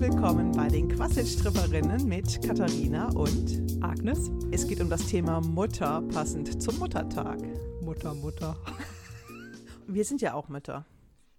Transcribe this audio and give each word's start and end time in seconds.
Willkommen 0.00 0.52
bei 0.52 0.68
den 0.68 0.88
Quasselstripperinnen 0.88 2.06
mit 2.06 2.40
Katharina 2.46 3.08
und 3.16 3.82
Agnes. 3.82 4.30
Es 4.52 4.68
geht 4.68 4.80
um 4.80 4.88
das 4.88 5.08
Thema 5.08 5.40
Mutter, 5.40 6.02
passend 6.02 6.62
zum 6.62 6.78
Muttertag. 6.78 7.40
Mutter, 7.82 8.14
Mutter. 8.14 8.56
Wir 9.88 10.04
sind 10.04 10.20
ja 10.20 10.34
auch 10.34 10.48
Mütter. 10.48 10.86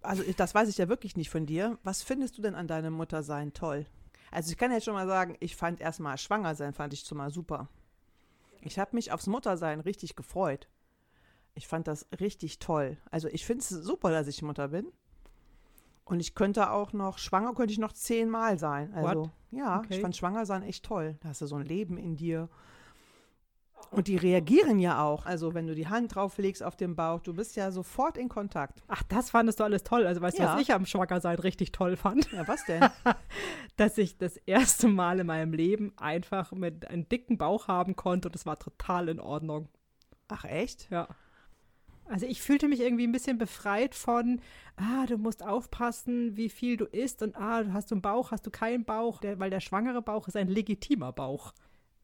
Also 0.02 0.22
das 0.36 0.54
weiß 0.54 0.68
ich 0.68 0.76
ja 0.76 0.90
wirklich 0.90 1.16
nicht 1.16 1.30
von 1.30 1.46
dir. 1.46 1.78
Was 1.84 2.02
findest 2.02 2.36
du 2.36 2.42
denn 2.42 2.54
an 2.54 2.68
deinem 2.68 2.92
Muttersein 2.92 3.54
toll? 3.54 3.86
Also 4.30 4.50
ich 4.50 4.58
kann 4.58 4.72
jetzt 4.72 4.84
schon 4.84 4.92
mal 4.92 5.06
sagen, 5.06 5.38
ich 5.40 5.56
fand 5.56 5.80
erstmal 5.80 6.18
schwanger 6.18 6.54
sein, 6.54 6.74
fand 6.74 6.92
ich 6.92 7.00
schon 7.00 7.16
mal 7.16 7.30
super. 7.30 7.70
Ich 8.60 8.78
habe 8.78 8.94
mich 8.94 9.10
aufs 9.10 9.26
Muttersein 9.26 9.80
richtig 9.80 10.16
gefreut. 10.16 10.68
Ich 11.54 11.66
fand 11.66 11.88
das 11.88 12.06
richtig 12.20 12.58
toll. 12.58 12.98
Also 13.10 13.28
ich 13.28 13.46
finde 13.46 13.62
es 13.62 13.70
super, 13.70 14.10
dass 14.10 14.28
ich 14.28 14.42
Mutter 14.42 14.68
bin. 14.68 14.92
Und 16.10 16.18
ich 16.18 16.34
könnte 16.34 16.70
auch 16.72 16.92
noch, 16.92 17.18
schwanger 17.18 17.54
könnte 17.54 17.72
ich 17.72 17.78
noch 17.78 17.92
zehnmal 17.92 18.58
sein. 18.58 18.92
Also, 18.94 19.20
What? 19.22 19.30
ja, 19.52 19.78
Okay. 19.78 19.94
ich 19.94 20.00
fand 20.00 20.16
schwanger 20.16 20.44
sein 20.44 20.64
echt 20.64 20.84
toll. 20.84 21.16
Da 21.20 21.28
hast 21.28 21.40
du 21.40 21.46
so 21.46 21.54
ein 21.54 21.64
Leben 21.64 21.96
in 21.98 22.16
dir. 22.16 22.48
Und 23.92 24.08
die 24.08 24.16
reagieren 24.16 24.80
ja 24.80 25.02
auch. 25.04 25.24
Also, 25.24 25.54
wenn 25.54 25.68
du 25.68 25.74
die 25.76 25.86
Hand 25.88 26.14
drauflegst 26.16 26.64
auf 26.64 26.74
den 26.76 26.96
Bauch, 26.96 27.20
du 27.20 27.32
bist 27.32 27.54
ja 27.54 27.70
sofort 27.70 28.16
in 28.18 28.28
Kontakt. 28.28 28.82
Ach, 28.88 29.02
das 29.04 29.30
fandest 29.30 29.60
du 29.60 29.64
alles 29.64 29.84
toll. 29.84 30.04
Also 30.06 30.20
weißt 30.20 30.38
du, 30.38 30.42
Ja. 30.42 30.54
was 30.54 30.60
ich 30.62 30.72
am 30.72 30.84
Schwangersein 30.84 31.38
richtig 31.38 31.70
toll 31.72 31.96
fand? 31.96 32.30
Ja, 32.32 32.46
was 32.48 32.64
denn? 32.66 32.82
Dass 33.76 33.96
ich 33.96 34.18
das 34.18 34.36
erste 34.36 34.88
Mal 34.88 35.20
in 35.20 35.26
meinem 35.28 35.52
Leben 35.52 35.92
einfach 35.96 36.50
mit 36.52 36.88
einem 36.88 37.08
dicken 37.08 37.38
Bauch 37.38 37.68
haben 37.68 37.94
konnte 37.96 38.28
und 38.28 38.34
es 38.34 38.46
war 38.46 38.58
total 38.58 39.08
in 39.08 39.20
Ordnung. 39.20 39.68
Ach, 40.28 40.44
echt? 40.44 40.90
Ja. 40.90 41.06
Also 42.10 42.26
ich 42.26 42.42
fühlte 42.42 42.66
mich 42.66 42.80
irgendwie 42.80 43.06
ein 43.06 43.12
bisschen 43.12 43.38
befreit 43.38 43.94
von, 43.94 44.40
ah, 44.76 45.06
du 45.06 45.16
musst 45.16 45.44
aufpassen, 45.44 46.36
wie 46.36 46.48
viel 46.48 46.76
du 46.76 46.84
isst 46.84 47.22
und 47.22 47.36
ah, 47.36 47.62
du 47.62 47.72
hast 47.72 47.90
du 47.90 47.94
einen 47.94 48.02
Bauch, 48.02 48.32
hast 48.32 48.44
du 48.44 48.50
keinen 48.50 48.84
Bauch, 48.84 49.20
der, 49.20 49.38
weil 49.38 49.50
der 49.50 49.60
schwangere 49.60 50.02
Bauch 50.02 50.26
ist 50.26 50.36
ein 50.36 50.48
legitimer 50.48 51.12
Bauch. 51.12 51.54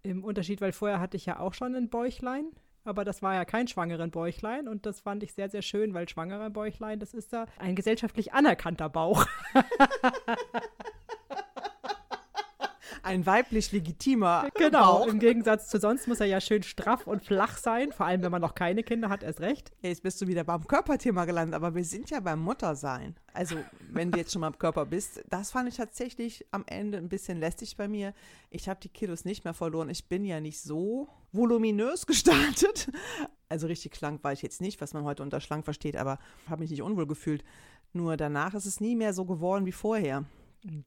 Im 0.02 0.22
Unterschied, 0.22 0.60
weil 0.60 0.70
vorher 0.70 1.00
hatte 1.00 1.16
ich 1.16 1.26
ja 1.26 1.40
auch 1.40 1.54
schon 1.54 1.74
ein 1.74 1.88
Bäuchlein, 1.88 2.52
aber 2.84 3.04
das 3.04 3.20
war 3.20 3.34
ja 3.34 3.44
kein 3.44 3.66
schwangeren 3.66 4.12
Bäuchlein 4.12 4.68
und 4.68 4.86
das 4.86 5.00
fand 5.00 5.24
ich 5.24 5.34
sehr, 5.34 5.48
sehr 5.48 5.62
schön, 5.62 5.92
weil 5.92 6.08
schwangerer 6.08 6.50
Bäuchlein, 6.50 7.00
das 7.00 7.12
ist 7.12 7.32
da 7.32 7.46
ein 7.58 7.74
gesellschaftlich 7.74 8.32
anerkannter 8.32 8.88
Bauch. 8.88 9.26
Ein 13.06 13.24
weiblich 13.24 13.70
legitimer 13.70 14.48
Genau, 14.54 14.98
Bauch. 14.98 15.06
im 15.06 15.20
Gegensatz 15.20 15.68
zu 15.68 15.78
sonst 15.78 16.08
muss 16.08 16.18
er 16.18 16.26
ja 16.26 16.40
schön 16.40 16.64
straff 16.64 17.06
und 17.06 17.24
flach 17.24 17.56
sein, 17.56 17.92
vor 17.92 18.04
allem 18.06 18.22
wenn 18.22 18.32
man 18.32 18.40
noch 18.40 18.54
keine 18.56 18.82
Kinder 18.82 19.08
hat, 19.08 19.22
erst 19.22 19.40
recht. 19.40 19.70
Jetzt 19.80 20.02
bist 20.02 20.20
du 20.20 20.26
wieder 20.26 20.42
beim 20.42 20.66
Körperthema 20.66 21.24
gelandet, 21.24 21.54
aber 21.54 21.74
wir 21.76 21.84
sind 21.84 22.10
ja 22.10 22.18
beim 22.18 22.40
Muttersein. 22.40 23.14
Also, 23.32 23.56
wenn 23.92 24.10
du 24.10 24.18
jetzt 24.18 24.32
schon 24.32 24.40
mal 24.40 24.48
im 24.48 24.58
Körper 24.58 24.86
bist, 24.86 25.22
das 25.30 25.52
fand 25.52 25.68
ich 25.68 25.76
tatsächlich 25.76 26.44
am 26.50 26.64
Ende 26.66 26.98
ein 26.98 27.08
bisschen 27.08 27.38
lästig 27.38 27.76
bei 27.76 27.86
mir. 27.86 28.12
Ich 28.50 28.68
habe 28.68 28.80
die 28.82 28.88
Kilos 28.88 29.24
nicht 29.24 29.44
mehr 29.44 29.54
verloren. 29.54 29.88
Ich 29.88 30.08
bin 30.08 30.24
ja 30.24 30.40
nicht 30.40 30.60
so 30.60 31.08
voluminös 31.32 32.06
gestartet. 32.06 32.90
Also 33.48 33.68
richtig 33.68 33.94
schlank 33.94 34.24
war 34.24 34.32
ich 34.32 34.42
jetzt 34.42 34.60
nicht, 34.60 34.80
was 34.80 34.94
man 34.94 35.04
heute 35.04 35.22
unter 35.22 35.40
schlank 35.40 35.64
versteht, 35.64 35.96
aber 35.96 36.18
habe 36.50 36.60
mich 36.62 36.70
nicht 36.70 36.82
unwohl 36.82 37.06
gefühlt. 37.06 37.44
Nur 37.92 38.16
danach 38.16 38.54
ist 38.54 38.66
es 38.66 38.80
nie 38.80 38.96
mehr 38.96 39.12
so 39.12 39.24
geworden 39.24 39.64
wie 39.64 39.72
vorher. 39.72 40.24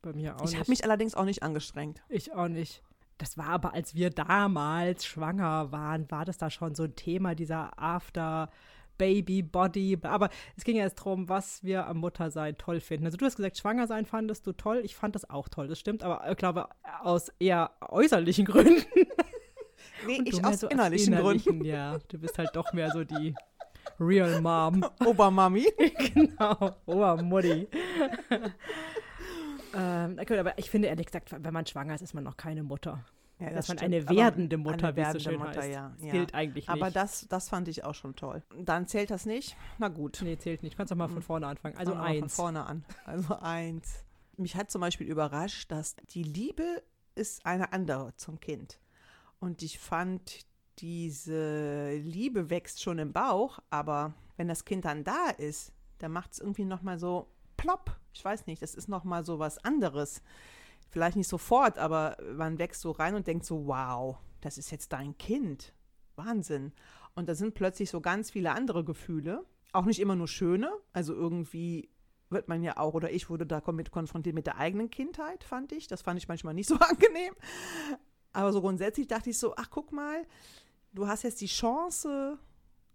Bei 0.02 0.14
mir 0.14 0.36
auch 0.36 0.44
ich 0.44 0.52
nicht. 0.52 0.60
habe 0.60 0.70
mich 0.70 0.84
allerdings 0.84 1.16
auch 1.16 1.26
nicht 1.26 1.44
angestrengt. 1.44 2.02
Ich 2.10 2.34
auch 2.34 2.48
nicht. 2.48 2.84
Das 3.18 3.38
war 3.38 3.48
aber, 3.48 3.74
als 3.74 3.96
wir 3.96 4.10
damals 4.10 5.06
schwanger 5.06 5.72
waren, 5.72 6.10
war 6.10 6.26
das 6.26 6.38
da 6.38 6.50
schon 6.50 6.76
so 6.76 6.84
ein 6.84 6.96
Thema, 6.96 7.36
dieser 7.36 7.78
After 7.78 8.50
Baby 8.98 9.42
Body. 9.42 9.98
Aber 10.04 10.30
es 10.56 10.64
ging 10.64 10.76
ja 10.76 10.84
jetzt 10.84 11.00
darum, 11.00 11.28
was 11.28 11.64
wir 11.64 11.88
am 11.88 11.98
Muttersein 11.98 12.58
toll 12.58 12.80
finden. 12.80 13.06
Also 13.06 13.18
du 13.18 13.26
hast 13.26 13.36
gesagt, 13.36 13.58
schwanger 13.58 13.88
sein 13.88 14.06
fandest 14.06 14.46
du 14.46 14.52
toll. 14.54 14.82
Ich 14.84 14.96
fand 14.96 15.16
das 15.16 15.30
auch 15.30 15.50
toll. 15.50 15.68
Das 15.68 15.80
stimmt, 15.80 16.04
aber 16.04 16.30
ich 16.30 16.38
glaube, 16.38 16.70
aus 17.02 17.30
eher 17.40 17.72
äußerlichen 17.82 18.46
Gründen. 18.46 18.86
Nee, 20.08 20.22
ich 20.24 20.44
aus 20.46 20.62
so 20.62 20.68
innerlichen 20.68 21.14
Gründen. 21.16 21.64
Ja, 21.66 21.98
du 22.08 22.18
bist 22.20 22.38
halt 22.38 22.52
doch 22.54 22.72
mehr 22.72 22.90
so 22.92 23.04
die 23.04 23.36
Real 24.00 24.40
Mom. 24.42 24.86
Obermami. 25.06 25.68
genau. 26.14 26.76
Oh, 26.86 27.18
Mutti. 27.22 27.68
Ähm, 29.76 30.18
gut, 30.18 30.32
aber 30.32 30.58
ich 30.58 30.70
finde 30.70 30.88
ehrlich 30.88 31.08
gesagt, 31.08 31.36
wenn 31.44 31.54
man 31.54 31.66
schwanger 31.66 31.96
ist, 31.96 32.02
ist 32.02 32.14
man 32.14 32.24
noch 32.24 32.38
keine 32.38 32.64
Mutter. 32.64 33.04
Ja, 33.40 33.52
Dass 33.52 33.70
man 33.70 33.78
stimmt. 33.78 33.94
eine 33.94 34.10
werdende 34.10 34.58
Mutter, 34.58 34.90
eine 34.90 34.98
wie 34.98 35.02
es 35.02 35.08
so 35.08 35.14
werdende 35.14 35.30
schön 35.30 35.40
Mutter, 35.40 35.62
heißt. 35.62 35.74
ja. 35.74 35.92
Das 35.96 36.06
ja. 36.06 36.12
gilt 36.12 36.34
eigentlich 36.34 36.68
nicht. 36.68 36.70
Aber 36.70 36.92
das, 36.92 37.26
das 37.30 37.48
fand 37.48 37.70
ich 37.70 37.86
auch 37.86 37.96
schon 37.96 38.16
toll. 38.16 38.44
Dann 38.62 38.86
zählt 38.86 39.12
das 39.12 39.26
nicht? 39.26 39.56
Na 39.78 39.88
gut. 39.88 40.20
nee, 40.24 40.38
zählt 40.38 40.62
nicht. 40.62 40.74
Du 40.74 40.78
kannst 40.78 40.92
doch 40.92 40.98
mal 40.98 41.08
von 41.08 41.22
vorne 41.22 41.48
anfangen. 41.48 41.78
Also 41.78 41.94
Fangen 41.94 42.06
eins. 42.06 42.36
Von 42.36 42.44
vorne 42.44 42.66
an. 42.66 42.84
Also 43.06 43.38
eins. 43.40 44.04
Mich 44.36 44.56
hat 44.56 44.70
zum 44.72 44.82
Beispiel 44.82 45.08
überrascht, 45.08 45.72
dass 45.72 45.96
die 46.10 46.24
Liebe 46.24 46.84
ist 47.16 47.46
eine 47.46 47.72
andere 47.72 48.14
zum 48.18 48.40
Kind. 48.42 48.80
Und 49.40 49.62
ich 49.62 49.80
fand, 49.80 50.46
diese 50.80 51.96
Liebe 51.96 52.50
wächst 52.50 52.82
schon 52.82 53.00
im 53.00 53.14
Bauch, 53.14 53.60
aber 53.70 54.14
wenn 54.38 54.48
das 54.48 54.66
Kind 54.66 54.86
dann 54.86 55.04
da 55.04 55.30
ist, 55.38 55.74
dann 56.00 56.12
macht 56.12 56.34
es 56.34 56.40
irgendwie 56.40 56.66
nochmal 56.66 57.00
so 57.00 57.28
plopp. 57.58 57.99
Ich 58.14 58.24
weiß 58.24 58.48
nicht, 58.48 58.62
das 58.62 58.76
ist 58.76 58.88
nochmal 58.88 59.24
so 59.24 59.40
was 59.40 59.58
anderes. 59.64 60.22
Vielleicht 60.90 61.18
nicht 61.18 61.28
sofort, 61.28 61.78
aber 61.78 62.18
man 62.36 62.58
wächst 62.58 62.82
so 62.82 62.92
rein 62.92 63.16
und 63.16 63.28
denkt 63.28 63.46
so, 63.46 63.68
wow, 63.68 64.18
das 64.42 64.58
ist 64.58 64.72
jetzt 64.72 64.92
dein 64.94 65.18
Kind. 65.18 65.74
Wahnsinn. 66.16 66.74
Und 67.16 67.30
da 67.30 67.36
sind 67.36 67.54
plötzlich 67.54 67.90
so 67.90 68.02
ganz 68.02 68.32
viele 68.32 68.52
andere 68.52 68.84
Gefühle. 68.84 69.46
Auch 69.72 69.86
nicht 69.86 70.00
immer 70.00 70.16
nur 70.16 70.28
schöne. 70.28 70.72
Also 70.94 71.14
irgendwie 71.14 71.90
wird 72.30 72.48
man 72.48 72.64
ja 72.64 72.78
auch, 72.78 72.94
oder 72.94 73.12
ich 73.12 73.30
wurde 73.30 73.46
da 73.46 73.62
mit 73.72 73.92
konfrontiert 73.92 74.36
mit 74.36 74.46
der 74.46 74.58
eigenen 74.58 74.90
Kindheit, 74.90 75.44
fand 75.44 75.72
ich. 75.72 75.88
Das 75.88 76.02
fand 76.02 76.20
ich 76.20 76.28
manchmal 76.28 76.54
nicht 76.54 76.68
so 76.68 76.76
angenehm. 76.80 77.34
Aber 78.34 78.54
so 78.54 78.62
grundsätzlich 78.62 79.08
dachte 79.08 79.32
ich 79.32 79.38
so, 79.38 79.56
ach 79.56 79.70
guck 79.70 79.92
mal, 79.92 80.26
du 80.94 81.08
hast 81.08 81.24
jetzt 81.24 81.42
die 81.42 81.48
Chance, 81.48 82.38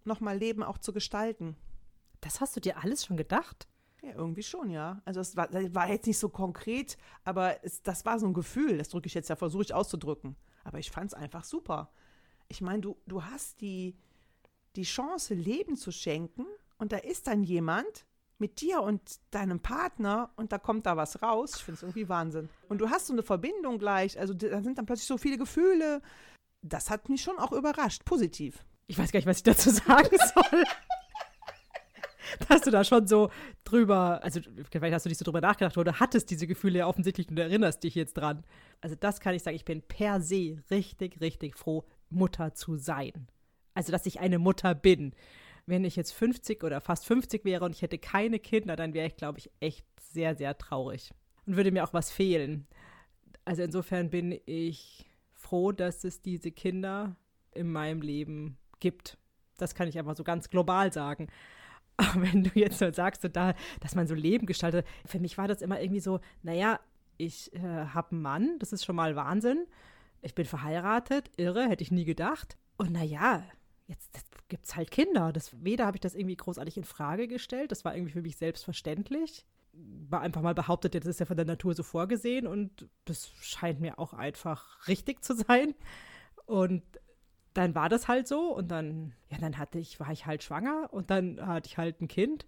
nochmal 0.05 0.39
Leben 0.39 0.63
auch 0.63 0.79
zu 0.79 0.93
gestalten. 0.93 1.57
Das 2.21 2.41
hast 2.41 2.57
du 2.57 2.61
dir 2.61 2.83
alles 2.83 3.05
schon 3.05 3.17
gedacht? 3.17 3.67
Ja, 4.05 4.13
irgendwie 4.15 4.43
schon, 4.43 4.71
ja. 4.71 5.01
Also 5.05 5.21
es 5.21 5.35
war, 5.37 5.49
war 5.53 5.89
jetzt 5.89 6.07
nicht 6.07 6.19
so 6.19 6.29
konkret, 6.29 6.99
aber 7.25 7.65
es, 7.65 7.83
das 7.83 8.05
war 8.05 8.19
so 8.19 8.27
ein 8.27 8.35
Gefühl, 8.35 8.77
das 8.77 8.91
drücke 8.91 9.07
ich 9.07 9.15
jetzt 9.15 9.29
ja, 9.31 9.37
versuche 9.37 9.63
ich 9.63 9.73
auszudrücken. 9.73 10.37
Aber 10.63 10.79
ich 10.79 10.91
fand 10.91 11.13
es 11.13 11.15
einfach 11.15 11.45
super. 11.45 11.91
Ich 12.49 12.61
meine, 12.61 12.81
du, 12.81 12.97
du 13.07 13.25
hast 13.25 13.63
die, 13.63 13.97
die 14.77 14.83
Chance, 14.83 15.35
Leben 15.35 15.77
zu 15.77 15.91
schenken 15.91 16.45
und 16.77 16.93
da 16.93 16.99
ist 16.99 17.27
dann 17.27 17.43
jemand 17.43 18.07
mit 18.39 18.61
dir 18.61 18.83
und 18.83 19.21
deinem 19.31 19.61
Partner 19.61 20.31
und 20.37 20.53
da 20.53 20.59
kommt 20.59 20.85
da 20.85 20.99
was 20.99 21.23
raus. 21.23 21.55
Ich 21.57 21.65
finde 21.65 21.77
es 21.77 21.83
irgendwie 21.83 22.09
Wahnsinn. 22.09 22.51
Und 22.69 22.79
du 22.79 22.91
hast 22.91 23.07
so 23.07 23.15
eine 23.15 23.23
Verbindung 23.23 23.79
gleich, 23.79 24.19
also 24.19 24.35
da 24.35 24.63
sind 24.63 24.77
dann 24.77 24.85
plötzlich 24.85 25.07
so 25.07 25.17
viele 25.17 25.39
Gefühle. 25.39 26.03
Das 26.61 26.91
hat 26.91 27.09
mich 27.09 27.23
schon 27.23 27.39
auch 27.39 27.53
überrascht, 27.53 28.05
positiv. 28.05 28.65
Ich 28.87 28.99
weiß 28.99 29.13
gar 29.13 29.19
nicht, 29.19 29.27
was 29.27 29.39
ich 29.39 29.45
dazu 29.45 29.71
sagen 29.87 30.17
soll. 30.35 30.65
Dass 32.49 32.63
du 32.63 32.71
da 32.71 32.85
schon 32.85 33.07
so 33.07 33.31
drüber, 33.65 34.23
also 34.23 34.41
vielleicht 34.71 34.95
hast 34.95 35.05
du 35.05 35.09
nicht 35.09 35.19
so 35.19 35.25
drüber 35.25 35.41
nachgedacht 35.41 35.77
oder 35.79 36.01
hattest 36.01 36.31
diese 36.31 36.47
Gefühle 36.47 36.81
ja 36.81 36.87
offensichtlich 36.87 37.29
und 37.29 37.39
erinnerst 37.39 37.83
dich 37.83 37.95
jetzt 37.95 38.15
dran. 38.15 38.45
Also 38.81 38.97
das 38.99 39.21
kann 39.21 39.35
ich 39.35 39.43
sagen, 39.43 39.57
ich 39.57 39.65
bin 39.65 39.83
per 39.83 40.21
se 40.21 40.59
richtig, 40.71 41.21
richtig 41.21 41.57
froh, 41.59 41.85
Mutter 42.11 42.55
zu 42.55 42.77
sein. 42.77 43.29
Also, 43.75 43.93
dass 43.93 44.07
ich 44.07 44.21
eine 44.21 44.39
Mutter 44.39 44.75
bin. 44.75 45.15
Wenn 45.67 45.85
ich 45.85 45.97
jetzt 45.97 46.13
50 46.13 46.63
oder 46.63 46.81
fast 46.81 47.07
50 47.07 47.45
wäre 47.45 47.65
und 47.65 47.75
ich 47.75 47.83
hätte 47.83 47.99
keine 47.99 48.39
Kinder, 48.39 48.77
dann 48.77 48.95
wäre 48.95 49.07
ich, 49.07 49.17
glaube 49.17 49.39
ich, 49.39 49.51
echt 49.61 49.87
sehr, 50.01 50.35
sehr 50.37 50.57
traurig. 50.57 51.13
Und 51.47 51.57
würde 51.57 51.73
mir 51.73 51.85
auch 51.85 51.93
was 51.93 52.11
fehlen. 52.11 52.67
Also 53.45 53.63
insofern 53.63 54.11
bin 54.11 54.39
ich 54.47 55.11
froh, 55.33 55.73
dass 55.73 56.05
es 56.05 56.23
diese 56.23 56.51
Kinder 56.51 57.17
in 57.53 57.71
meinem 57.71 58.03
Leben 58.03 58.59
gibt. 58.81 59.19
Das 59.57 59.75
kann 59.75 59.89
ich 59.89 59.99
einfach 59.99 60.17
so 60.17 60.25
ganz 60.25 60.51
global 60.51 60.93
sagen. 60.93 61.29
Aber 61.97 62.23
wenn 62.23 62.45
du 62.45 62.51
jetzt 62.55 62.79
so 62.79 62.91
sagst, 62.93 63.23
so 63.23 63.29
da, 63.29 63.55
dass 63.81 63.95
man 63.95 64.07
so 64.07 64.15
Leben 64.15 64.47
gestaltet, 64.47 64.87
für 65.07 65.21
mich 65.21 65.39
war 65.39 65.49
das 65.49 65.63
immer 65.63 65.81
irgendwie 65.81 66.01
so, 66.01 66.21
naja, 66.43 66.81
ich 67.17 67.53
äh, 67.55 67.61
habe 67.61 68.13
einen 68.13 68.23
Mann, 68.23 68.59
das 68.59 68.73
ist 68.73 68.85
schon 68.85 68.97
mal 68.97 69.15
Wahnsinn. 69.17 69.67
Ich 70.23 70.35
bin 70.35 70.47
verheiratet, 70.47 71.31
irre, 71.37 71.69
hätte 71.69 71.83
ich 71.83 71.91
nie 71.91 72.05
gedacht. 72.05 72.57
Und 72.77 72.93
naja, 72.93 73.45
jetzt 73.87 74.11
gibt 74.49 74.67
es 74.67 74.77
halt 74.77 74.91
Kinder. 74.91 75.33
Das, 75.33 75.53
weder 75.63 75.87
habe 75.87 75.97
ich 75.97 76.01
das 76.01 76.15
irgendwie 76.15 76.37
großartig 76.37 76.77
in 76.77 76.85
Frage 76.85 77.29
gestellt, 77.29 77.71
das 77.71 77.85
war 77.85 77.95
irgendwie 77.95 78.13
für 78.13 78.23
mich 78.23 78.37
selbstverständlich. 78.37 79.47
War 79.73 80.21
einfach 80.21 80.43
mal 80.43 80.55
behauptet, 80.55 80.95
das 80.95 81.07
ist 81.07 81.21
ja 81.21 81.27
von 81.27 81.37
der 81.37 81.47
Natur 81.47 81.75
so 81.75 81.83
vorgesehen 81.83 82.47
und 82.47 82.89
das 83.05 83.33
scheint 83.41 83.81
mir 83.81 83.99
auch 83.99 84.13
einfach 84.13 84.87
richtig 84.89 85.23
zu 85.23 85.35
sein. 85.35 85.75
Und 86.47 86.83
dann 87.55 87.75
war 87.75 87.89
das 87.89 88.09
halt 88.09 88.29
so 88.29 88.55
und 88.55 88.69
dann, 88.71 89.15
ja, 89.31 89.39
dann 89.39 89.59
hatte 89.59 89.79
ich, 89.79 89.99
war 90.01 90.11
ich 90.13 90.27
halt 90.27 90.43
schwanger 90.43 90.89
und 90.93 91.11
dann 91.11 91.45
hatte 91.45 91.69
ich 91.69 91.79
halt 91.79 92.01
ein 92.01 92.09
Kind. 92.09 92.45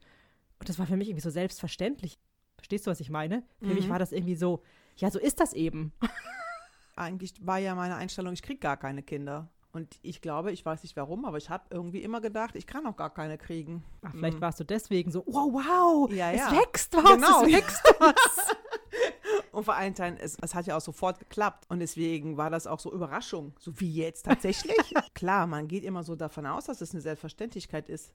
Und 0.58 0.68
das 0.68 0.78
war 0.78 0.86
für 0.86 0.96
mich 0.96 1.08
irgendwie 1.08 1.22
so 1.22 1.30
selbstverständlich. 1.30 2.18
Verstehst 2.56 2.86
du, 2.86 2.90
was 2.90 3.00
ich 3.00 3.10
meine? 3.10 3.42
Für 3.60 3.74
mich 3.74 3.86
Mhm. 3.86 3.90
war 3.90 3.98
das 3.98 4.12
irgendwie 4.12 4.34
so, 4.34 4.62
ja, 4.96 5.10
so 5.10 5.18
ist 5.18 5.40
das 5.40 5.52
eben. 5.52 5.92
eigentlich 6.96 7.34
war 7.46 7.58
ja 7.58 7.74
meine 7.74 7.96
Einstellung, 7.96 8.32
ich 8.32 8.42
kriege 8.42 8.58
gar 8.60 8.76
keine 8.76 9.02
Kinder. 9.02 9.48
Und 9.72 9.98
ich 10.00 10.22
glaube, 10.22 10.52
ich 10.52 10.64
weiß 10.64 10.82
nicht 10.84 10.96
warum, 10.96 11.26
aber 11.26 11.36
ich 11.36 11.50
habe 11.50 11.64
irgendwie 11.68 12.02
immer 12.02 12.22
gedacht, 12.22 12.56
ich 12.56 12.66
kann 12.66 12.86
auch 12.86 12.96
gar 12.96 13.12
keine 13.12 13.36
kriegen. 13.36 13.84
Ach, 14.00 14.10
vielleicht 14.12 14.40
warst 14.40 14.58
du 14.58 14.64
deswegen 14.64 15.10
so, 15.10 15.22
wow, 15.26 15.52
wow, 15.52 16.10
Ja, 16.10 16.32
es 16.32 16.38
ja. 16.40 16.52
wächst 16.52 16.94
was, 16.96 17.04
Genau. 17.12 17.42
es 17.44 17.52
wächst 17.52 17.82
was. 17.98 18.14
Und 19.56 19.64
vor 19.64 19.74
allen 19.74 19.94
Teilen, 19.94 20.18
es, 20.18 20.36
es 20.42 20.54
hat 20.54 20.66
ja 20.66 20.76
auch 20.76 20.82
sofort 20.82 21.18
geklappt. 21.18 21.64
Und 21.70 21.78
deswegen 21.78 22.36
war 22.36 22.50
das 22.50 22.66
auch 22.66 22.78
so 22.78 22.92
Überraschung. 22.92 23.54
So 23.58 23.80
wie 23.80 23.90
jetzt 23.90 24.26
tatsächlich. 24.26 24.76
Klar, 25.14 25.46
man 25.46 25.66
geht 25.66 25.82
immer 25.82 26.02
so 26.02 26.14
davon 26.14 26.44
aus, 26.44 26.66
dass 26.66 26.82
es 26.82 26.92
eine 26.92 27.00
Selbstverständlichkeit 27.00 27.88
ist. 27.88 28.12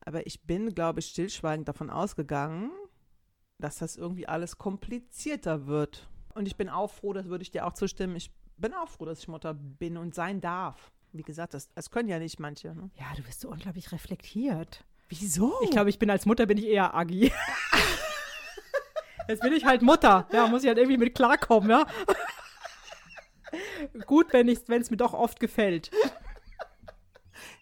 Aber 0.00 0.26
ich 0.26 0.42
bin, 0.42 0.74
glaube 0.74 0.98
ich, 0.98 1.06
stillschweigend 1.06 1.68
davon 1.68 1.90
ausgegangen, 1.90 2.72
dass 3.58 3.78
das 3.78 3.94
irgendwie 3.94 4.26
alles 4.26 4.58
komplizierter 4.58 5.68
wird. 5.68 6.08
Und 6.34 6.46
ich 6.46 6.56
bin 6.56 6.68
auch 6.68 6.90
froh, 6.90 7.12
das 7.12 7.26
würde 7.26 7.42
ich 7.42 7.52
dir 7.52 7.68
auch 7.68 7.74
zustimmen. 7.74 8.16
Ich 8.16 8.32
bin 8.56 8.74
auch 8.74 8.88
froh, 8.88 9.04
dass 9.04 9.20
ich 9.20 9.28
Mutter 9.28 9.54
bin 9.54 9.96
und 9.96 10.16
sein 10.16 10.40
darf. 10.40 10.90
Wie 11.12 11.22
gesagt, 11.22 11.54
das, 11.54 11.72
das 11.72 11.92
können 11.92 12.08
ja 12.08 12.18
nicht 12.18 12.40
manche. 12.40 12.74
Ne? 12.74 12.90
Ja, 12.98 13.06
du 13.16 13.22
bist 13.22 13.42
so 13.42 13.48
unglaublich 13.48 13.92
reflektiert. 13.92 14.84
Wieso? 15.08 15.54
Ich 15.62 15.70
glaube, 15.70 15.90
ich 15.90 16.00
bin 16.00 16.10
als 16.10 16.26
Mutter 16.26 16.46
bin 16.46 16.58
ich 16.58 16.66
eher 16.66 16.96
Agi. 16.96 17.30
Jetzt 19.28 19.42
bin 19.42 19.52
ich 19.52 19.64
halt 19.64 19.82
Mutter. 19.82 20.26
Ja, 20.32 20.46
muss 20.48 20.62
ich 20.62 20.68
halt 20.68 20.78
irgendwie 20.78 20.98
mit 20.98 21.14
klarkommen, 21.14 21.70
ja. 21.70 21.86
Gut, 24.06 24.32
wenn 24.32 24.48
es 24.48 24.90
mir 24.90 24.96
doch 24.96 25.12
oft 25.14 25.40
gefällt. 25.40 25.90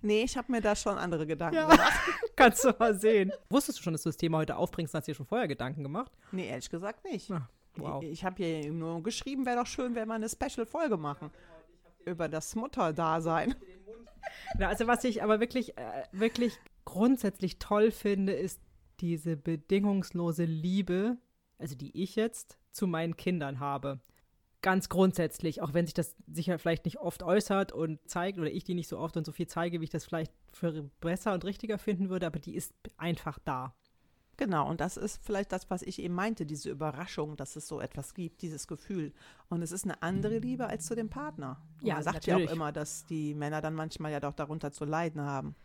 Nee, 0.03 0.23
ich 0.23 0.37
habe 0.37 0.53
mir 0.53 0.61
da 0.61 0.77
schon 0.77 0.97
andere 0.99 1.27
Gedanken 1.27 1.57
Ja. 1.57 1.69
gemacht. 1.69 1.93
Kannst 2.37 2.65
du 2.65 2.73
mal 2.79 2.95
sehen. 2.99 3.33
Wusstest 3.51 3.79
du 3.79 3.83
schon, 3.83 3.93
dass 3.95 4.03
du 4.03 4.09
das 4.11 4.17
Thema 4.17 4.39
heute 4.39 4.57
aufbringst? 4.57 4.95
Hast 4.95 5.09
du 5.09 5.13
dir 5.13 5.17
schon 5.17 5.27
vorher 5.27 5.49
Gedanken 5.49 5.83
gemacht? 5.83 6.13
Nee, 6.31 6.49
ehrlich 6.49 6.71
gesagt 6.71 7.05
nicht. 7.05 7.31
Ah, 7.31 7.49
wow. 7.77 8.03
Ich, 8.03 8.11
ich 8.11 8.25
habe 8.25 8.37
hier 8.37 8.73
nur 8.73 9.03
geschrieben, 9.03 9.45
wäre 9.47 9.57
doch 9.57 9.67
schön, 9.67 9.95
wenn 9.95 10.07
wir 10.09 10.15
eine 10.15 10.29
Special-Folge 10.29 10.97
machen. 10.97 11.31
Über 12.05 12.29
das 12.29 12.55
Mutterdasein. 12.55 13.55
Ja, 14.59 14.69
also 14.69 14.87
was 14.87 15.05
ich 15.05 15.23
aber 15.23 15.41
wirklich, 15.41 15.77
äh, 15.79 16.05
wirklich 16.13 16.59
grundsätzlich 16.85 17.59
toll 17.59 17.91
finde, 17.91 18.33
ist 18.35 18.61
diese 19.01 19.37
bedingungslose 19.37 20.45
Liebe, 20.45 21.17
also 21.59 21.75
die 21.75 22.01
ich 22.01 22.17
jetzt 22.17 22.59
zu 22.71 22.87
meinen 22.87 23.17
Kindern 23.17 23.61
habe. 23.61 24.01
Ganz 24.61 24.89
grundsätzlich, 24.89 25.63
auch 25.63 25.73
wenn 25.73 25.87
sich 25.87 25.95
das 25.95 26.17
sicher 26.27 26.59
vielleicht 26.59 26.85
nicht 26.85 26.99
oft 26.99 27.23
äußert 27.23 27.71
und 27.71 28.01
zeigt 28.09 28.39
oder 28.39 28.51
ich 28.51 28.65
die 28.65 28.75
nicht 28.75 28.89
so 28.89 28.99
oft 28.99 29.17
und 29.17 29.25
so 29.25 29.31
viel 29.31 29.47
zeige, 29.47 29.81
wie 29.81 29.85
ich 29.85 29.91
das 29.91 30.05
vielleicht 30.05 30.33
für 30.53 30.91
besser 31.01 31.33
und 31.33 31.45
richtiger 31.45 31.79
finden 31.79 32.09
würde, 32.09 32.27
aber 32.27 32.41
die 32.41 32.55
ist 32.57 32.75
einfach 32.97 33.39
da. 33.45 33.75
Genau, 34.37 34.69
und 34.71 34.81
das 34.81 34.97
ist 34.97 35.21
vielleicht 35.25 35.51
das, 35.51 35.69
was 35.69 35.83
ich 35.83 36.01
eben 36.01 36.15
meinte, 36.15 36.47
diese 36.47 36.71
Überraschung, 36.71 37.37
dass 37.37 37.57
es 37.57 37.67
so 37.67 37.81
etwas 37.81 38.15
gibt, 38.15 38.43
dieses 38.43 38.69
Gefühl. 38.69 39.13
Und 39.49 39.63
es 39.63 39.73
ist 39.73 39.85
eine 39.85 40.01
andere 40.01 40.39
Liebe 40.39 40.69
als 40.69 40.87
zu 40.87 40.95
dem 40.95 41.11
Partner. 41.11 41.61
Und 41.81 41.89
Ja, 41.89 41.95
man 41.95 42.05
sagt 42.05 42.27
ja 42.27 42.37
auch 42.37 42.39
natürlich. 42.39 42.57
immer, 42.57 42.71
dass 42.71 43.05
die 43.07 43.35
Männer 43.35 43.61
dann 43.61 43.75
manchmal 43.75 44.13
ja 44.13 44.21
doch 44.21 44.35
darunter 44.35 44.71
zu 44.71 44.85
leiden 44.85 45.21
haben. 45.23 45.57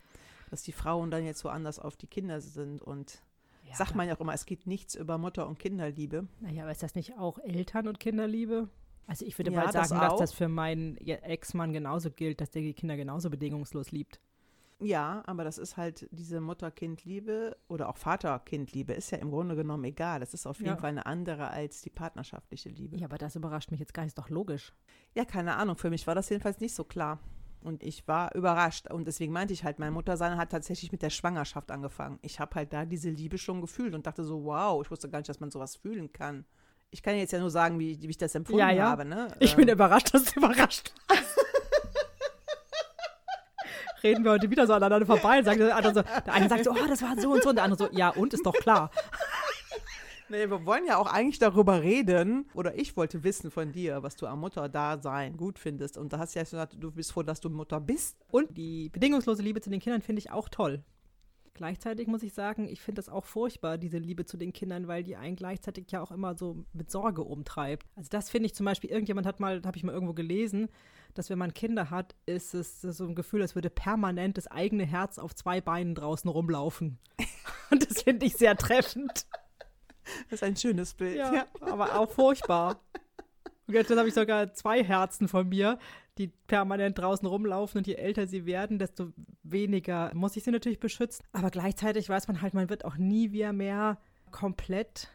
Dass 0.49 0.63
die 0.63 0.71
Frauen 0.71 1.11
dann 1.11 1.23
jetzt 1.23 1.39
so 1.39 1.49
anders 1.49 1.77
auf 1.77 1.95
die 1.97 2.07
Kinder 2.07 2.41
sind. 2.41 2.81
Und 2.81 3.21
Ja, 3.73 3.77
sagt 3.85 3.95
man 3.95 4.07
ja 4.07 4.15
auch 4.15 4.19
immer, 4.21 4.33
es 4.33 4.45
geht 4.45 4.67
nichts 4.67 4.95
über 4.95 5.17
Mutter- 5.17 5.47
und 5.47 5.59
Kinderliebe. 5.59 6.27
Naja, 6.39 6.63
aber 6.63 6.71
ist 6.71 6.83
das 6.83 6.95
nicht 6.95 7.17
auch 7.17 7.39
Eltern- 7.39 7.87
und 7.87 7.99
Kinderliebe? 7.99 8.69
Also 9.07 9.25
ich 9.25 9.37
würde 9.37 9.51
Ja, 9.51 9.65
mal 9.65 9.71
das 9.71 9.89
sagen, 9.89 10.01
dass 10.01 10.13
auch. 10.13 10.19
das 10.19 10.33
für 10.33 10.47
meinen 10.47 10.95
Ex-Mann 10.97 11.73
genauso 11.73 12.09
gilt, 12.09 12.39
dass 12.39 12.51
der 12.51 12.61
die 12.61 12.73
Kinder 12.73 12.95
genauso 12.95 13.29
bedingungslos 13.29 13.91
liebt. 13.91 14.19
Ja, 14.79 15.23
aber 15.27 15.43
das 15.43 15.57
ist 15.57 15.77
halt 15.77 16.07
diese 16.11 16.41
Mutter-Kind-Liebe 16.41 17.55
oder 17.67 17.89
auch 17.89 17.97
Vater-Kind-Liebe, 17.97 18.93
ist 18.93 19.11
ja 19.11 19.17
im 19.17 19.29
Grunde 19.31 19.55
genommen 19.55 19.83
egal. 19.85 20.19
Das 20.19 20.33
ist 20.33 20.45
auf 20.45 20.57
jeden 20.59 20.71
Ja. 20.71 20.77
Fall 20.77 20.89
eine 20.89 21.05
andere 21.05 21.49
als 21.49 21.81
die 21.81 21.89
partnerschaftliche 21.89 22.69
Liebe. 22.69 22.97
Ja, 22.97 23.05
aber 23.05 23.17
das 23.17 23.35
überrascht 23.35 23.71
mich 23.71 23.79
jetzt 23.79 23.93
gar 23.93 24.03
nicht, 24.03 24.09
ist 24.11 24.17
doch 24.17 24.29
logisch. 24.29 24.73
Ja, 25.15 25.25
keine 25.25 25.55
Ahnung. 25.55 25.77
Für 25.77 25.89
mich 25.89 26.05
war 26.07 26.15
das 26.15 26.29
jedenfalls 26.29 26.59
nicht 26.59 26.75
so 26.75 26.83
klar. 26.83 27.19
Und 27.63 27.81
ich 27.83 28.07
war 28.07 28.33
überrascht. 28.35 28.91
Und 28.91 29.05
deswegen 29.07 29.31
meinte 29.33 29.53
ich 29.53 29.63
halt, 29.63 29.79
mein 29.79 29.93
Muttersein 29.93 30.37
hat 30.37 30.51
tatsächlich 30.51 30.91
mit 30.91 31.01
der 31.01 31.09
Schwangerschaft 31.09 31.71
angefangen. 31.71 32.19
Ich 32.21 32.39
habe 32.39 32.55
halt 32.55 32.73
da 32.73 32.85
diese 32.85 33.09
Liebe 33.09 33.37
schon 33.37 33.61
gefühlt 33.61 33.95
und 33.95 34.05
dachte 34.05 34.23
so, 34.23 34.43
wow, 34.43 34.81
ich 34.83 34.91
wusste 34.91 35.09
gar 35.09 35.19
nicht, 35.19 35.29
dass 35.29 35.39
man 35.39 35.49
sowas 35.51 35.75
fühlen 35.77 36.11
kann. 36.11 36.45
Ich 36.91 37.01
kann 37.01 37.15
jetzt 37.15 37.31
ja 37.33 37.39
nur 37.39 37.49
sagen, 37.49 37.79
wie, 37.79 37.99
wie 38.01 38.09
ich 38.09 38.17
das 38.17 38.35
empfunden 38.35 38.59
Ja, 38.59 38.69
ja. 38.69 38.89
habe. 38.89 39.05
Ne? 39.05 39.27
Ich 39.39 39.51
Ähm, 39.51 39.57
bin 39.57 39.69
überrascht, 39.69 40.13
dass 40.13 40.25
du 40.25 40.39
überrascht. 40.39 40.93
Reden 44.03 44.23
wir 44.25 44.31
heute 44.31 44.49
wieder 44.51 44.67
so 44.67 44.73
aneinander 44.73 45.05
vorbei 45.05 45.39
und 45.39 45.45
sagen 45.45 45.59
der 45.59 45.75
andere 45.77 45.93
so, 45.93 46.01
der 46.01 46.33
eine 46.33 46.49
sagt 46.49 46.65
so, 46.65 46.71
oh, 46.71 46.87
das 46.87 47.01
war 47.01 47.15
so 47.17 47.31
und 47.31 47.41
so, 47.41 47.49
und 47.49 47.55
der 47.55 47.63
andere 47.63 47.87
so, 47.87 47.97
ja, 47.97 48.09
und 48.09 48.33
ist 48.33 48.45
doch 48.45 48.53
klar. 48.53 48.91
Nee, 50.29 50.49
wir 50.49 50.65
wollen 50.65 50.85
ja 50.85 50.97
auch 50.97 51.07
eigentlich 51.07 51.39
darüber 51.39 51.81
reden, 51.81 52.49
oder 52.53 52.77
ich 52.77 52.95
wollte 52.95 53.23
wissen 53.23 53.51
von 53.51 53.71
dir, 53.71 54.03
was 54.03 54.15
du 54.15 54.25
am 54.25 54.39
Mutterdasein 54.39 55.37
gut 55.37 55.59
findest. 55.59 55.97
Und 55.97 56.13
da 56.13 56.19
hast 56.19 56.35
du 56.35 56.39
ja 56.39 56.43
gesagt, 56.43 56.77
du 56.79 56.91
bist 56.91 57.11
froh, 57.11 57.23
dass 57.23 57.39
du 57.39 57.49
Mutter 57.49 57.79
bist. 57.79 58.17
Und 58.31 58.57
die 58.57 58.89
bedingungslose 58.89 59.41
Liebe 59.41 59.61
zu 59.61 59.69
den 59.69 59.79
Kindern 59.79 60.01
finde 60.01 60.19
ich 60.19 60.31
auch 60.31 60.49
toll. 60.49 60.83
Gleichzeitig 61.55 62.07
muss 62.07 62.23
ich 62.23 62.33
sagen, 62.33 62.67
ich 62.67 62.81
finde 62.81 62.99
das 62.99 63.09
auch 63.09 63.25
furchtbar, 63.25 63.77
diese 63.77 63.99
Liebe 63.99 64.25
zu 64.25 64.37
den 64.37 64.53
Kindern, 64.53 64.87
weil 64.87 65.03
die 65.03 65.15
einen 65.15 65.35
gleichzeitig 65.35 65.91
ja 65.91 66.01
auch 66.01 66.11
immer 66.11 66.35
so 66.35 66.65
mit 66.73 66.89
Sorge 66.89 67.21
umtreibt. 67.21 67.85
Also 67.95 68.09
das 68.09 68.31
finde 68.31 68.47
ich 68.47 68.55
zum 68.55 68.65
Beispiel, 68.65 68.89
irgendjemand 68.89 69.27
hat 69.27 69.39
mal, 69.39 69.61
habe 69.63 69.77
ich 69.77 69.83
mal 69.83 69.93
irgendwo 69.93 70.13
gelesen, 70.13 70.69
dass 71.13 71.29
wenn 71.29 71.37
man 71.37 71.53
Kinder 71.53 71.91
hat, 71.91 72.15
ist 72.25 72.55
es 72.55 72.81
so 72.81 73.05
ein 73.05 73.13
Gefühl, 73.13 73.43
als 73.43 73.53
würde 73.53 73.69
permanent 73.69 74.37
das 74.37 74.47
eigene 74.47 74.85
Herz 74.85 75.19
auf 75.19 75.35
zwei 75.35 75.61
Beinen 75.61 75.93
draußen 75.93 76.27
rumlaufen. 76.27 76.97
Und 77.69 77.87
das 77.89 78.01
finde 78.01 78.25
ich 78.25 78.33
sehr 78.35 78.55
treffend. 78.57 79.27
Das 80.29 80.41
ist 80.41 80.43
ein 80.43 80.55
schönes 80.55 80.93
Bild. 80.93 81.17
Ja, 81.17 81.45
aber 81.61 81.99
auch 81.99 82.11
furchtbar. 82.11 82.79
Und 83.67 83.73
jetzt 83.73 83.95
habe 83.95 84.07
ich 84.07 84.13
sogar 84.13 84.53
zwei 84.53 84.83
Herzen 84.83 85.27
von 85.27 85.47
mir, 85.47 85.79
die 86.17 86.27
permanent 86.27 86.97
draußen 86.97 87.27
rumlaufen 87.27 87.79
und 87.79 87.87
je 87.87 87.95
älter 87.95 88.27
sie 88.27 88.45
werden, 88.45 88.77
desto 88.77 89.11
weniger 89.41 90.11
muss 90.13 90.35
ich 90.35 90.43
sie 90.43 90.51
natürlich 90.51 90.79
beschützen. 90.79 91.25
Aber 91.31 91.49
gleichzeitig 91.49 92.09
weiß 92.09 92.27
man 92.27 92.41
halt, 92.41 92.53
man 92.53 92.69
wird 92.69 92.85
auch 92.85 92.97
nie 92.97 93.31
wieder 93.31 93.53
mehr 93.53 93.99
komplett, 94.31 95.09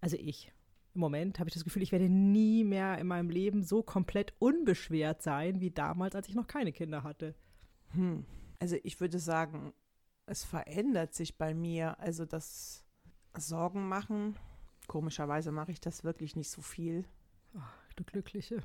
also 0.00 0.16
ich, 0.16 0.52
im 0.94 1.00
Moment 1.00 1.38
habe 1.38 1.48
ich 1.48 1.54
das 1.54 1.64
Gefühl, 1.64 1.82
ich 1.82 1.92
werde 1.92 2.08
nie 2.08 2.64
mehr 2.64 2.98
in 2.98 3.06
meinem 3.06 3.30
Leben 3.30 3.62
so 3.62 3.82
komplett 3.82 4.34
unbeschwert 4.38 5.22
sein 5.22 5.60
wie 5.60 5.70
damals, 5.70 6.14
als 6.14 6.28
ich 6.28 6.34
noch 6.34 6.46
keine 6.46 6.72
Kinder 6.72 7.02
hatte. 7.02 7.34
Hm. 7.90 8.24
Also 8.58 8.76
ich 8.82 9.00
würde 9.00 9.18
sagen, 9.18 9.72
es 10.26 10.44
verändert 10.44 11.14
sich 11.14 11.36
bei 11.38 11.54
mir. 11.54 11.98
Also 12.00 12.24
das 12.24 12.81
Sorgen 13.36 13.88
machen. 13.88 14.36
Komischerweise 14.86 15.52
mache 15.52 15.72
ich 15.72 15.80
das 15.80 16.04
wirklich 16.04 16.36
nicht 16.36 16.50
so 16.50 16.62
viel. 16.62 17.04
Ach, 17.58 17.92
du 17.96 18.04
Glückliche. 18.04 18.62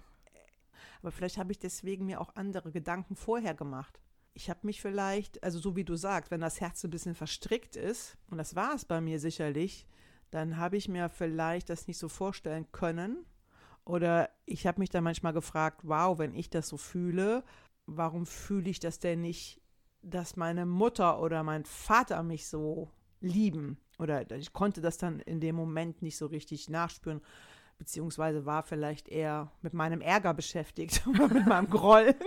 Aber 1.01 1.11
vielleicht 1.11 1.37
habe 1.37 1.51
ich 1.51 1.59
deswegen 1.59 2.05
mir 2.05 2.21
auch 2.21 2.35
andere 2.35 2.71
Gedanken 2.71 3.15
vorher 3.15 3.53
gemacht. 3.53 3.99
Ich 4.33 4.49
habe 4.49 4.59
mich 4.63 4.81
vielleicht, 4.81 5.43
also 5.43 5.59
so 5.59 5.75
wie 5.75 5.83
du 5.83 5.95
sagst, 5.95 6.31
wenn 6.31 6.41
das 6.41 6.61
Herz 6.61 6.83
ein 6.83 6.91
bisschen 6.91 7.15
verstrickt 7.15 7.75
ist, 7.75 8.17
und 8.29 8.37
das 8.37 8.55
war 8.55 8.75
es 8.75 8.85
bei 8.85 9.01
mir 9.01 9.19
sicherlich, 9.19 9.87
dann 10.31 10.57
habe 10.57 10.77
ich 10.77 10.89
mir 10.89 11.09
vielleicht 11.09 11.69
das 11.69 11.87
nicht 11.87 11.97
so 11.97 12.09
vorstellen 12.09 12.71
können. 12.71 13.25
Oder 13.85 14.29
ich 14.45 14.67
habe 14.67 14.79
mich 14.79 14.89
dann 14.89 15.03
manchmal 15.03 15.33
gefragt, 15.33 15.81
wow, 15.83 16.19
wenn 16.19 16.35
ich 16.35 16.49
das 16.49 16.67
so 16.67 16.77
fühle, 16.77 17.43
warum 17.85 18.25
fühle 18.25 18.69
ich 18.69 18.79
das 18.79 18.99
denn 18.99 19.21
nicht, 19.21 19.61
dass 20.01 20.35
meine 20.35 20.65
Mutter 20.65 21.21
oder 21.21 21.41
mein 21.43 21.63
Vater 21.65 22.21
mich 22.21 22.47
so 22.47 22.91
lieben? 23.21 23.77
Oder 23.97 24.29
ich 24.31 24.53
konnte 24.53 24.81
das 24.81 24.97
dann 24.97 25.19
in 25.21 25.39
dem 25.39 25.55
Moment 25.55 26.01
nicht 26.01 26.17
so 26.17 26.27
richtig 26.27 26.69
nachspüren 26.69 27.21
beziehungsweise 27.77 28.45
war 28.45 28.63
vielleicht 28.63 29.07
eher 29.07 29.51
mit 29.61 29.73
meinem 29.73 30.01
Ärger 30.01 30.33
beschäftigt 30.33 31.03
oder 31.07 31.27
mit 31.27 31.45
meinem 31.45 31.69
Groll. 31.69 32.15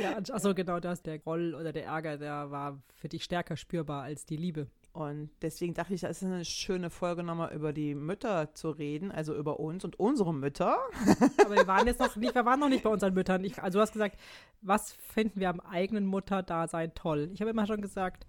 Ja, 0.00 0.18
achso, 0.18 0.54
genau 0.54 0.78
das. 0.78 1.02
Der 1.02 1.18
Groll 1.18 1.54
oder 1.54 1.72
der 1.72 1.86
Ärger, 1.86 2.16
der 2.16 2.50
war 2.50 2.80
für 2.94 3.08
dich 3.08 3.24
stärker 3.24 3.56
spürbar 3.56 4.02
als 4.02 4.24
die 4.24 4.36
Liebe. 4.36 4.68
Und 4.92 5.30
deswegen 5.42 5.74
dachte 5.74 5.94
ich, 5.94 6.02
das 6.02 6.18
ist 6.18 6.24
eine 6.24 6.44
schöne 6.44 6.90
Folge 6.90 7.24
nochmal 7.24 7.52
über 7.52 7.72
die 7.72 7.94
Mütter 7.94 8.54
zu 8.54 8.70
reden, 8.70 9.10
also 9.10 9.34
über 9.34 9.58
uns 9.58 9.84
und 9.84 9.98
unsere 9.98 10.32
Mütter. 10.32 10.78
Aber 11.44 11.56
wir 11.56 11.66
waren 11.66 11.86
jetzt 11.88 11.98
noch 11.98 12.14
nicht, 12.14 12.34
wir 12.34 12.44
waren 12.44 12.60
noch 12.60 12.68
nicht 12.68 12.84
bei 12.84 12.90
unseren 12.90 13.14
Müttern. 13.14 13.42
Ich, 13.42 13.60
also 13.60 13.78
du 13.78 13.82
hast 13.82 13.92
gesagt, 13.92 14.16
was 14.60 14.92
finden 14.92 15.40
wir 15.40 15.48
am 15.48 15.60
eigenen 15.60 16.06
Mutterdasein 16.06 16.94
toll? 16.94 17.30
Ich 17.32 17.40
habe 17.40 17.50
immer 17.50 17.66
schon 17.66 17.80
gesagt, 17.80 18.26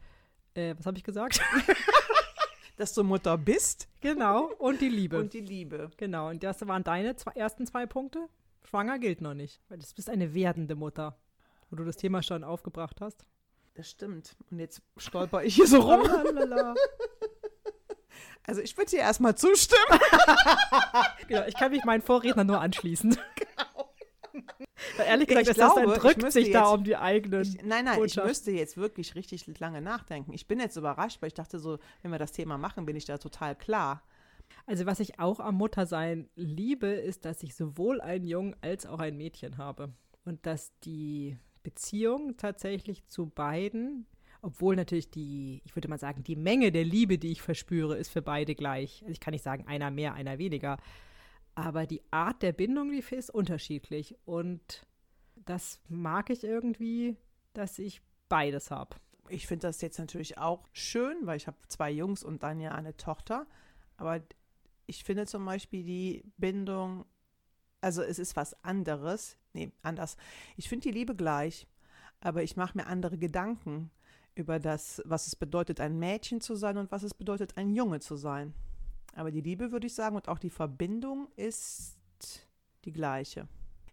äh, 0.56 0.74
was 0.78 0.88
habe 0.88 0.98
ich 0.98 1.04
gesagt? 1.04 1.40
Dass 2.78 2.94
du 2.94 3.04
Mutter 3.04 3.38
bist 3.38 3.88
genau, 4.02 4.52
und 4.58 4.82
die 4.82 4.90
Liebe. 4.90 5.20
und 5.20 5.34
die 5.34 5.40
Liebe. 5.40 5.92
genau, 5.98 6.30
und 6.30 6.44
das 6.44 6.68
waren 6.68 6.84
deine 6.84 7.16
zwei, 7.16 7.32
ersten 7.32 7.66
zwei 7.66 7.86
Punkte. 7.86 8.28
Schwanger 8.64 9.00
gilt 9.00 9.22
noch 9.22 9.34
nicht, 9.34 9.62
weil 9.70 9.78
du 9.78 9.86
bist 9.96 10.10
eine 10.10 10.34
werdende 10.34 10.76
Mutter, 10.76 11.18
wo 11.70 11.76
du 11.78 11.86
das 11.86 11.96
Thema 11.96 12.22
schon 12.22 12.44
aufgebracht 12.44 13.00
hast. 13.00 13.26
Das 13.76 13.90
stimmt. 13.90 14.36
Und 14.52 14.60
jetzt 14.60 14.82
stolper 14.98 15.44
ich 15.44 15.56
hier 15.56 15.68
so 15.68 15.80
rum. 15.80 16.04
Also 18.48 18.62
ich 18.62 18.78
würde 18.78 18.92
dir 18.92 19.00
erstmal 19.00 19.36
zustimmen. 19.36 19.82
genau, 21.28 21.46
ich 21.48 21.56
kann 21.56 21.72
mich 21.72 21.84
meinen 21.84 22.02
Vorrednern 22.02 22.48
nur 22.48 22.62
anschließen. 22.62 23.18
Weil 24.98 25.06
ehrlich 25.08 25.28
gesagt, 25.28 25.48
Ich 25.50 25.56
das 25.56 25.74
glaube, 25.74 25.94
ich 25.94 26.00
drückt 26.00 26.32
sich 26.32 26.52
da 26.52 26.64
jetzt- 26.64 26.74
um 26.78 26.84
die 26.84 26.96
eigenen. 26.96 27.42
Ich, 27.42 27.56
nein, 27.64 27.86
nein, 27.86 27.98
Botschaft. 27.98 28.26
ich 28.26 28.30
müsste 28.30 28.52
jetzt 28.52 28.78
wirklich 28.78 29.16
richtig 29.16 29.46
lange 29.60 29.82
nachdenken. 29.82 30.34
Ich 30.34 30.48
bin 30.48 30.60
jetzt 30.60 30.76
überrascht, 30.78 31.22
weil 31.22 31.28
ich 31.28 31.34
dachte 31.34 31.60
so, 31.60 31.78
wenn 32.02 32.12
wir 32.12 32.20
das 32.20 32.32
Thema 32.32 32.58
machen, 32.58 32.86
bin 32.86 32.96
ich 32.96 33.06
da 33.06 33.18
total 33.18 33.56
klar. 33.56 34.04
Also 34.68 34.86
was 34.86 35.00
ich 35.00 35.20
auch 35.20 35.40
am 35.40 35.56
Muttersein 35.56 36.30
liebe, 36.36 36.88
ist, 36.88 37.26
dass 37.26 37.42
ich 37.44 37.56
sowohl 37.56 38.00
einen 38.02 38.26
Jungen 38.26 38.56
als 38.62 38.86
auch 38.86 39.00
ein 39.00 39.18
Mädchen 39.18 39.58
habe. 39.58 39.92
Und 40.24 40.46
dass 40.46 40.72
die 40.82 41.38
Beziehung 41.64 42.38
tatsächlich 42.38 43.06
zu 43.08 43.28
beiden, 43.28 44.06
obwohl 44.42 44.76
natürlich 44.76 45.10
die, 45.10 45.62
ich 45.66 45.76
würde 45.76 45.88
mal 45.88 45.98
sagen, 45.98 46.24
die 46.24 46.36
Menge 46.36 46.72
der 46.72 46.84
Liebe, 46.86 47.18
die 47.18 47.32
ich 47.32 47.42
verspüre, 47.42 47.98
ist 47.98 48.10
für 48.12 48.22
beide 48.22 48.54
gleich. 48.54 49.02
Also 49.02 49.12
ich 49.12 49.20
kann 49.20 49.32
nicht 49.34 49.44
sagen, 49.44 49.66
einer 49.68 49.90
mehr, 49.92 50.14
einer 50.14 50.38
weniger. 50.38 50.78
Aber 51.56 51.86
die 51.86 52.02
Art 52.12 52.42
der 52.42 52.52
Bindung, 52.52 52.92
die 52.92 53.00
ist 53.16 53.30
unterschiedlich. 53.30 54.16
Und 54.26 54.86
das 55.36 55.80
mag 55.88 56.30
ich 56.30 56.44
irgendwie, 56.44 57.18
dass 57.54 57.80
ich 57.80 58.02
beides 58.28 58.72
habe. 58.72 58.98
Ich 59.30 59.48
finde 59.48 59.68
das 59.68 59.82
jetzt 59.82 59.98
natürlich 59.98 60.38
auch 60.38 60.68
schön, 60.74 61.18
weil 61.24 61.38
ich 61.38 61.48
habe 61.48 61.58
zwei 61.68 61.90
Jungs 61.90 62.24
und 62.24 62.44
dann 62.44 62.60
ja 62.60 62.74
eine 62.74 62.96
Tochter. 62.98 63.48
Aber 63.98 64.22
ich 64.86 65.04
finde 65.04 65.26
zum 65.26 65.46
Beispiel 65.46 65.84
die 65.84 66.24
Bindung, 66.38 67.06
also 67.82 68.02
es 68.02 68.20
ist 68.20 68.36
was 68.36 68.62
anderes. 68.64 69.38
Nee, 69.54 69.72
anders. 69.82 70.18
Ich 70.58 70.70
finde 70.70 70.90
die 70.90 70.94
Liebe 70.94 71.16
gleich, 71.16 71.68
aber 72.20 72.44
ich 72.44 72.58
mache 72.58 72.78
mir 72.78 72.88
andere 72.88 73.18
Gedanken 73.18 73.92
über 74.36 74.60
das, 74.60 75.02
was 75.06 75.28
es 75.28 75.36
bedeutet, 75.36 75.80
ein 75.80 75.98
Mädchen 75.98 76.42
zu 76.42 76.56
sein 76.56 76.78
und 76.78 76.92
was 76.92 77.04
es 77.04 77.14
bedeutet, 77.14 77.58
ein 77.58 77.74
Junge 77.74 78.02
zu 78.02 78.18
sein. 78.18 78.54
Aber 79.16 79.32
die 79.32 79.42
Liebe, 79.42 79.72
würde 79.72 79.88
ich 79.88 79.96
sagen, 79.96 80.16
und 80.16 80.28
auch 80.28 80.40
die 80.40 80.50
Verbindung 80.50 81.30
ist 81.36 81.98
die 82.84 82.92
gleiche. 82.92 83.48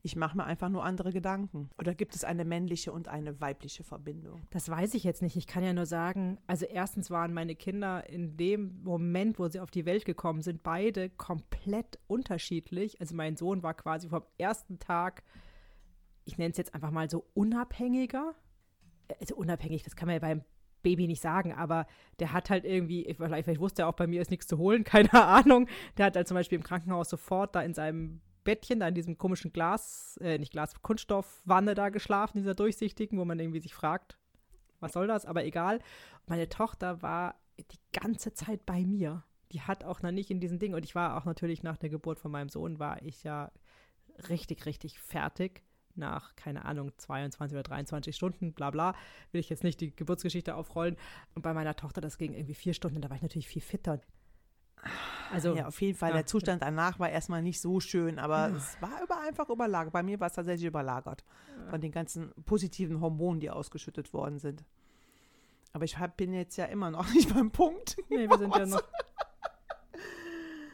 Ich 0.04 0.16
mache 0.16 0.36
mir 0.36 0.44
einfach 0.44 0.68
nur 0.68 0.84
andere 0.84 1.12
Gedanken. 1.12 1.70
Oder 1.78 1.94
gibt 1.94 2.16
es 2.16 2.24
eine 2.24 2.44
männliche 2.44 2.92
und 2.92 3.06
eine 3.06 3.40
weibliche 3.40 3.84
Verbindung? 3.84 4.42
Das 4.50 4.68
weiß 4.68 4.94
ich 4.94 5.04
jetzt 5.04 5.22
nicht. 5.22 5.36
Ich 5.36 5.46
kann 5.46 5.62
ja 5.62 5.72
nur 5.72 5.86
sagen, 5.86 6.38
also 6.48 6.66
erstens 6.66 7.08
waren 7.10 7.32
meine 7.32 7.54
Kinder 7.54 8.08
in 8.10 8.36
dem 8.36 8.82
Moment, 8.82 9.38
wo 9.38 9.48
sie 9.48 9.60
auf 9.60 9.70
die 9.70 9.86
Welt 9.86 10.04
gekommen 10.04 10.42
sind, 10.42 10.64
beide 10.64 11.08
komplett 11.08 12.00
unterschiedlich. 12.08 13.00
Also 13.00 13.14
mein 13.14 13.36
Sohn 13.36 13.62
war 13.62 13.74
quasi 13.74 14.08
vom 14.08 14.24
ersten 14.38 14.80
Tag, 14.80 15.22
ich 16.24 16.36
nenne 16.36 16.50
es 16.50 16.58
jetzt 16.58 16.74
einfach 16.74 16.90
mal 16.90 17.08
so 17.08 17.24
unabhängiger. 17.34 18.34
Also 19.20 19.36
unabhängig, 19.36 19.84
das 19.84 19.94
kann 19.94 20.06
man 20.06 20.14
ja 20.14 20.20
beim 20.20 20.42
Baby 20.82 21.06
nicht 21.06 21.22
sagen, 21.22 21.52
aber 21.52 21.86
der 22.18 22.32
hat 22.32 22.50
halt 22.50 22.64
irgendwie, 22.64 23.14
vielleicht, 23.16 23.60
wusste 23.60 23.82
er 23.82 23.88
auch, 23.88 23.94
bei 23.94 24.06
mir 24.06 24.20
ist 24.20 24.30
nichts 24.30 24.46
zu 24.46 24.58
holen, 24.58 24.84
keine 24.84 25.12
Ahnung. 25.12 25.68
Der 25.96 26.06
hat 26.06 26.16
halt 26.16 26.28
zum 26.28 26.34
Beispiel 26.34 26.56
im 26.56 26.64
Krankenhaus 26.64 27.08
sofort 27.10 27.54
da 27.54 27.62
in 27.62 27.74
seinem 27.74 28.20
Bettchen, 28.44 28.80
da 28.80 28.88
in 28.88 28.94
diesem 28.94 29.18
komischen 29.18 29.52
Glas, 29.52 30.18
äh, 30.20 30.38
nicht 30.38 30.52
Glas, 30.52 30.74
Kunststoffwanne 30.82 31.74
da 31.74 31.90
geschlafen, 31.90 32.38
dieser 32.38 32.54
durchsichtigen, 32.54 33.18
wo 33.18 33.24
man 33.24 33.38
irgendwie 33.38 33.60
sich 33.60 33.74
fragt, 33.74 34.18
was 34.80 34.92
soll 34.92 35.06
das? 35.06 35.26
Aber 35.26 35.44
egal. 35.44 35.78
Meine 36.26 36.48
Tochter 36.48 37.02
war 37.02 37.36
die 37.58 37.78
ganze 37.92 38.34
Zeit 38.34 38.66
bei 38.66 38.84
mir. 38.84 39.22
Die 39.52 39.60
hat 39.60 39.84
auch 39.84 40.02
noch 40.02 40.10
nicht 40.10 40.30
in 40.30 40.40
diesen 40.40 40.58
Dingen. 40.58 40.74
Und 40.74 40.84
ich 40.84 40.94
war 40.94 41.16
auch 41.16 41.24
natürlich 41.24 41.62
nach 41.62 41.76
der 41.76 41.90
Geburt 41.90 42.18
von 42.18 42.32
meinem 42.32 42.48
Sohn, 42.48 42.78
war 42.78 43.00
ich 43.02 43.22
ja 43.22 43.52
richtig, 44.28 44.66
richtig 44.66 44.98
fertig. 44.98 45.62
Nach, 45.94 46.34
keine 46.36 46.64
Ahnung, 46.64 46.92
22 46.96 47.54
oder 47.54 47.62
23 47.62 48.14
Stunden, 48.14 48.52
bla 48.52 48.70
bla, 48.70 48.94
will 49.30 49.40
ich 49.40 49.50
jetzt 49.50 49.64
nicht 49.64 49.80
die 49.80 49.94
Geburtsgeschichte 49.94 50.54
aufrollen. 50.54 50.96
Und 51.34 51.42
bei 51.42 51.52
meiner 51.52 51.76
Tochter, 51.76 52.00
das 52.00 52.18
ging 52.18 52.32
irgendwie 52.32 52.54
vier 52.54 52.74
Stunden, 52.74 53.00
da 53.00 53.10
war 53.10 53.16
ich 53.16 53.22
natürlich 53.22 53.48
viel 53.48 53.62
fitter. 53.62 54.00
Also, 55.30 55.54
ja, 55.54 55.66
auf 55.66 55.80
jeden 55.80 55.96
Fall. 55.96 56.10
Ja. 56.10 56.16
Der 56.16 56.26
Zustand 56.26 56.62
danach 56.62 56.98
war 56.98 57.08
erstmal 57.08 57.42
nicht 57.42 57.60
so 57.60 57.80
schön, 57.80 58.18
aber 58.18 58.48
ja. 58.48 58.56
es 58.56 58.80
war 58.80 59.02
über, 59.02 59.20
einfach 59.20 59.48
überlagert. 59.48 59.92
Bei 59.92 60.02
mir 60.02 60.18
war 60.20 60.26
es 60.26 60.34
tatsächlich 60.34 60.66
überlagert 60.66 61.24
von 61.70 61.80
den 61.80 61.92
ganzen 61.92 62.32
positiven 62.44 63.00
Hormonen, 63.00 63.40
die 63.40 63.50
ausgeschüttet 63.50 64.12
worden 64.12 64.38
sind. 64.38 64.64
Aber 65.72 65.84
ich 65.84 65.98
hab, 65.98 66.16
bin 66.16 66.34
jetzt 66.34 66.56
ja 66.56 66.66
immer 66.66 66.90
noch 66.90 67.10
nicht 67.14 67.32
beim 67.32 67.50
Punkt. 67.50 67.96
Nee, 68.10 68.28
wir 68.28 68.38
sind 68.38 68.54
ja 68.54 68.66
noch. 68.66 68.82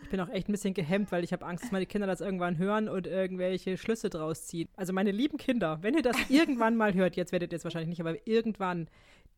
Ich 0.08 0.10
bin 0.10 0.20
auch 0.20 0.30
echt 0.30 0.48
ein 0.48 0.52
bisschen 0.52 0.72
gehemmt, 0.72 1.12
weil 1.12 1.22
ich 1.22 1.34
habe 1.34 1.44
Angst, 1.44 1.64
dass 1.64 1.70
meine 1.70 1.84
Kinder 1.84 2.06
das 2.06 2.22
irgendwann 2.22 2.56
hören 2.56 2.88
und 2.88 3.06
irgendwelche 3.06 3.76
Schlüsse 3.76 4.08
draus 4.08 4.46
ziehen. 4.46 4.66
Also 4.74 4.94
meine 4.94 5.10
lieben 5.10 5.36
Kinder, 5.36 5.82
wenn 5.82 5.92
ihr 5.92 6.00
das 6.00 6.16
irgendwann 6.30 6.76
mal 6.76 6.94
hört, 6.94 7.14
jetzt 7.14 7.30
werdet 7.30 7.52
ihr 7.52 7.56
es 7.56 7.64
wahrscheinlich 7.64 7.90
nicht, 7.90 8.00
aber 8.00 8.26
irgendwann 8.26 8.88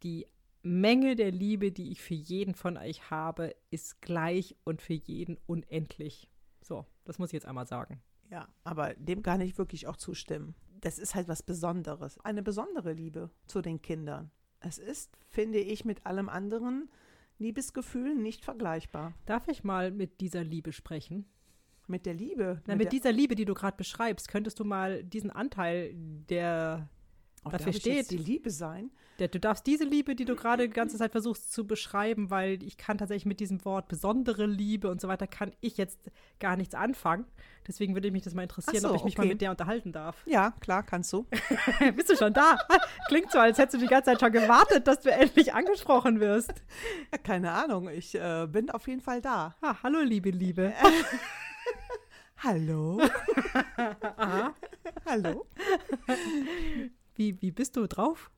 die 0.05 0.29
Menge 0.63 1.17
der 1.17 1.33
Liebe, 1.33 1.73
die 1.73 1.91
ich 1.91 2.01
für 2.01 2.15
jeden 2.15 2.55
von 2.55 2.77
euch 2.77 3.11
habe, 3.11 3.53
ist 3.73 4.01
gleich 4.01 4.55
und 4.63 4.81
für 4.81 4.93
jeden 4.93 5.39
unendlich. 5.47 6.31
So, 6.63 6.87
das 7.05 7.19
muss 7.19 7.31
ich 7.31 7.35
jetzt 7.35 7.47
einmal 7.47 7.67
sagen. 7.67 8.01
Ja, 8.31 8.47
aber 8.63 8.95
dem 8.95 9.25
kann 9.25 9.41
ich 9.41 9.59
wirklich 9.59 9.89
auch 9.89 9.97
zustimmen. 9.97 10.55
Das 10.83 11.01
ist 11.01 11.17
halt 11.17 11.27
was 11.27 11.43
Besonderes. 11.43 12.17
Eine 12.21 12.45
besondere 12.45 12.93
Liebe 12.93 13.31
zu 13.49 13.61
den 13.61 13.83
Kindern. 13.83 14.31
Es 14.61 14.79
ist, 14.79 15.19
finde 15.31 15.59
ich, 15.59 15.85
mit 15.85 16.07
allem 16.07 16.29
anderen 16.29 16.89
Liebesgefühl 17.41 18.15
nicht 18.15 18.45
vergleichbar. 18.45 19.15
Darf 19.27 19.49
ich 19.49 19.65
mal 19.65 19.91
mit 19.91 20.21
dieser 20.21 20.45
Liebe 20.45 20.73
sprechen? 20.73 21.25
Mit 21.89 22.07
der 22.07 22.15
Liebe? 22.15 22.63
Na, 22.67 22.75
mit, 22.75 22.85
mit 22.85 22.93
dieser 22.93 23.11
Liebe, 23.11 23.35
die 23.35 23.45
du 23.45 23.55
gerade 23.55 23.77
beschreibst, 23.77 24.29
könntest 24.29 24.61
du 24.61 24.65
mal 24.65 25.03
diesen 25.03 25.31
Anteil 25.31 25.93
der 25.95 26.89
auch 27.43 27.53
dafür 27.53 27.73
steht 27.73 28.11
die 28.11 28.19
Liebe 28.19 28.51
sein. 28.51 28.91
Der, 29.19 29.29
du 29.29 29.39
darfst 29.39 29.67
diese 29.67 29.85
Liebe, 29.85 30.15
die 30.15 30.25
du 30.25 30.35
gerade 30.35 30.67
die 30.67 30.75
ganze 30.75 30.97
Zeit 30.97 31.13
versuchst 31.13 31.53
zu 31.53 31.67
beschreiben, 31.67 32.31
weil 32.31 32.63
ich 32.63 32.77
kann 32.77 32.99
tatsächlich 32.99 33.27
mit 33.27 33.41
diesem 33.41 33.65
Wort 33.65 33.89
besondere 33.89 34.47
Liebe 34.47 34.91
und 34.91 35.01
so 35.01 35.09
weiter, 35.09 35.27
kann 35.27 35.53
ich 35.61 35.77
jetzt 35.77 35.99
gar 36.39 36.57
nichts 36.57 36.75
anfangen. 36.75 37.27
Deswegen 37.67 37.95
würde 37.95 38.11
mich 38.11 38.23
das 38.23 38.35
mal 38.35 38.43
interessieren, 38.43 38.81
so, 38.81 38.91
ob 38.91 38.97
ich 38.97 39.05
mich 39.05 39.15
okay. 39.19 39.27
mal 39.27 39.33
mit 39.33 39.41
der 39.41 39.51
unterhalten 39.51 39.93
darf. 39.93 40.23
Ja, 40.31 40.53
klar, 40.61 40.83
kannst 40.83 41.13
du. 41.13 41.27
Bist 41.97 42.09
du 42.09 42.17
schon 42.17 42.33
da? 42.33 42.59
Klingt 43.09 43.31
so, 43.31 43.39
als 43.39 43.59
hättest 43.59 43.75
du 43.75 43.79
die 43.79 43.91
ganze 43.91 44.11
Zeit 44.11 44.21
schon 44.21 44.33
gewartet, 44.33 44.87
dass 44.87 45.01
du 45.01 45.11
endlich 45.11 45.53
angesprochen 45.53 46.21
wirst. 46.21 46.55
Ja, 47.13 47.19
keine 47.19 47.53
Ahnung, 47.53 47.89
ich 47.89 48.15
äh, 48.15 48.47
bin 48.47 48.71
auf 48.71 48.87
jeden 48.87 49.01
Fall 49.01 49.21
da. 49.21 49.57
Ah, 49.61 49.77
hallo, 49.83 50.01
liebe 50.01 50.31
Liebe. 50.31 50.73
hallo. 52.39 53.03
hallo. 55.05 55.47
Wie, 57.21 57.37
wie 57.43 57.51
bist 57.51 57.77
du 57.77 57.87
drauf? 57.87 58.31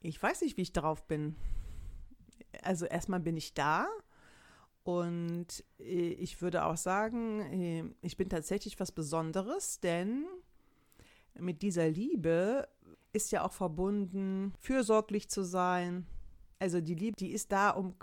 Ich 0.00 0.22
weiß 0.22 0.42
nicht, 0.42 0.56
wie 0.56 0.62
ich 0.62 0.72
drauf 0.72 1.08
bin. 1.08 1.34
Also 2.62 2.86
erstmal 2.86 3.18
bin 3.18 3.36
ich 3.36 3.52
da 3.52 3.88
und 4.84 5.64
äh, 5.80 6.10
ich 6.12 6.40
würde 6.40 6.64
auch 6.64 6.76
sagen, 6.76 7.40
äh, 7.40 7.84
ich 8.00 8.16
bin 8.16 8.28
tatsächlich 8.28 8.78
was 8.78 8.92
Besonderes, 8.92 9.80
denn 9.80 10.24
mit 11.34 11.62
dieser 11.62 11.88
Liebe 11.88 12.68
ist 13.12 13.32
ja 13.32 13.44
auch 13.44 13.52
verbunden, 13.52 14.52
fürsorglich 14.60 15.28
zu 15.28 15.42
sein. 15.42 16.06
Also 16.60 16.80
die 16.80 16.94
Liebe, 16.94 17.16
die 17.16 17.32
ist 17.32 17.50
da, 17.50 17.70
um 17.70 17.96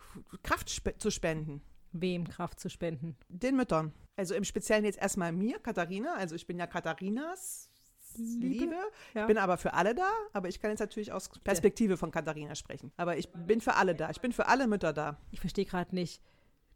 Kraft 0.43 0.69
spe 0.69 0.97
zu 0.97 1.11
spenden. 1.11 1.61
Wem 1.93 2.27
Kraft 2.27 2.59
zu 2.59 2.69
spenden? 2.69 3.15
Den 3.29 3.55
Müttern. 3.55 3.93
Also 4.17 4.35
im 4.35 4.43
Speziellen 4.43 4.83
jetzt 4.83 4.99
erstmal 4.99 5.31
mir, 5.31 5.59
Katharina. 5.59 6.13
Also 6.15 6.35
ich 6.35 6.45
bin 6.45 6.59
ja 6.59 6.67
Katharinas 6.67 7.69
Liebe. 8.17 8.75
Ja. 9.13 9.21
Ich 9.21 9.27
bin 9.27 9.37
aber 9.37 9.57
für 9.57 9.73
alle 9.73 9.95
da, 9.95 10.09
aber 10.33 10.47
ich 10.47 10.59
kann 10.59 10.71
jetzt 10.71 10.79
natürlich 10.79 11.11
aus 11.11 11.29
Perspektive 11.43 11.97
von 11.97 12.11
Katharina 12.11 12.55
sprechen. 12.55 12.91
Aber 12.97 13.17
ich 13.17 13.29
bin 13.29 13.61
für 13.61 13.75
alle 13.75 13.95
da. 13.95 14.09
Ich 14.09 14.21
bin 14.21 14.31
für 14.31 14.47
alle 14.47 14.67
Mütter 14.67 14.93
da. 14.93 15.17
Ich 15.31 15.39
verstehe 15.39 15.65
gerade 15.65 15.93
nicht. 15.95 16.21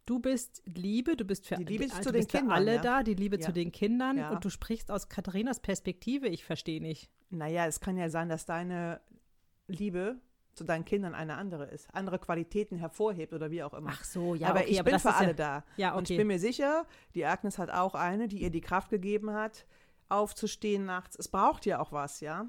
Du 0.06 0.18
bist 0.18 0.62
Liebe, 0.64 1.16
du 1.16 1.24
bist 1.24 1.46
für, 1.46 1.56
die 1.56 1.64
Liebe 1.64 1.84
also 1.84 2.02
zu 2.02 2.12
den 2.12 2.26
Kindern, 2.26 2.50
alle 2.50 2.74
ja. 2.76 2.82
da, 2.82 3.02
die 3.02 3.14
Liebe 3.14 3.36
ja. 3.38 3.46
zu 3.46 3.52
den 3.52 3.70
Kindern 3.70 4.18
ja. 4.18 4.30
und 4.30 4.44
du 4.44 4.50
sprichst 4.50 4.90
aus 4.90 5.08
Katharinas 5.08 5.60
Perspektive. 5.60 6.26
Ich 6.26 6.44
verstehe 6.44 6.80
nicht. 6.80 7.10
Naja, 7.30 7.66
es 7.66 7.80
kann 7.80 7.96
ja 7.96 8.08
sein, 8.08 8.28
dass 8.28 8.44
deine 8.44 9.00
Liebe 9.68 10.20
zu 10.54 10.64
deinen 10.64 10.84
Kindern 10.84 11.14
eine 11.14 11.36
andere 11.36 11.64
ist, 11.66 11.88
andere 11.94 12.18
Qualitäten 12.18 12.76
hervorhebt 12.76 13.32
oder 13.32 13.50
wie 13.50 13.62
auch 13.62 13.72
immer. 13.72 13.90
Ach 13.92 14.04
so, 14.04 14.34
ja, 14.34 14.48
aber 14.48 14.60
okay, 14.60 14.70
ich 14.70 14.80
aber 14.80 14.90
bin 14.90 14.98
für 14.98 15.14
alle 15.14 15.34
da. 15.34 15.64
Ja, 15.76 15.90
okay. 15.90 15.98
Und 15.98 16.10
ich 16.10 16.16
bin 16.16 16.26
mir 16.26 16.38
sicher, 16.38 16.86
die 17.14 17.24
Agnes 17.24 17.58
hat 17.58 17.70
auch 17.70 17.94
eine, 17.94 18.28
die 18.28 18.42
ihr 18.42 18.50
die 18.50 18.60
Kraft 18.60 18.90
gegeben 18.90 19.32
hat, 19.32 19.64
aufzustehen 20.10 20.84
nachts. 20.84 21.16
Es 21.18 21.28
braucht 21.28 21.66
ja 21.66 21.80
auch 21.80 21.92
was, 21.92 22.20
ja. 22.20 22.46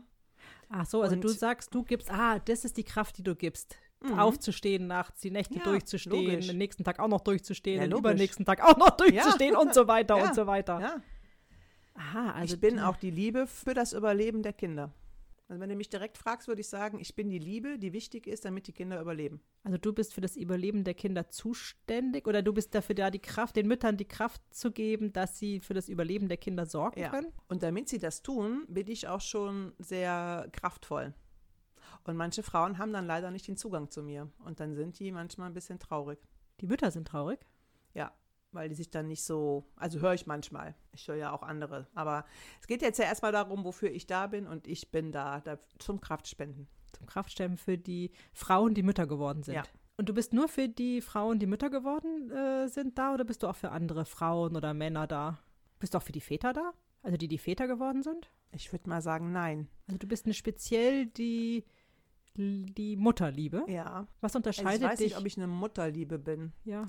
Ach 0.70 0.86
so, 0.86 1.02
also 1.02 1.16
und, 1.16 1.24
du 1.24 1.30
sagst, 1.30 1.74
du 1.74 1.84
gibst, 1.84 2.12
ah, 2.12 2.40
das 2.40 2.66
ist 2.66 2.78
die 2.78 2.84
Kraft, 2.84 3.18
die 3.18 3.24
du 3.24 3.36
gibst. 3.36 3.76
Mhm. 4.04 4.18
Aufzustehen 4.18 4.88
nachts, 4.88 5.22
die 5.22 5.32
Nächte 5.32 5.60
ja, 5.60 5.64
durchzustehen, 5.64 6.26
logisch. 6.26 6.48
den 6.48 6.58
nächsten 6.58 6.84
Tag 6.84 7.00
auch 7.00 7.08
noch 7.08 7.22
durchzustehen, 7.22 7.82
ja, 7.82 7.88
den 7.88 7.98
übernächsten 7.98 8.46
Tag 8.46 8.64
auch 8.64 8.78
noch 8.78 8.92
durchzustehen 8.92 9.54
ja. 9.54 9.60
und 9.60 9.74
so 9.74 9.88
weiter 9.88 10.16
und 10.16 10.34
so 10.36 10.48
weiter. 10.48 10.80
Ja. 10.80 11.02
Aha, 11.94 12.32
also 12.32 12.56
ich 12.56 12.62
bin 12.62 12.80
auch 12.80 12.96
die 12.96 13.12
Liebe 13.12 13.46
für 13.46 13.74
das 13.74 13.94
Überleben 13.94 14.42
der 14.42 14.54
Kinder. 14.54 14.92
Also 15.52 15.60
wenn 15.60 15.68
du 15.68 15.76
mich 15.76 15.90
direkt 15.90 16.18
fragst, 16.18 16.48
würde 16.48 16.62
ich 16.62 16.70
sagen, 16.70 16.98
ich 17.02 17.14
bin 17.14 17.30
die 17.30 17.38
Liebe, 17.38 17.78
die 17.78 17.92
wichtig 17.92 18.26
ist, 18.26 18.46
damit 18.46 18.68
die 18.68 18.72
Kinder 18.72 19.02
überleben. 19.02 19.42
Also 19.66 19.78
du 19.78 19.92
bist 19.92 20.14
für 20.14 20.22
das 20.22 20.38
Überleben 20.38 20.86
der 20.86 20.94
Kinder 20.94 21.28
zuständig 21.28 22.26
oder 22.26 22.42
du 22.42 22.54
bist 22.54 22.74
dafür 22.74 22.96
da, 22.96 23.12
die 23.12 23.20
Kraft, 23.20 23.58
den 23.58 23.68
Müttern 23.68 23.98
die 23.98 24.08
Kraft 24.08 24.42
zu 24.50 24.72
geben, 24.72 25.12
dass 25.12 25.38
sie 25.38 25.60
für 25.60 25.74
das 25.74 25.90
Überleben 25.90 26.30
der 26.30 26.38
Kinder 26.38 26.66
sorgen 26.66 27.02
ja. 27.02 27.10
können? 27.10 27.34
Und 27.50 27.64
damit 27.64 27.90
sie 27.90 28.00
das 28.00 28.24
tun, 28.24 28.64
bin 28.70 28.88
ich 28.88 29.10
auch 29.10 29.20
schon 29.20 29.74
sehr 29.78 30.48
kraftvoll. 30.54 31.14
Und 32.06 32.16
manche 32.16 32.44
Frauen 32.44 32.78
haben 32.78 32.94
dann 32.94 33.06
leider 33.06 33.30
nicht 33.30 33.50
den 33.50 33.58
Zugang 33.58 33.92
zu 33.92 34.04
mir. 34.04 34.32
Und 34.46 34.62
dann 34.62 34.74
sind 34.74 35.00
die 35.00 35.12
manchmal 35.12 35.48
ein 35.48 35.54
bisschen 35.54 35.80
traurig. 35.80 36.20
Die 36.62 36.66
Mütter 36.66 36.92
sind 36.92 37.10
traurig? 37.10 37.46
Ja 37.94 38.14
weil 38.52 38.70
die 38.70 38.76
sich 38.76 38.90
dann 38.90 39.08
nicht 39.08 39.24
so, 39.24 39.66
also 39.76 40.00
höre 40.00 40.14
ich 40.14 40.28
manchmal, 40.28 40.76
ich 40.94 41.08
höre 41.08 41.16
ja 41.16 41.32
auch 41.32 41.44
andere, 41.44 41.88
aber 41.94 42.26
es 42.60 42.68
geht 42.68 42.82
jetzt 42.82 43.00
ja 43.00 43.06
erstmal 43.06 43.32
darum, 43.32 43.64
wofür 43.64 43.92
ich 43.92 44.08
da 44.08 44.28
bin 44.28 44.48
und 44.48 44.68
ich 44.68 44.92
bin 44.92 45.12
da, 45.12 45.40
da 45.42 45.58
zum 45.80 46.02
Kraftspenden. 46.02 46.68
Zum 46.94 47.06
Kraftspenden 47.06 47.58
für 47.58 47.78
die 47.78 48.12
Frauen, 48.34 48.74
die 48.74 48.84
Mütter 48.84 49.08
geworden 49.08 49.44
sind. 49.44 49.56
Ja. 49.56 49.64
Und 49.98 50.10
du 50.10 50.14
bist 50.14 50.34
nur 50.34 50.48
für 50.48 50.68
die 50.68 51.02
Frauen, 51.02 51.40
die 51.40 51.46
Mütter 51.46 51.70
geworden 51.70 52.32
äh, 52.32 52.68
sind, 52.68 52.98
da 52.98 53.14
oder 53.14 53.24
bist 53.24 53.44
du 53.44 53.48
auch 53.48 53.56
für 53.56 53.72
andere 53.72 54.06
Frauen 54.06 54.56
oder 54.56 54.74
Männer 54.74 55.08
da? 55.08 55.40
Bist 55.80 55.94
du 55.94 55.98
auch 55.98 56.04
für 56.04 56.12
die 56.12 56.22
Väter 56.22 56.54
da? 56.54 56.74
Also 57.04 57.18
die, 57.18 57.28
die 57.28 57.38
Väter 57.38 57.68
geworden 57.68 58.04
sind? 58.04 58.30
Ich 58.52 58.72
würde 58.72 58.90
mal 58.90 59.02
sagen, 59.02 59.32
nein. 59.32 59.68
Also 59.88 59.98
du 59.98 60.08
bist 60.08 60.26
eine 60.26 60.34
speziell 60.34 61.06
die 61.06 61.66
die 62.36 62.96
Mutterliebe. 62.96 63.66
Ja. 63.68 64.08
Was 64.22 64.36
unterscheidet 64.36 64.74
dich? 64.74 64.84
Ich 64.84 64.90
weiß 64.90 65.00
nicht, 65.00 65.18
ob 65.18 65.26
ich 65.26 65.38
eine 65.38 65.48
Mutterliebe 65.48 66.18
bin. 66.18 66.54
Ja. 66.64 66.88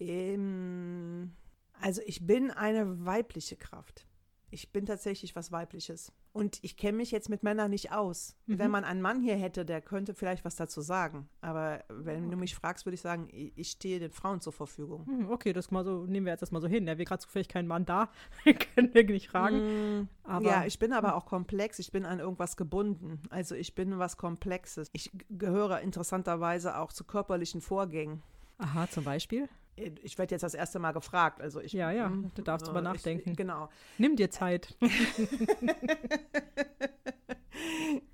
Ähm, 0.00 1.32
Also 1.80 2.00
ich 2.06 2.26
bin 2.26 2.50
eine 2.50 3.04
weibliche 3.04 3.56
Kraft. 3.56 4.06
Ich 4.50 4.70
bin 4.72 4.86
tatsächlich 4.86 5.34
was 5.34 5.50
Weibliches. 5.50 6.12
Und 6.32 6.58
ich 6.62 6.76
kenne 6.76 6.98
mich 6.98 7.10
jetzt 7.10 7.28
mit 7.28 7.42
Männern 7.42 7.70
nicht 7.72 7.90
aus. 7.90 8.36
Mhm. 8.46 8.58
Wenn 8.60 8.70
man 8.70 8.84
einen 8.84 9.02
Mann 9.02 9.20
hier 9.20 9.34
hätte, 9.34 9.64
der 9.64 9.80
könnte 9.82 10.14
vielleicht 10.14 10.44
was 10.44 10.54
dazu 10.54 10.80
sagen. 10.80 11.28
Aber 11.40 11.82
wenn 11.88 12.26
Ah, 12.28 12.30
du 12.30 12.36
mich 12.36 12.54
fragst, 12.54 12.86
würde 12.86 12.94
ich 12.94 13.00
sagen, 13.00 13.28
ich 13.32 13.70
stehe 13.72 13.98
den 13.98 14.12
Frauen 14.12 14.40
zur 14.40 14.52
Verfügung. 14.52 15.06
Hm, 15.06 15.30
okay, 15.30 15.52
das 15.52 15.72
mal 15.72 15.84
so, 15.84 16.06
nehmen 16.06 16.26
wir 16.26 16.32
jetzt 16.32 16.40
das 16.42 16.52
mal 16.52 16.60
so 16.60 16.68
hin. 16.68 16.86
Ja, 16.86 16.96
wir 16.98 17.04
gerade 17.04 17.20
zufällig 17.22 17.48
keinen 17.48 17.66
Mann 17.66 17.84
da. 17.84 18.08
Wir 18.44 18.54
können 18.54 18.94
wir 18.94 19.04
nicht 19.04 19.28
fragen. 19.28 20.02
Mm, 20.02 20.08
Aber- 20.22 20.44
ja, 20.46 20.64
ich 20.64 20.78
bin 20.78 20.92
aber 20.92 21.16
auch 21.16 21.26
komplex. 21.26 21.80
Ich 21.80 21.90
bin 21.90 22.04
an 22.06 22.20
irgendwas 22.20 22.56
gebunden. 22.56 23.20
Also 23.30 23.56
ich 23.56 23.74
bin 23.74 23.98
was 23.98 24.16
Komplexes. 24.16 24.88
Ich 24.92 25.10
gehöre 25.30 25.80
interessanterweise 25.80 26.78
auch 26.78 26.92
zu 26.92 27.02
körperlichen 27.02 27.60
Vorgängen. 27.60 28.22
Aha, 28.58 28.88
zum 28.88 29.02
Beispiel. 29.02 29.48
Ich 29.76 30.16
werde 30.18 30.34
jetzt 30.34 30.42
das 30.42 30.54
erste 30.54 30.78
Mal 30.78 30.92
gefragt. 30.92 31.40
Also 31.40 31.60
ich, 31.60 31.72
Ja, 31.72 31.90
ja, 31.90 32.08
mm, 32.08 32.30
du 32.34 32.42
darfst 32.42 32.66
drüber 32.68 32.78
äh, 32.78 32.82
nachdenken. 32.82 33.30
Ich, 33.30 33.36
genau. 33.36 33.68
Nimm 33.98 34.16
dir 34.16 34.30
Zeit. 34.30 34.76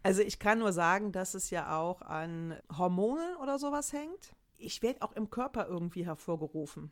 Also 0.02 0.22
ich 0.22 0.38
kann 0.38 0.58
nur 0.58 0.72
sagen, 0.72 1.12
dass 1.12 1.34
es 1.34 1.50
ja 1.50 1.78
auch 1.78 2.02
an 2.02 2.56
Hormonen 2.76 3.36
oder 3.36 3.58
sowas 3.58 3.92
hängt. 3.92 4.34
Ich 4.56 4.82
werde 4.82 5.02
auch 5.02 5.12
im 5.12 5.30
Körper 5.30 5.66
irgendwie 5.66 6.04
hervorgerufen. 6.06 6.90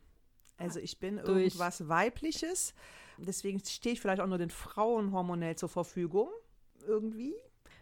Also 0.57 0.79
ich 0.79 0.99
bin 0.99 1.17
Durch- 1.17 1.27
irgendwas 1.55 1.87
Weibliches. 1.87 2.73
Deswegen 3.17 3.59
stehe 3.63 3.93
ich 3.93 4.01
vielleicht 4.01 4.21
auch 4.21 4.27
nur 4.27 4.37
den 4.37 4.49
Frauen 4.49 5.11
hormonell 5.11 5.55
zur 5.55 5.69
Verfügung. 5.69 6.29
Irgendwie. 6.87 7.35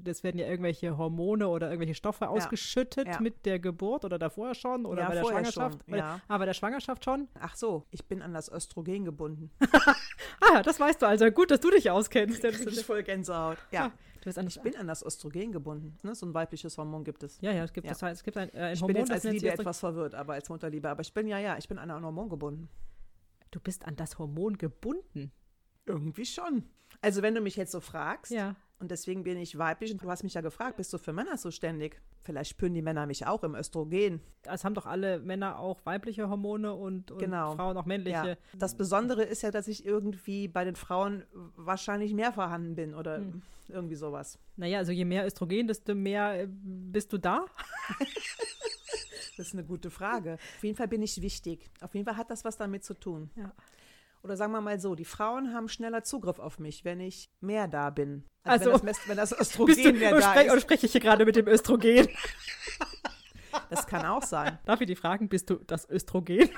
Das 0.04 0.24
werden 0.24 0.38
ja 0.40 0.48
irgendwelche 0.48 0.98
Hormone 0.98 1.48
oder 1.48 1.68
irgendwelche 1.70 1.96
Stoffe 1.96 2.30
ausgeschüttet 2.30 3.08
ja. 3.08 3.20
mit 3.20 3.46
der 3.46 3.60
Geburt 3.60 4.06
oder 4.06 4.20
davor 4.20 4.54
schon 4.56 4.86
oder 4.86 5.02
Ja, 5.04 5.08
bei 5.10 5.16
der 5.16 5.24
Schwangerschaft. 5.26 5.80
schon, 5.86 5.96
ja. 5.98 6.22
Ah, 6.28 6.38
bei 6.38 6.46
der 6.46 6.54
Schwangerschaft 6.54 7.04
schon. 7.06 7.28
Ach 7.40 7.56
so, 7.56 7.86
ich 7.92 8.06
bin 8.06 8.22
an 8.22 8.34
das 8.34 8.52
Östrogen 8.52 9.06
gebunden. 9.06 9.52
Ah, 10.40 10.62
das 10.62 10.80
weißt 10.80 11.02
du 11.02 11.08
also. 11.08 11.30
Gut, 11.32 11.50
dass 11.52 11.60
du 11.60 11.72
dich 11.72 11.90
auskennst. 11.90 12.42
Krieg 12.42 12.68
ich 12.68 12.86
voll 12.86 13.02
Gänsehaut. 13.04 13.58
Ja, 13.72 13.86
Ah, 13.88 13.92
du 14.20 14.26
bist 14.26 14.38
an 14.38 14.48
ich 14.48 14.62
bin 14.62 14.76
an 14.76 14.88
das 14.88 15.04
Östrogen 15.04 15.52
gebunden. 15.52 15.98
Ne? 16.04 16.14
So 16.16 16.26
ein 16.28 16.34
weibliches 16.34 16.78
Hormon 16.78 17.04
gibt 17.04 17.24
es. 17.24 17.40
ja, 17.42 17.52
ja, 17.52 17.64
es 17.64 17.74
gibt. 17.74 17.90
Das 17.90 18.02
heißt, 18.04 18.20
es 18.20 18.24
gibt 18.24 18.38
ein, 18.38 18.54
äh, 18.54 18.60
ein 18.60 18.74
Ich 18.74 18.82
Hormon, 18.82 18.94
bin 18.94 18.98
jetzt 18.98 19.10
das 19.10 19.26
als 19.26 19.34
Liebe 19.34 19.52
etwas 19.52 19.80
verwirrt, 19.80 20.14
aber 20.16 20.34
als 20.34 20.48
Mutterliebe. 20.50 20.90
Aber 20.90 21.02
ich 21.02 21.14
bin 21.14 21.28
ja, 21.28 21.40
ja, 21.40 21.58
ich 21.58 21.68
bin 21.68 21.80
an 21.80 21.90
ein 21.90 22.04
Hormon 22.04 22.30
gebunden. 22.30 22.70
Du 23.52 23.60
bist 23.60 23.86
an 23.86 23.96
das 23.96 24.20
Hormon 24.20 24.58
gebunden. 24.58 25.32
Irgendwie 25.86 26.26
schon. 26.26 26.64
Also 27.02 27.22
wenn 27.22 27.34
du 27.34 27.42
mich 27.42 27.56
jetzt 27.56 27.72
so 27.72 27.80
fragst, 27.80 28.32
Ja. 28.32 28.56
Und 28.80 28.92
deswegen 28.92 29.24
bin 29.24 29.38
ich 29.38 29.58
weiblich, 29.58 29.92
und 29.92 30.04
du 30.04 30.10
hast 30.10 30.24
mich 30.24 30.34
ja 30.36 30.42
gefragt, 30.42 30.78
bist 30.78 30.94
du 30.94 30.98
für 30.98 31.14
Männer 31.14 31.38
zuständig? 31.38 32.00
Vielleicht 32.24 32.52
spüren 32.52 32.74
die 32.74 32.82
Männer 32.82 33.06
mich 33.06 33.26
auch 33.26 33.44
im 33.44 33.56
Östrogen. 33.56 34.22
Es 34.44 34.64
haben 34.64 34.74
doch 34.76 34.86
alle 34.86 35.20
Männer 35.20 35.60
auch 35.60 35.86
weibliche 35.86 36.30
Hormone 36.30 36.74
und, 36.74 37.12
und 37.12 37.18
Genau. 37.20 37.56
Frauen 37.56 37.76
auch 37.78 37.86
männliche. 37.86 38.28
Ja. 38.30 38.38
Das 38.58 38.76
Besondere 38.76 39.24
ist 39.24 39.42
ja, 39.42 39.52
dass 39.52 39.68
ich 39.68 39.86
irgendwie 39.86 40.48
bei 40.48 40.64
den 40.66 40.76
Frauen 40.76 41.24
wahrscheinlich 41.56 42.14
mehr 42.14 42.32
vorhanden 42.34 42.76
bin 42.76 42.94
oder 42.94 43.18
Hm. 43.18 43.42
irgendwie 43.70 43.96
sowas. 43.96 44.38
Naja, 44.58 44.78
also 44.80 44.92
je 44.92 45.06
mehr 45.06 45.26
Östrogen, 45.26 45.68
desto 45.68 45.96
mehr 45.96 46.42
äh, 46.44 46.48
bist 46.50 47.12
du 47.14 47.18
da. 47.18 47.46
Das 49.38 49.48
ist 49.50 49.54
eine 49.54 49.64
gute 49.64 49.92
Frage. 49.92 50.40
Auf 50.58 50.64
jeden 50.64 50.76
Fall 50.76 50.88
bin 50.88 51.04
ich 51.04 51.22
wichtig. 51.22 51.70
Auf 51.82 51.94
jeden 51.94 52.06
Fall 52.08 52.18
hat 52.18 52.32
das 52.32 52.44
was 52.44 52.58
damit 52.58 52.84
zu 52.84 52.96
tun. 52.96 53.30
Ja. 53.36 53.52
Oder 54.24 54.36
sagen 54.38 54.52
wir 54.52 54.62
mal 54.62 54.80
so, 54.80 54.96
die 54.96 55.06
Frauen 55.06 55.54
haben 55.54 55.70
schneller 55.70 56.04
Zugriff 56.04 56.40
auf 56.40 56.60
mich, 56.60 56.84
wenn 56.86 57.00
ich 57.00 57.30
mehr 57.40 57.68
da 57.68 57.90
bin. 57.90 58.26
Also, 58.44 58.66
wenn, 58.66 58.72
das, 58.74 58.84
Mes- 58.84 59.08
wenn 59.08 59.18
das 59.18 59.30
Bist 59.38 59.58
du, 59.58 59.66
Östrogen 59.68 60.00
mehr 60.00 60.12
oder, 60.12 60.22
da 60.22 60.32
sprech, 60.32 60.46
oder 60.48 60.56
ist. 60.58 60.62
spreche 60.64 60.86
ich 60.86 60.92
hier 60.92 61.02
gerade 61.02 61.26
mit 61.26 61.36
dem 61.36 61.48
Östrogen? 61.48 62.08
Das 63.70 63.88
kann 63.88 64.06
auch 64.06 64.22
sein. 64.24 64.60
Darf 64.66 64.82
ich 64.82 64.88
die 64.88 64.96
fragen, 64.96 65.30
bist 65.30 65.50
du 65.50 65.56
das 65.56 65.90
Östrogen? 65.90 66.50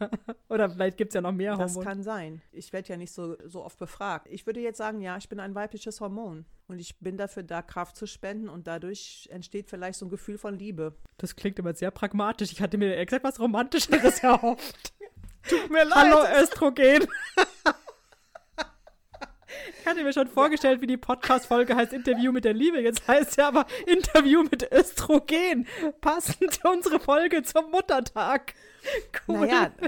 oder 0.48 0.68
vielleicht 0.68 0.96
gibt 0.96 1.10
es 1.10 1.14
ja 1.14 1.20
noch 1.20 1.32
mehr 1.32 1.56
Das 1.56 1.70
Hormone. 1.74 1.86
kann 1.86 2.02
sein. 2.02 2.42
Ich 2.52 2.72
werde 2.72 2.88
ja 2.88 2.96
nicht 2.96 3.12
so, 3.12 3.36
so 3.46 3.64
oft 3.64 3.78
befragt. 3.78 4.26
Ich 4.28 4.44
würde 4.44 4.60
jetzt 4.60 4.78
sagen, 4.78 5.00
ja, 5.00 5.16
ich 5.16 5.28
bin 5.28 5.40
ein 5.40 5.54
weibliches 5.54 6.00
Hormon. 6.00 6.46
Und 6.66 6.78
ich 6.80 6.98
bin 6.98 7.16
dafür 7.16 7.42
da, 7.44 7.62
Kraft 7.62 7.96
zu 7.96 8.06
spenden. 8.06 8.48
Und 8.48 8.66
dadurch 8.66 9.28
entsteht 9.30 9.68
vielleicht 9.68 9.98
so 9.98 10.06
ein 10.06 10.10
Gefühl 10.10 10.36
von 10.36 10.58
Liebe. 10.58 10.96
Das 11.18 11.36
klingt 11.36 11.58
immer 11.58 11.74
sehr 11.74 11.90
pragmatisch. 11.90 12.50
Ich 12.52 12.60
hatte 12.60 12.76
mir 12.76 13.04
gesagt 13.06 13.24
was 13.24 13.38
Romantischeres 13.38 14.18
erhofft. 14.22 14.92
Tut 15.46 15.70
mir 15.70 15.88
Hallo 15.90 16.24
Östrogen. 16.42 17.06
Ich 19.80 19.86
hatte 19.86 20.02
mir 20.04 20.12
schon 20.12 20.28
vorgestellt, 20.28 20.80
wie 20.82 20.86
die 20.86 20.96
Podcast-Folge 20.98 21.74
heißt 21.74 21.92
Interview 21.94 22.30
mit 22.32 22.44
der 22.44 22.52
Liebe. 22.52 22.80
Jetzt 22.80 23.06
heißt 23.08 23.32
sie 23.32 23.42
aber 23.42 23.66
Interview 23.86 24.42
mit 24.42 24.70
Östrogen. 24.70 25.66
Passend 26.02 26.52
zu 26.54 26.68
unserer 26.68 27.00
Folge 27.00 27.42
zum 27.42 27.70
Muttertag. 27.70 28.54
Cool. 29.26 29.46
Naja. 29.46 29.70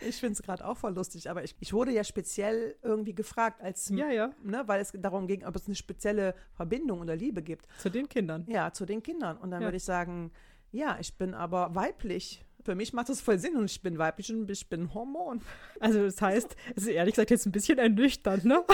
Ich 0.00 0.16
finde 0.16 0.32
es 0.32 0.42
gerade 0.42 0.64
auch 0.64 0.78
voll 0.78 0.94
lustig, 0.94 1.28
aber 1.30 1.44
ich, 1.44 1.54
ich 1.60 1.72
wurde 1.74 1.92
ja 1.92 2.02
speziell 2.02 2.76
irgendwie 2.82 3.14
gefragt, 3.14 3.60
als, 3.60 3.90
Ja, 3.90 4.08
ja. 4.10 4.30
Ne, 4.42 4.62
weil 4.66 4.80
es 4.80 4.90
darum 4.94 5.26
ging, 5.28 5.44
ob 5.44 5.54
es 5.54 5.66
eine 5.66 5.76
spezielle 5.76 6.34
Verbindung 6.54 7.00
oder 7.02 7.14
Liebe 7.14 7.42
gibt. 7.42 7.66
Zu 7.78 7.90
den 7.90 8.08
Kindern. 8.08 8.46
Ja, 8.48 8.72
zu 8.72 8.86
den 8.86 9.02
Kindern. 9.02 9.36
Und 9.36 9.50
dann 9.50 9.60
Ja. 9.60 9.66
würde 9.66 9.76
ich 9.76 9.84
sagen, 9.84 10.32
ja, 10.72 10.96
ich 10.98 11.16
bin 11.18 11.34
aber 11.34 11.74
weiblich. 11.74 12.44
Für 12.66 12.74
mich 12.74 12.92
macht 12.92 13.08
das 13.08 13.20
voll 13.20 13.38
Sinn 13.38 13.54
und 13.56 13.70
ich 13.70 13.80
bin 13.80 13.96
weiblich 13.96 14.32
und 14.32 14.50
ich 14.50 14.68
bin 14.68 14.92
Hormon. 14.92 15.40
Also 15.78 16.02
das 16.02 16.20
heißt, 16.20 16.56
es 16.74 16.82
ist 16.82 16.88
ehrlich 16.88 17.14
gesagt 17.14 17.30
jetzt 17.30 17.46
ein 17.46 17.52
bisschen 17.52 17.78
ernüchternd, 17.78 18.44
ne? 18.44 18.64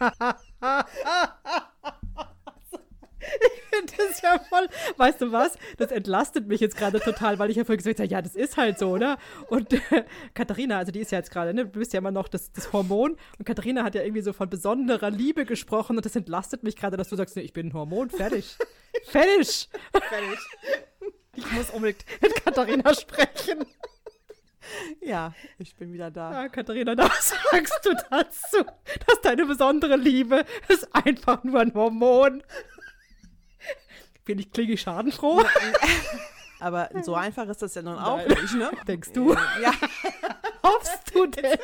Ich 3.20 3.78
finde 3.78 3.92
das 3.96 4.20
ja 4.20 4.38
voll, 4.38 4.68
weißt 4.98 5.20
du 5.20 5.32
was, 5.32 5.58
das 5.78 5.90
entlastet 5.90 6.46
mich 6.46 6.60
jetzt 6.60 6.76
gerade 6.76 7.00
total, 7.00 7.38
weil 7.38 7.50
ich 7.50 7.56
ja 7.56 7.64
vorhin 7.64 7.78
gesagt 7.78 7.98
habe, 7.98 8.08
ja, 8.08 8.22
das 8.22 8.34
ist 8.36 8.56
halt 8.56 8.78
so, 8.78 8.96
ne? 8.96 9.16
Und 9.48 9.72
äh, 9.72 10.04
Katharina, 10.34 10.78
also 10.78 10.92
die 10.92 11.00
ist 11.00 11.10
ja 11.10 11.18
jetzt 11.18 11.30
gerade, 11.30 11.52
ne, 11.54 11.64
du 11.64 11.78
bist 11.78 11.92
ja 11.94 11.98
immer 11.98 12.10
noch 12.10 12.28
das, 12.28 12.52
das 12.52 12.72
Hormon 12.72 13.16
und 13.38 13.44
Katharina 13.44 13.82
hat 13.82 13.94
ja 13.94 14.02
irgendwie 14.02 14.22
so 14.22 14.32
von 14.32 14.48
besonderer 14.48 15.10
Liebe 15.10 15.46
gesprochen 15.46 15.96
und 15.96 16.04
das 16.04 16.14
entlastet 16.16 16.62
mich 16.62 16.76
gerade, 16.76 16.96
dass 16.96 17.08
du 17.08 17.16
sagst, 17.16 17.34
nee, 17.36 17.42
ich 17.42 17.52
bin 17.52 17.68
ein 17.68 17.72
Hormon, 17.72 18.10
fertig. 18.10 18.56
fertig! 19.04 19.68
Fertig. 19.90 20.38
Ich 21.36 21.50
muss 21.52 21.70
unbedingt 21.70 22.04
mit 22.20 22.44
Katharina 22.44 22.94
sprechen. 22.94 23.64
Ja, 25.02 25.34
ich 25.58 25.76
bin 25.76 25.92
wieder 25.92 26.10
da. 26.10 26.32
Ja, 26.32 26.48
Katharina, 26.48 26.96
was 26.96 27.34
sagst 27.50 27.80
du 27.84 27.92
dazu? 28.10 28.64
Dass 29.06 29.20
deine 29.20 29.44
besondere 29.44 29.96
Liebe 29.96 30.46
ist 30.68 30.88
einfach 30.94 31.44
nur 31.44 31.60
ein 31.60 31.74
Hormon. 31.74 32.42
Bin 34.24 34.38
ich 34.38 34.50
klinge 34.50 34.72
ich 34.72 34.80
schadenfroh? 34.80 35.44
Aber 36.60 36.88
so 37.02 37.14
einfach 37.14 37.46
ist 37.48 37.60
das 37.60 37.74
ja 37.74 37.82
nun 37.82 37.98
auch 37.98 38.16
Nein. 38.16 38.28
nicht, 38.28 38.54
ne? 38.54 38.70
Denkst 38.88 39.12
du? 39.12 39.34
Ja, 39.60 39.74
Hoffst 40.62 41.14
du 41.14 41.26
denn? 41.26 41.58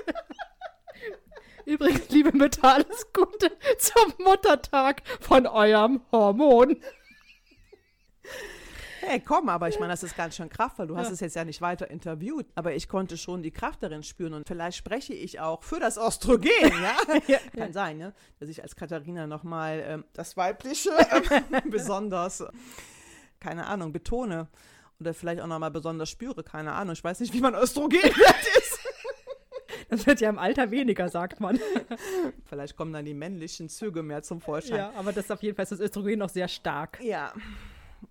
Übrigens, 1.64 2.10
liebe 2.10 2.36
Mütter, 2.36 2.74
alles 2.74 3.10
Gute 3.14 3.50
zum 3.78 4.12
Muttertag 4.18 5.02
von 5.20 5.46
eurem 5.46 6.02
Hormon. 6.12 6.76
Hey, 9.10 9.20
komm, 9.20 9.48
aber 9.48 9.68
ich 9.68 9.78
meine, 9.80 9.92
das 9.92 10.02
ist 10.02 10.16
ganz 10.16 10.36
schön 10.36 10.48
kraftvoll. 10.48 10.86
Du 10.86 10.96
hast 10.96 11.08
Ja. 11.08 11.12
es 11.14 11.20
jetzt 11.20 11.36
ja 11.36 11.44
nicht 11.44 11.60
weiter 11.60 11.90
interviewt, 11.90 12.46
aber 12.54 12.74
ich 12.74 12.88
konnte 12.88 13.16
schon 13.16 13.42
die 13.42 13.50
Kraft 13.50 13.82
darin 13.82 14.02
spüren 14.02 14.34
und 14.34 14.46
vielleicht 14.46 14.76
spreche 14.78 15.12
ich 15.14 15.40
auch 15.40 15.62
für 15.64 15.80
das 15.80 15.96
Östrogen, 15.96 16.50
ja? 16.82 16.96
Ja. 17.26 17.38
Kann 17.56 17.72
sein, 17.72 17.98
ne? 17.98 18.14
Dass 18.38 18.48
ich 18.48 18.62
als 18.62 18.76
Katharina 18.76 19.26
nochmal 19.26 19.82
ähm, 19.86 20.04
das 20.12 20.36
Weibliche 20.36 20.90
ähm, 21.10 21.70
besonders, 21.70 22.44
keine 23.40 23.66
Ahnung, 23.66 23.92
betone. 23.92 24.48
Oder 25.00 25.14
vielleicht 25.14 25.40
auch 25.40 25.46
nochmal 25.46 25.70
besonders 25.70 26.10
spüre, 26.10 26.44
keine 26.44 26.72
Ahnung. 26.72 26.92
Ich 26.92 27.02
weiß 27.02 27.20
nicht, 27.20 27.32
wie 27.32 27.40
man 27.40 27.54
Östrogen 27.54 27.98
ist. 28.58 28.78
Das 29.88 30.06
wird 30.06 30.20
ja 30.20 30.28
im 30.28 30.38
Alter 30.38 30.70
weniger, 30.70 31.08
sagt 31.08 31.40
man. 31.40 31.58
Vielleicht 32.44 32.76
kommen 32.76 32.92
dann 32.92 33.04
die 33.06 33.14
männlichen 33.14 33.68
Züge 33.68 34.02
mehr 34.02 34.22
zum 34.22 34.40
Vorschein. 34.40 34.76
Ja, 34.76 34.92
aber 34.96 35.12
das 35.12 35.24
ist 35.24 35.30
auf 35.32 35.42
jeden 35.42 35.56
Fall 35.56 35.64
das 35.66 35.80
Östrogen 35.80 36.18
noch 36.18 36.28
sehr 36.28 36.48
stark. 36.48 37.00
Ja. 37.02 37.32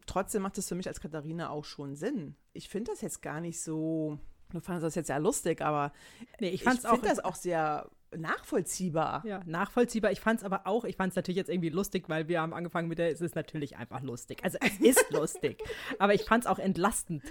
Trotzdem 0.05 0.41
macht 0.41 0.57
es 0.57 0.67
für 0.67 0.75
mich 0.75 0.87
als 0.87 0.99
Katharina 1.01 1.49
auch 1.49 1.65
schon 1.65 1.95
Sinn. 1.95 2.35
Ich 2.53 2.69
finde 2.69 2.91
das 2.91 3.01
jetzt 3.01 3.21
gar 3.21 3.41
nicht 3.41 3.61
so. 3.61 4.19
Du 4.51 4.59
fandest 4.59 4.85
das 4.85 4.95
jetzt 4.95 5.09
ja 5.09 5.17
lustig, 5.17 5.61
aber 5.61 5.91
Nee, 6.39 6.49
ich 6.49 6.63
ich 6.65 6.69
finde 6.69 7.07
das 7.07 7.19
auch 7.19 7.35
sehr 7.35 7.87
nachvollziehbar. 8.15 9.23
Ja, 9.25 9.41
nachvollziehbar. 9.45 10.11
Ich 10.11 10.19
fand 10.19 10.39
es 10.39 10.45
aber 10.45 10.65
auch, 10.65 10.83
ich 10.85 10.95
fand 10.95 11.11
es 11.11 11.15
natürlich 11.15 11.37
jetzt 11.37 11.49
irgendwie 11.49 11.69
lustig, 11.69 12.09
weil 12.09 12.27
wir 12.27 12.41
haben 12.41 12.53
angefangen 12.53 12.87
mit 12.87 12.97
der, 12.97 13.11
es 13.11 13.21
ist 13.21 13.35
natürlich 13.35 13.77
einfach 13.77 14.01
lustig. 14.01 14.43
Also 14.43 14.57
es 14.61 14.79
ist 14.79 15.05
lustig. 15.11 15.61
Aber 15.99 16.13
ich 16.13 16.23
fand 16.23 16.45
es 16.45 16.49
auch 16.49 16.59
entlastend, 16.59 17.23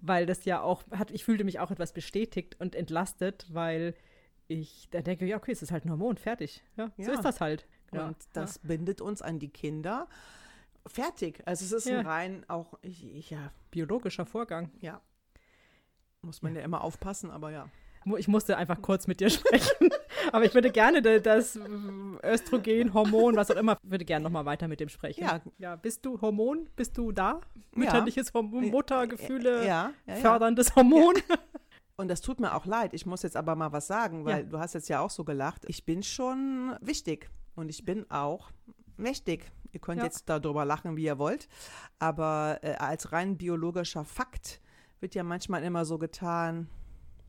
weil 0.00 0.26
das 0.26 0.44
ja 0.44 0.60
auch, 0.60 0.82
hat, 0.90 1.10
ich 1.10 1.24
fühlte 1.24 1.44
mich 1.44 1.58
auch 1.60 1.70
etwas 1.70 1.92
bestätigt 1.92 2.56
und 2.60 2.74
entlastet, 2.74 3.46
weil 3.50 3.94
ich 4.46 4.88
da 4.90 5.00
denke, 5.02 5.26
ja, 5.26 5.36
okay, 5.36 5.52
es 5.52 5.62
ist 5.62 5.72
halt 5.72 5.84
ein 5.84 5.90
Hormon, 5.90 6.16
fertig. 6.16 6.62
Ja, 6.76 6.90
so 6.96 7.02
Ja. 7.04 7.12
ist 7.14 7.24
das 7.24 7.40
halt. 7.40 7.66
Und 7.90 7.98
ja, 8.00 8.14
das 8.34 8.58
bindet 8.58 9.00
uns 9.00 9.22
an 9.22 9.38
die 9.38 9.48
Kinder. 9.48 10.08
Fertig. 10.88 11.42
Also 11.46 11.64
es 11.64 11.72
ist 11.72 11.86
Ja. 11.90 12.00
ein 12.00 12.06
rein 12.06 12.44
auch, 12.48 12.74
ja, 12.82 13.38
ja, 13.38 13.52
biologischer 13.70 14.26
Vorgang. 14.26 14.70
ja. 14.80 15.00
Muss 16.22 16.42
man 16.42 16.54
ja. 16.56 16.62
immer 16.62 16.82
aufpassen, 16.82 17.30
aber 17.30 17.52
ja. 17.52 17.68
Ich 18.16 18.26
musste 18.26 18.56
einfach 18.56 18.80
kurz 18.82 19.06
mit 19.06 19.20
dir 19.20 19.30
sprechen. 19.30 19.90
Aber 20.32 20.44
ich 20.44 20.52
würde 20.54 20.70
gerne 20.72 21.00
da- 21.02 21.18
das 21.18 21.56
äh, 21.56 21.60
Östrogen, 22.24 22.92
Hormon, 22.94 23.36
was 23.36 23.50
auch 23.50 23.56
immer, 23.56 23.76
würde 23.82 24.04
gerne 24.04 24.24
nochmal 24.24 24.44
weiter 24.46 24.66
mit 24.66 24.80
dem 24.80 24.88
sprechen. 24.88 25.22
Ja. 25.22 25.40
ja. 25.58 25.76
Bist 25.76 26.04
du 26.04 26.20
Hormon? 26.20 26.68
Bist 26.74 26.96
du 26.98 27.12
da? 27.12 27.40
Mütterliches 27.74 28.32
Hormon, 28.34 28.68
Muttergefühle, 28.70 29.58
Ja, 29.66 29.92
ja, 30.06 30.14
ja. 30.14 30.16
förderndes 30.16 30.74
Hormon. 30.74 31.14
Und 31.96 32.08
das 32.08 32.20
tut 32.20 32.40
mir 32.40 32.54
auch 32.54 32.66
leid. 32.66 32.94
Ich 32.94 33.06
muss 33.06 33.22
jetzt 33.22 33.36
aber 33.36 33.54
mal 33.56 33.72
was 33.72 33.86
sagen, 33.86 34.24
weil 34.24 34.38
Ja. 34.38 34.42
du 34.44 34.58
hast 34.58 34.74
jetzt 34.74 34.88
ja 34.88 35.00
auch 35.00 35.10
so 35.10 35.24
gelacht. 35.24 35.64
Ich 35.68 35.84
bin 35.84 36.02
schon 36.02 36.76
wichtig 36.80 37.30
und 37.56 37.68
ich 37.68 37.84
bin 37.84 38.10
auch 38.10 38.50
mächtig. 38.96 39.50
Ihr 39.72 39.80
könnt 39.80 39.98
Ja. 39.98 40.04
jetzt 40.04 40.28
darüber 40.28 40.64
lachen, 40.64 40.96
wie 40.96 41.04
ihr 41.04 41.18
wollt. 41.18 41.48
Aber 41.98 42.58
äh, 42.62 42.74
als 42.74 43.12
rein 43.12 43.36
biologischer 43.36 44.04
Fakt 44.04 44.60
wird 45.00 45.14
ja 45.14 45.22
manchmal 45.22 45.62
immer 45.62 45.84
so 45.84 45.98
getan, 45.98 46.68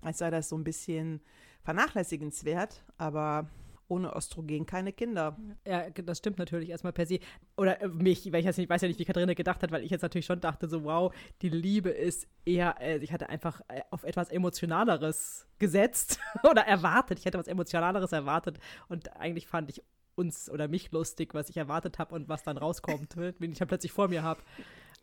als 0.02 0.20
sei 0.20 0.30
das 0.30 0.50
so 0.50 0.58
ein 0.58 0.64
bisschen 0.64 1.22
vernachlässigenswert. 1.64 2.84
Aber 2.98 3.50
ohne 3.88 4.16
Östrogen 4.16 4.68
keine 4.68 4.94
Kinder. 4.94 5.36
Ja, 5.68 5.90
das 5.90 6.20
stimmt 6.20 6.38
natürlich 6.38 6.70
erstmal 6.70 6.94
per 6.94 7.08
se. 7.08 7.20
Oder 7.58 7.82
äh, 7.82 7.88
mich, 7.88 8.32
weil 8.32 8.40
ich 8.42 8.46
jetzt 8.46 8.58
nicht, 8.58 8.70
weiß 8.70 8.82
ja 8.84 8.88
nicht, 8.88 9.00
wie 9.00 9.06
Katharina 9.06 9.34
gedacht 9.34 9.64
hat, 9.64 9.72
weil 9.72 9.84
ich 9.84 9.90
jetzt 9.90 10.04
natürlich 10.04 10.28
schon 10.28 10.40
dachte, 10.40 10.70
so 10.70 10.84
wow, 10.84 11.12
die 11.42 11.50
Liebe 11.50 11.90
ist 11.90 12.28
eher, 12.46 12.80
äh, 12.80 12.98
ich 13.00 13.12
hatte 13.12 13.30
einfach 13.30 13.62
äh, 13.68 13.82
auf 13.90 14.04
etwas 14.04 14.30
Emotionaleres 14.30 15.48
gesetzt 15.58 16.20
oder 16.50 16.62
erwartet. 16.68 17.18
Ich 17.18 17.26
hätte 17.26 17.40
was 17.40 17.48
Emotionaleres 17.48 18.12
erwartet 18.12 18.60
und 18.90 19.16
eigentlich 19.18 19.48
fand 19.48 19.72
ich 19.72 19.84
uns 20.20 20.50
oder 20.50 20.68
mich 20.68 20.92
lustig, 20.92 21.34
was 21.34 21.50
ich 21.50 21.58
erwartet 21.58 21.98
habe 22.00 22.14
und 22.16 22.28
was 22.30 22.44
dann 22.44 22.58
rauskommt, 22.58 23.16
wenn 23.40 23.52
ich 23.52 23.58
dann 23.60 23.68
plötzlich 23.68 23.92
vor 23.92 24.08
mir 24.10 24.22
habe. 24.24 24.42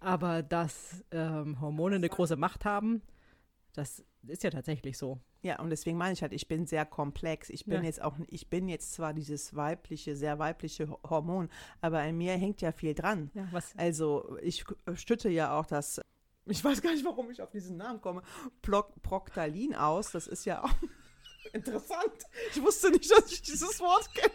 Aber 0.01 0.43
dass 0.43 1.05
ähm, 1.11 1.61
Hormone 1.61 1.97
eine 1.97 2.09
große 2.09 2.37
Macht 2.37 2.65
haben, 2.65 3.03
das 3.73 4.05
ist 4.27 4.43
ja 4.43 4.51
tatsächlich 4.51 4.97
so. 4.99 5.19
Ja, 5.43 5.61
und 5.61 5.71
deswegen 5.71 5.97
meine 5.97 6.13
ich 6.13 6.23
halt, 6.23 6.33
ich 6.33 6.49
bin 6.49 6.67
sehr 6.67 6.85
komplex. 6.85 7.51
Ich 7.51 7.65
bin 7.67 7.75
Ja. 7.81 7.83
jetzt 7.83 8.03
auch, 8.03 8.15
ich 8.29 8.49
bin 8.49 8.69
jetzt 8.69 8.93
zwar 8.95 9.15
dieses 9.15 9.55
weibliche, 9.55 10.17
sehr 10.17 10.39
weibliche 10.39 10.89
Ho- 10.89 10.99
Hormon, 11.09 11.49
aber 11.81 12.01
an 12.01 12.17
mir 12.17 12.33
hängt 12.33 12.61
ja 12.63 12.73
viel 12.73 12.95
dran. 12.95 13.31
Ja, 13.35 13.47
was, 13.53 13.73
Also 13.77 14.37
ich 14.43 14.65
stütte 14.95 15.29
ja 15.29 15.57
auch 15.59 15.67
das, 15.67 16.01
ich 16.47 16.65
weiß 16.65 16.83
gar 16.83 16.93
nicht, 16.93 17.05
warum 17.05 17.31
ich 17.31 17.41
auf 17.43 17.51
diesen 17.51 17.77
Namen 17.77 18.01
komme, 18.01 18.23
Plo 18.63 18.83
Proctalin 19.03 19.75
aus. 19.75 20.11
Das 20.13 20.27
ist 20.27 20.45
ja 20.47 20.65
auch 20.65 20.73
interessant. 21.53 22.25
Ich 22.55 22.63
wusste 22.63 22.91
nicht, 22.91 23.11
dass 23.11 23.31
ich 23.31 23.43
dieses 23.43 23.79
Wort 23.81 24.13
kenne. 24.15 24.33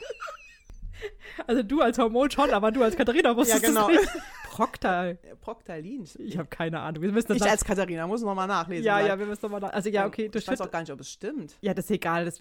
Also 1.48 1.64
du 1.64 1.82
als 1.82 1.98
Hormon 1.98 2.30
schon, 2.32 2.50
aber 2.52 2.72
du 2.72 2.84
als 2.84 2.96
Katharina 2.96 3.36
wusstest 3.36 3.64
Ja, 3.64 3.70
genau. 3.70 3.90
es 3.90 4.02
nicht. 4.02 4.24
Proctal. 4.52 5.18
Proctalin. 5.40 6.06
Ich 6.20 6.38
habe 6.38 6.50
keine 6.50 6.80
Ahnung. 6.82 7.02
Wir 7.02 7.12
müssen 7.12 7.34
Ich 7.36 7.44
als 7.44 7.64
Katharina 7.64 8.06
muss 8.06 8.22
nochmal 8.22 8.48
nachlesen. 8.48 8.86
Ja, 8.86 9.00
ja, 9.00 9.18
wir 9.18 9.26
müssen 9.26 9.42
nochmal. 9.44 9.64
Also 9.72 9.90
ja, 9.90 10.06
okay, 10.06 10.28
du 10.28 10.38
Ich 10.38 10.48
weiß 10.48 10.60
auch 10.60 10.70
gar 10.70 10.82
nicht, 10.82 10.92
ob 10.92 11.00
es 11.00 11.10
stimmt. 11.10 11.56
Ja, 11.62 11.74
das 11.74 11.86
ist 11.86 11.92
egal. 11.92 12.26
Das, 12.26 12.40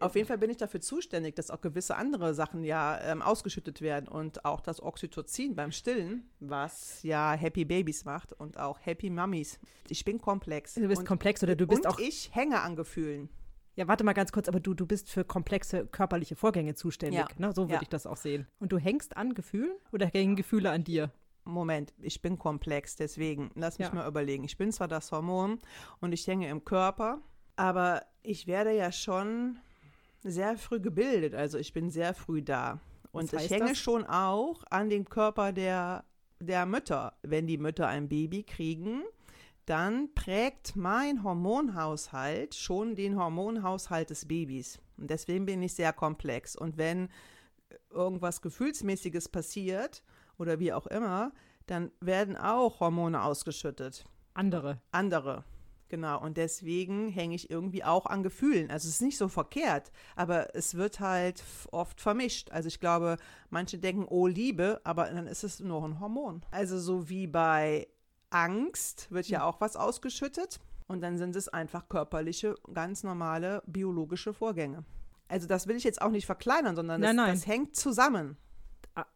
Auf 0.00 0.14
jeden 0.16 0.26
Fall 0.26 0.38
bin 0.38 0.48
ich 0.48 0.56
dafür 0.56 0.80
zuständig, 0.80 1.36
dass 1.36 1.50
auch 1.50 1.60
gewisse 1.60 1.96
andere 1.96 2.32
Sachen 2.32 2.64
ja 2.64 2.98
ähm, 3.02 3.20
ausgeschüttet 3.20 3.82
werden 3.82 4.08
und 4.08 4.46
auch 4.46 4.60
das 4.60 4.82
Oxytocin 4.82 5.54
beim 5.54 5.72
Stillen, 5.72 6.28
was 6.40 7.02
ja 7.02 7.32
Happy 7.32 7.66
Babies 7.66 8.06
macht 8.06 8.32
und 8.32 8.58
auch 8.58 8.78
Happy 8.82 9.10
Mummies. 9.10 9.60
Ich 9.88 10.06
bin 10.06 10.20
komplex. 10.20 10.74
du 10.74 10.88
bist 10.88 11.00
und, 11.00 11.06
komplex 11.06 11.42
oder 11.42 11.54
du 11.54 11.66
bist 11.66 11.84
und 11.84 11.92
auch. 11.92 11.98
ich 11.98 12.34
hänge 12.34 12.62
an 12.62 12.76
Gefühlen. 12.76 13.28
Ja, 13.74 13.88
warte 13.88 14.04
mal 14.04 14.12
ganz 14.12 14.32
kurz, 14.32 14.48
aber 14.48 14.60
du, 14.60 14.74
du 14.74 14.86
bist 14.86 15.10
für 15.10 15.24
komplexe 15.24 15.86
körperliche 15.86 16.36
Vorgänge 16.36 16.74
zuständig. 16.74 17.20
Ja. 17.20 17.26
Ne? 17.38 17.52
So 17.54 17.62
würde 17.64 17.74
Ja. 17.74 17.82
ich 17.82 17.88
das 17.88 18.06
auch 18.06 18.16
sehen. 18.18 18.46
Und 18.58 18.70
du 18.72 18.78
hängst 18.78 19.16
an 19.16 19.34
Gefühlen 19.34 19.72
oder 19.92 20.06
hängen 20.06 20.36
Gefühle 20.36 20.70
an 20.70 20.84
dir? 20.84 21.10
Moment, 21.44 21.92
ich 22.00 22.22
bin 22.22 22.38
komplex, 22.38 22.96
deswegen 22.96 23.50
lass 23.54 23.78
mich 23.78 23.88
Ja. 23.88 23.94
mal 23.94 24.06
überlegen. 24.06 24.44
Ich 24.44 24.56
bin 24.58 24.70
zwar 24.72 24.88
das 24.88 25.10
Hormon 25.10 25.58
und 26.00 26.12
ich 26.12 26.26
hänge 26.26 26.48
im 26.48 26.64
Körper, 26.64 27.20
aber 27.56 28.02
ich 28.22 28.46
werde 28.46 28.72
ja 28.76 28.92
schon 28.92 29.58
sehr 30.22 30.56
früh 30.56 30.78
gebildet, 30.78 31.34
also 31.34 31.58
ich 31.58 31.72
bin 31.72 31.90
sehr 31.90 32.14
früh 32.14 32.42
da. 32.42 32.78
Und 33.10 33.32
ich 33.32 33.50
hänge 33.50 33.70
das? 33.70 33.78
schon 33.78 34.04
auch 34.04 34.62
an 34.70 34.88
den 34.88 35.04
Körper 35.06 35.52
der, 35.52 36.04
der 36.40 36.64
Mütter. 36.64 37.14
Wenn 37.22 37.46
die 37.46 37.58
Mütter 37.58 37.88
ein 37.88 38.08
Baby 38.08 38.44
kriegen, 38.44 39.02
dann 39.66 40.12
prägt 40.14 40.74
mein 40.76 41.22
Hormonhaushalt 41.22 42.54
schon 42.54 42.94
den 42.94 43.18
Hormonhaushalt 43.18 44.10
des 44.10 44.26
Babys. 44.26 44.80
Und 44.96 45.10
deswegen 45.10 45.46
bin 45.46 45.62
ich 45.62 45.74
sehr 45.74 45.92
komplex. 45.92 46.56
Und 46.56 46.76
wenn 46.78 47.08
irgendwas 47.90 48.42
Gefühlsmäßiges 48.42 49.28
passiert 49.28 50.02
oder 50.38 50.58
wie 50.58 50.72
auch 50.72 50.86
immer, 50.86 51.32
dann 51.66 51.92
werden 52.00 52.36
auch 52.36 52.80
Hormone 52.80 53.22
ausgeschüttet. 53.22 54.04
Andere. 54.34 54.80
Andere. 54.90 55.44
Genau. 55.88 56.22
Und 56.22 56.38
deswegen 56.38 57.10
hänge 57.10 57.34
ich 57.34 57.50
irgendwie 57.50 57.84
auch 57.84 58.06
an 58.06 58.22
Gefühlen. 58.22 58.70
Also 58.70 58.88
es 58.88 58.94
ist 58.94 59.02
nicht 59.02 59.18
so 59.18 59.28
verkehrt, 59.28 59.92
aber 60.16 60.54
es 60.56 60.74
wird 60.74 61.00
halt 61.00 61.44
oft 61.70 62.00
vermischt. 62.00 62.50
Also 62.50 62.68
ich 62.68 62.80
glaube, 62.80 63.18
manche 63.50 63.78
denken, 63.78 64.06
oh 64.08 64.26
Liebe, 64.26 64.80
aber 64.84 65.04
dann 65.10 65.26
ist 65.26 65.44
es 65.44 65.60
nur 65.60 65.84
ein 65.84 66.00
Hormon. 66.00 66.42
Also 66.50 66.80
so 66.80 67.10
wie 67.10 67.26
bei 67.26 67.88
Angst 68.32 69.10
wird 69.10 69.28
ja 69.28 69.44
auch 69.44 69.60
was 69.60 69.76
ausgeschüttet. 69.76 70.60
Und 70.88 71.00
dann 71.00 71.16
sind 71.16 71.36
es 71.36 71.48
einfach 71.48 71.88
körperliche, 71.88 72.54
ganz 72.74 73.02
normale 73.02 73.62
biologische 73.66 74.34
Vorgänge. 74.34 74.84
Also 75.28 75.46
das 75.46 75.66
will 75.66 75.76
ich 75.76 75.84
jetzt 75.84 76.02
auch 76.02 76.10
nicht 76.10 76.26
verkleinern, 76.26 76.76
sondern 76.76 77.00
das, 77.00 77.08
Nein, 77.08 77.16
nein. 77.16 77.34
das 77.34 77.46
hängt 77.46 77.76
zusammen. 77.76 78.36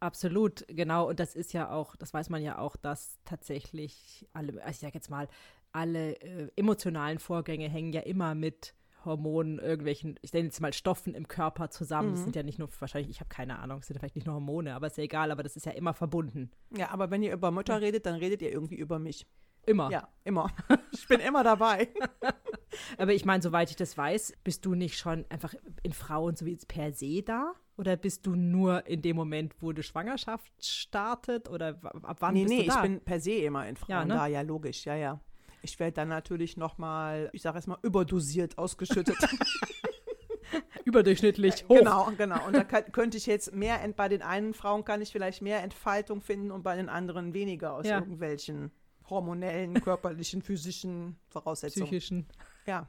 Absolut, 0.01 0.65
genau. 0.69 1.09
Und 1.09 1.21
das 1.21 1.37
ist 1.37 1.53
ja 1.53 1.71
auch, 1.71 1.97
das 1.97 2.15
weiß 2.15 2.31
man 2.31 2.43
ja 2.43 2.59
auch, 2.59 2.77
dass 2.77 3.19
tatsächlich 3.25 4.27
alle, 4.33 4.53
also 4.63 4.71
ich 4.71 4.79
sag 4.79 4.95
jetzt 4.95 5.11
mal, 5.11 5.29
alle 5.73 6.13
äh, 6.23 6.51
emotionalen 6.57 7.19
Vorgänge 7.19 7.69
hängen 7.69 7.93
ja 7.93 8.01
immer 8.01 8.35
mit 8.35 8.75
Hormonen, 9.07 9.59
irgendwelchen, 9.59 10.19
ich 10.23 10.33
nenne 10.33 10.47
jetzt 10.47 10.61
mal 10.61 10.73
Stoffen 10.73 11.15
im 11.15 11.27
Körper 11.29 11.71
zusammen. 11.71 12.11
Das 12.11 12.21
Mhm. 12.21 12.25
sind 12.25 12.37
ja 12.37 12.43
nicht 12.43 12.59
nur, 12.59 12.69
wahrscheinlich, 12.79 13.11
ich 13.11 13.21
habe 13.21 13.29
keine 13.29 13.59
Ahnung, 13.59 13.79
es 13.79 13.87
sind 13.87 13.99
vielleicht 13.99 14.17
nicht 14.17 14.27
nur 14.27 14.35
Hormone, 14.35 14.75
aber 14.75 14.89
ist 14.89 14.99
ja 14.99 15.05
egal, 15.05 15.31
aber 15.31 15.43
das 15.43 15.57
ist 15.57 15.65
ja 15.67 15.73
immer 15.73 15.95
verbunden. 15.95 16.51
Ja, 16.77 16.91
aber 16.91 17.11
wenn 17.11 17.23
ihr 17.23 17.33
über 17.33 17.51
Mütter 17.51 17.81
redet, 17.81 18.05
dann 18.07 18.17
redet 18.17 18.43
ihr 18.43 18.53
irgendwie 18.53 18.77
über 18.77 18.99
mich. 18.99 19.27
Immer. 19.65 19.91
Ja, 19.91 20.09
immer. 20.25 20.51
Ich 20.93 21.09
bin 21.09 21.21
immer 21.21 21.45
dabei. 21.45 21.89
Aber 22.99 23.13
ich 23.13 23.25
meine, 23.25 23.43
soweit 23.43 23.69
ich 23.71 23.77
das 23.77 23.97
weiß, 23.97 24.35
bist 24.45 24.65
du 24.65 24.75
nicht 24.75 24.99
schon 24.99 25.25
einfach 25.29 25.55
in 25.83 25.93
Frauen 25.93 26.37
so 26.37 26.47
wie 26.47 26.53
jetzt 26.53 26.69
per 26.69 26.93
se 26.93 27.23
da? 27.23 27.53
Oder 27.77 27.97
bist 27.97 28.27
du 28.27 28.35
nur 28.35 28.87
in 28.87 29.03
dem 29.03 29.17
Moment, 29.17 29.55
wo 29.61 29.73
die 29.73 29.83
Schwangerschaft 29.83 30.51
startet? 30.65 31.49
Oder 31.51 31.79
ab 32.03 32.17
wann 32.21 32.35
nee, 32.35 32.45
bist 32.45 32.55
nee, 32.55 32.63
du 32.63 32.69
da? 32.69 32.75
ich 32.77 32.83
bin 32.83 33.01
per 33.01 33.21
se 33.21 33.33
immer 33.33 33.67
in 33.69 33.77
Frauen 33.77 33.91
Ja, 33.91 34.05
ne? 34.05 34.15
da. 34.15 34.27
Ja, 34.27 34.41
logisch, 34.41 34.85
ja, 34.87 34.95
ja. 34.95 35.21
Ich 35.69 35.81
werde 35.81 35.93
dann 35.95 36.09
natürlich 36.09 36.57
nochmal, 36.57 37.29
ich 37.33 37.43
sage 37.43 37.59
jetzt 37.59 37.67
mal, 37.67 37.79
überdosiert 37.83 38.57
ausgeschüttet. 38.57 39.17
überdurchschnittlich 40.85 41.65
hoch. 41.69 41.79
Genau, 41.79 42.11
genau. 42.17 42.47
Und 42.47 42.55
da 42.55 42.63
kann, 42.65 42.91
könnte 42.93 43.17
ich 43.17 43.27
jetzt 43.27 43.53
mehr, 43.53 43.81
ent, 43.83 43.97
bei 43.97 44.09
den 44.09 44.23
einen 44.23 44.55
Frauen 44.55 44.85
kann 44.85 45.03
ich 45.03 45.11
vielleicht 45.11 45.43
mehr 45.43 45.63
Entfaltung 45.63 46.21
finden 46.21 46.51
und 46.53 46.63
bei 46.63 46.77
den 46.77 46.89
anderen 46.89 47.35
weniger 47.35 47.75
aus 47.75 47.87
Ja. 47.87 47.99
irgendwelchen 47.99 48.71
hormonellen, 49.11 49.75
körperlichen, 49.81 50.43
physischen 50.43 51.17
Voraussetzungen. 51.29 51.87
Psychischen. 51.87 52.27
Ja. 52.67 52.87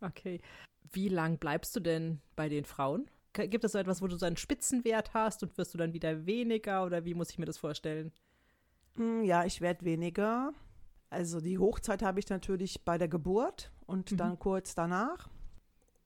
Okay. 0.00 0.40
Wie 0.92 1.08
lang 1.08 1.38
bleibst 1.38 1.74
du 1.76 1.80
denn 1.80 2.20
bei 2.36 2.48
den 2.48 2.64
Frauen? 2.64 3.10
Gibt 3.32 3.64
es 3.64 3.72
so 3.72 3.78
etwas, 3.78 4.02
wo 4.02 4.06
du 4.06 4.16
so 4.16 4.26
einen 4.26 4.36
Spitzenwert 4.36 5.14
hast 5.14 5.42
und 5.42 5.56
wirst 5.58 5.72
du 5.74 5.78
dann 5.78 5.92
wieder 5.92 6.26
weniger 6.26 6.84
oder 6.84 7.04
wie 7.04 7.14
muss 7.14 7.30
ich 7.30 7.38
mir 7.38 7.44
das 7.46 7.58
vorstellen? 7.58 8.12
Mm, 8.94 9.22
Ja, 9.22 9.44
ich 9.44 9.60
werde 9.60 9.84
weniger. 9.84 10.52
Also 11.10 11.40
die 11.40 11.58
Hochzeit 11.58 12.02
habe 12.02 12.18
ich 12.20 12.28
natürlich 12.28 12.84
bei 12.84 12.98
der 12.98 13.08
Geburt 13.08 13.70
und 13.86 14.12
Mhm. 14.12 14.16
dann 14.16 14.38
kurz 14.38 14.74
danach. 14.74 15.28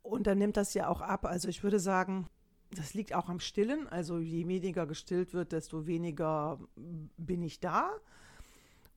Und 0.03 0.27
dann 0.27 0.39
nimmt 0.39 0.57
das 0.57 0.75
ja 0.75 0.89
auch 0.89 1.01
ab. 1.01 1.25
Also 1.27 1.49
ich 1.49 1.63
würde 1.63 1.79
sagen, 1.81 2.29
das 2.71 2.95
liegt 2.95 3.15
auch 3.15 3.29
am 3.29 3.41
Stillen. 3.41 3.89
Also 3.89 4.19
je 4.19 4.47
weniger 4.49 4.87
gestillt 4.87 5.35
wird, 5.35 5.53
desto 5.53 5.87
weniger 5.87 6.59
bin 7.17 7.43
ich 7.43 7.61
da. 7.61 7.91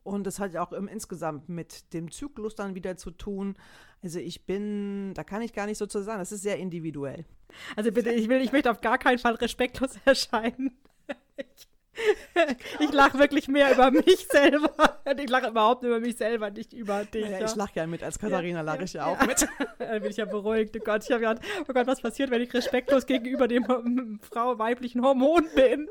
Und 0.03 0.25
das 0.27 0.39
hat 0.39 0.53
ja 0.53 0.63
auch 0.63 0.71
im, 0.71 0.87
insgesamt 0.87 1.49
mit 1.49 1.91
dem 1.93 2.11
Zyklus 2.11 2.53
dann 2.53 2.75
wieder 2.75 2.95
zu 2.95 3.09
tun. 3.09 3.55
Also 4.03 4.19
ich 4.19 4.45
bin, 4.45 5.13
da 5.15 5.23
kann 5.23 5.41
ich 5.41 5.53
gar 5.53 5.65
nicht 5.65 5.79
so 5.79 5.87
zu 5.87 6.03
sagen, 6.03 6.19
das 6.19 6.31
ist 6.31 6.43
sehr 6.43 6.57
individuell. 6.59 7.25
Also 7.75 7.91
bitte, 7.91 8.11
ich 8.11 8.29
will, 8.29 8.41
ich 8.41 8.51
möchte 8.51 8.69
auf 8.69 8.81
gar 8.81 8.99
keinen 8.99 9.17
Fall 9.17 9.33
respektlos 9.35 9.95
erscheinen. 10.05 10.77
Ich, 11.37 11.67
ich 12.79 12.91
lache 12.91 13.17
wirklich 13.19 13.47
mehr 13.47 13.71
über 13.73 13.91
mich 13.91 14.27
selber. 14.31 14.99
Ich 15.17 15.29
lache 15.29 15.49
überhaupt 15.49 15.83
über 15.83 15.99
mich 15.99 16.17
selber, 16.17 16.49
nicht 16.49 16.73
über 16.73 17.05
dich. 17.05 17.29
Ja. 17.29 17.45
ich 17.45 17.55
lache 17.55 17.71
ja 17.75 17.87
mit, 17.87 18.03
als 18.03 18.19
Katharina 18.19 18.61
lache 18.61 18.83
ich 18.83 18.93
ja 18.93 19.07
ja. 19.07 19.13
auch 19.13 19.25
mit. 19.27 19.47
Dann 19.79 20.01
bin 20.01 20.11
ich 20.11 20.17
ja 20.17 20.25
beruhigt. 20.25 20.75
Oh 20.79 20.83
Gott, 20.83 21.03
ich 21.03 21.11
habe 21.11 21.21
gedacht, 21.21 21.39
oh 21.67 21.73
Gott, 21.73 21.87
was 21.87 22.01
passiert, 22.01 22.31
wenn 22.31 22.41
ich 22.41 22.53
respektlos 22.53 23.05
gegenüber 23.05 23.47
dem 23.47 23.65
ähm, 23.69 24.19
Frau 24.21 24.57
weiblichen 24.59 25.01
Hormon 25.03 25.47
bin? 25.55 25.87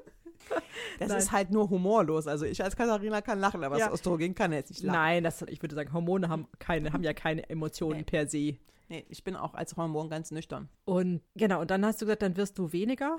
Das 0.99 1.09
Nein. 1.09 1.19
ist 1.19 1.33
halt 1.33 1.51
nur 1.51 1.71
humorlos. 1.71 2.27
Also 2.27 2.45
ich 2.45 2.63
als 2.63 2.77
Katharina 2.77 3.23
kann 3.23 3.41
lachen, 3.41 3.65
aber 3.65 3.79
Ja. 3.79 3.87
das 3.87 3.95
Östrogen 3.95 4.35
kann 4.35 4.53
jetzt 4.53 4.71
nicht 4.71 4.83
lachen. 4.83 4.97
Nein, 4.97 5.25
das, 5.25 5.41
ich 5.43 5.63
würde 5.63 5.75
sagen, 5.75 5.93
Hormone 5.93 6.29
haben, 6.29 6.47
keine, 6.59 6.93
haben 6.93 7.03
ja 7.03 7.15
keine 7.15 7.49
Emotionen 7.49 7.99
Nee. 8.01 8.05
per 8.05 8.27
se. 8.29 8.57
Nee, 8.91 9.07
ich 9.09 9.25
bin 9.25 9.37
auch 9.37 9.55
als 9.55 9.77
Hormon 9.79 10.11
ganz 10.11 10.31
nüchtern. 10.31 10.69
Und 10.85 11.23
genau, 11.35 11.63
und 11.63 11.71
dann 11.71 11.85
hast 11.87 12.03
du 12.03 12.05
gesagt, 12.05 12.21
dann 12.21 12.37
wirst 12.37 12.59
du 12.59 12.73
weniger 12.73 13.19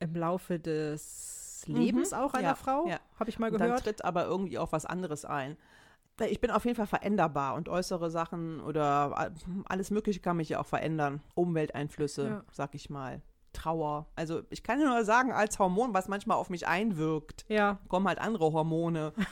im 0.00 0.16
Laufe 0.16 0.58
des 0.58 1.45
Lebens 1.66 2.12
auch 2.12 2.32
einer 2.34 2.42
Mhm. 2.42 2.46
Ja, 2.48 2.54
Frau, 2.54 2.86
ja. 2.88 2.98
habe 3.18 3.30
ich 3.30 3.38
mal 3.38 3.50
Und 3.52 3.58
dann 3.60 3.68
gehört. 3.68 3.84
tritt 3.84 4.04
aber 4.04 4.24
irgendwie 4.26 4.58
auch 4.58 4.72
was 4.72 4.86
anderes 4.86 5.24
ein. 5.24 5.56
Ich 6.30 6.40
bin 6.40 6.50
auf 6.50 6.64
jeden 6.64 6.76
Fall 6.76 6.86
veränderbar 6.86 7.54
und 7.56 7.68
äußere 7.68 8.10
Sachen 8.10 8.60
oder 8.60 9.30
alles 9.68 9.90
Mögliche 9.90 10.20
kann 10.20 10.38
mich 10.38 10.48
ja 10.48 10.60
auch 10.60 10.66
verändern. 10.66 11.20
Umwelteinflüsse, 11.34 12.26
Ja. 12.28 12.44
sag 12.52 12.74
ich 12.74 12.88
mal. 12.90 13.20
Trauer. 13.52 14.06
Also 14.16 14.42
ich 14.50 14.62
kann 14.62 14.78
nur 14.82 15.04
sagen, 15.04 15.32
als 15.32 15.58
Hormon, 15.58 15.94
was 15.94 16.08
manchmal 16.08 16.36
auf 16.38 16.50
mich 16.50 16.66
einwirkt, 16.68 17.44
Ja, 17.48 17.78
kommen 17.88 18.06
halt 18.08 18.18
andere 18.18 18.52
Hormone. 18.52 19.12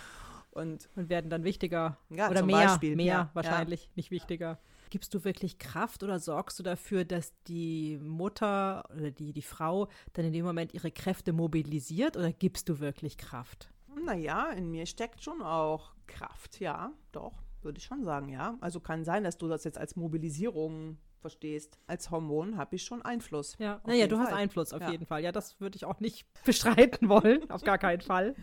Und 0.50 0.88
und 0.94 1.08
werden 1.08 1.30
dann 1.30 1.42
wichtiger. 1.42 1.96
Ja, 2.10 2.30
Oder 2.30 2.44
mehr, 2.44 2.66
Beispiel, 2.68 2.94
mehr 2.94 3.04
ja, 3.06 3.30
wahrscheinlich, 3.34 3.90
nicht 3.96 4.12
wichtiger. 4.12 4.58
Gibst 4.94 5.12
du 5.12 5.24
wirklich 5.24 5.58
Kraft 5.58 6.04
oder 6.04 6.20
sorgst 6.20 6.56
du 6.60 6.62
dafür, 6.62 7.04
dass 7.04 7.32
die 7.48 7.98
Mutter 8.00 8.88
oder 8.94 9.10
die, 9.10 9.32
die 9.32 9.42
Frau 9.42 9.88
dann 10.12 10.26
in 10.26 10.32
dem 10.32 10.44
Moment 10.44 10.72
ihre 10.72 10.92
Kräfte 10.92 11.32
mobilisiert 11.32 12.16
oder 12.16 12.32
gibst 12.32 12.68
du 12.68 12.78
wirklich 12.78 13.18
Kraft? 13.18 13.72
Naja, 14.04 14.52
in 14.52 14.70
mir 14.70 14.86
steckt 14.86 15.20
schon 15.20 15.42
auch 15.42 15.96
Kraft, 16.06 16.60
ja, 16.60 16.92
doch, 17.10 17.42
würde 17.62 17.78
ich 17.78 17.84
schon 17.84 18.04
sagen, 18.04 18.28
ja. 18.28 18.56
Also 18.60 18.78
kann 18.78 19.04
sein, 19.04 19.24
dass 19.24 19.36
du 19.36 19.48
das 19.48 19.64
jetzt 19.64 19.78
als 19.78 19.96
Mobilisierung 19.96 20.96
verstehst. 21.20 21.76
Als 21.88 22.12
Hormon 22.12 22.56
habe 22.56 22.76
ich 22.76 22.84
schon 22.84 23.02
Einfluss. 23.02 23.56
Ja, 23.58 23.80
naja, 23.84 24.06
du 24.06 24.14
Fall. 24.14 24.26
hast 24.26 24.32
Einfluss 24.32 24.72
auf 24.72 24.80
ja. 24.80 24.92
jeden 24.92 25.06
Fall. 25.06 25.24
Ja, 25.24 25.32
das 25.32 25.58
würde 25.60 25.74
ich 25.74 25.86
auch 25.86 25.98
nicht 25.98 26.24
bestreiten 26.44 27.08
wollen, 27.08 27.50
auf 27.50 27.62
gar 27.62 27.78
keinen 27.78 28.00
Fall. 28.00 28.36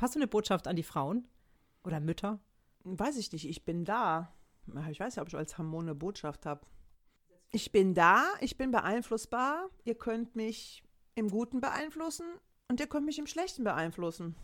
Hast 0.00 0.14
du 0.14 0.20
eine 0.20 0.28
Botschaft 0.28 0.68
an 0.68 0.76
die 0.76 0.84
Frauen 0.84 1.26
oder 1.82 1.98
Mütter? 1.98 2.38
Weiß 2.84 3.16
ich 3.16 3.32
nicht, 3.32 3.48
ich 3.48 3.64
bin 3.64 3.84
da. 3.84 4.32
Ich 4.90 5.00
weiß 5.00 5.16
ja, 5.16 5.22
ob 5.22 5.28
ich 5.28 5.36
als 5.36 5.58
Hormon 5.58 5.84
eine 5.84 5.94
Botschaft 5.94 6.46
habe. 6.46 6.66
Ich 7.50 7.72
bin 7.72 7.94
da, 7.94 8.24
ich 8.40 8.56
bin 8.56 8.70
beeinflussbar. 8.70 9.68
Ihr 9.84 9.94
könnt 9.94 10.36
mich 10.36 10.82
im 11.14 11.28
Guten 11.28 11.60
beeinflussen 11.60 12.24
und 12.68 12.80
ihr 12.80 12.86
könnt 12.86 13.06
mich 13.06 13.18
im 13.18 13.26
Schlechten 13.26 13.64
beeinflussen. 13.64 14.36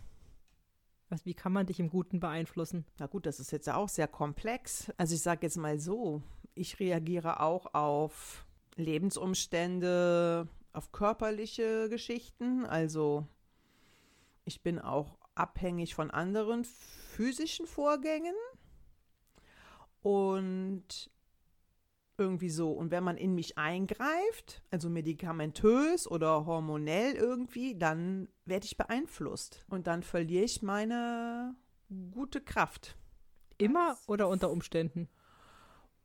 Was, 1.09 1.25
wie 1.25 1.33
kann 1.33 1.51
man 1.51 1.65
dich 1.65 1.79
im 1.79 1.89
Guten 1.89 2.19
beeinflussen? 2.19 2.85
Na 2.99 3.07
gut, 3.07 3.25
das 3.25 3.39
ist 3.39 3.51
jetzt 3.51 3.65
ja 3.65 3.75
auch 3.75 3.89
sehr 3.89 4.07
komplex. 4.07 4.91
Also 4.97 5.15
ich 5.15 5.21
sage 5.21 5.47
jetzt 5.47 5.57
mal 5.57 5.79
so, 5.79 6.21
ich 6.53 6.79
reagiere 6.79 7.39
auch 7.39 7.73
auf 7.73 8.45
Lebensumstände, 8.75 10.47
auf 10.73 10.91
körperliche 10.91 11.89
Geschichten. 11.89 12.65
Also 12.65 13.25
ich 14.45 14.61
bin 14.61 14.77
auch 14.77 15.17
abhängig 15.33 15.95
von 15.95 16.11
anderen 16.11 16.63
physischen 16.63 17.65
Vorgängen. 17.65 18.35
Und 20.01 21.11
irgendwie 22.19 22.49
so. 22.49 22.71
Und 22.71 22.91
wenn 22.91 23.03
man 23.03 23.17
in 23.17 23.33
mich 23.33 23.57
eingreift, 23.57 24.61
also 24.69 24.89
medikamentös 24.89 26.09
oder 26.09 26.45
hormonell 26.45 27.13
irgendwie, 27.13 27.77
dann 27.77 28.27
werde 28.45 28.65
ich 28.65 28.77
beeinflusst. 28.77 29.65
Und 29.69 29.87
dann 29.87 30.03
verliere 30.03 30.43
ich 30.43 30.61
meine 30.61 31.55
gute 32.11 32.41
Kraft. 32.41 32.97
Immer 33.57 33.97
oder 34.07 34.27
unter 34.27 34.51
Umständen? 34.51 35.07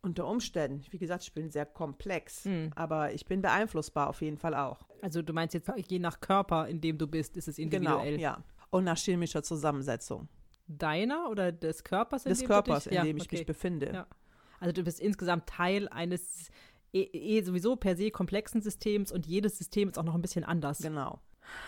Unter 0.03 0.27
Umständen. 0.27 0.85
Wie 0.91 0.99
gesagt, 0.99 1.25
ich 1.25 1.33
bin 1.33 1.51
sehr 1.51 1.67
komplex, 1.67 2.45
mhm. 2.45 2.71
aber 2.75 3.13
ich 3.13 3.27
bin 3.27 3.43
beeinflussbar 3.43 4.09
auf 4.09 4.23
jeden 4.23 4.39
Fall 4.39 4.55
auch. 4.55 4.87
Also 5.03 5.23
du 5.23 5.33
meinst 5.33 5.55
jetzt, 5.55 5.71
je 5.89 5.99
nach 5.99 6.21
Körper, 6.21 6.69
in 6.69 6.81
dem 6.81 6.99
du 6.99 7.07
bist, 7.07 7.37
ist 7.37 7.49
es 7.49 7.59
individuell? 7.59 8.17
Genau, 8.17 8.23
ja. 8.23 8.45
Und 8.71 8.85
nach 8.85 8.99
chemischer 8.99 9.43
Zusammensetzung. 9.43 10.29
Deiner 10.67 11.29
oder 11.31 11.53
des 11.53 11.85
Körpers, 11.85 12.25
in 12.25 12.31
des 12.31 12.41
dem 12.41 12.49
Körpers, 12.49 12.85
dich, 12.85 12.93
in 12.93 13.05
dem 13.05 13.17
ich 13.17 13.25
okay. 13.25 13.37
mich 13.37 13.47
befinde. 13.47 13.93
Ja. 13.93 14.07
Also 14.61 14.73
du 14.73 14.83
bist 14.83 15.01
insgesamt 15.01 15.47
Teil 15.47 15.89
eines 15.89 16.51
eh, 16.93 17.03
eh 17.03 17.43
sowieso 17.43 17.77
per 17.77 17.97
se 17.97 18.11
komplexen 18.11 18.63
Systems 18.63 19.13
und 19.13 19.27
jedes 19.27 19.59
System 19.59 19.89
ist 19.89 19.99
auch 19.99 20.05
noch 20.05 20.15
ein 20.15 20.23
bisschen 20.23 20.45
anders. 20.45 20.79
Genau. 20.79 21.21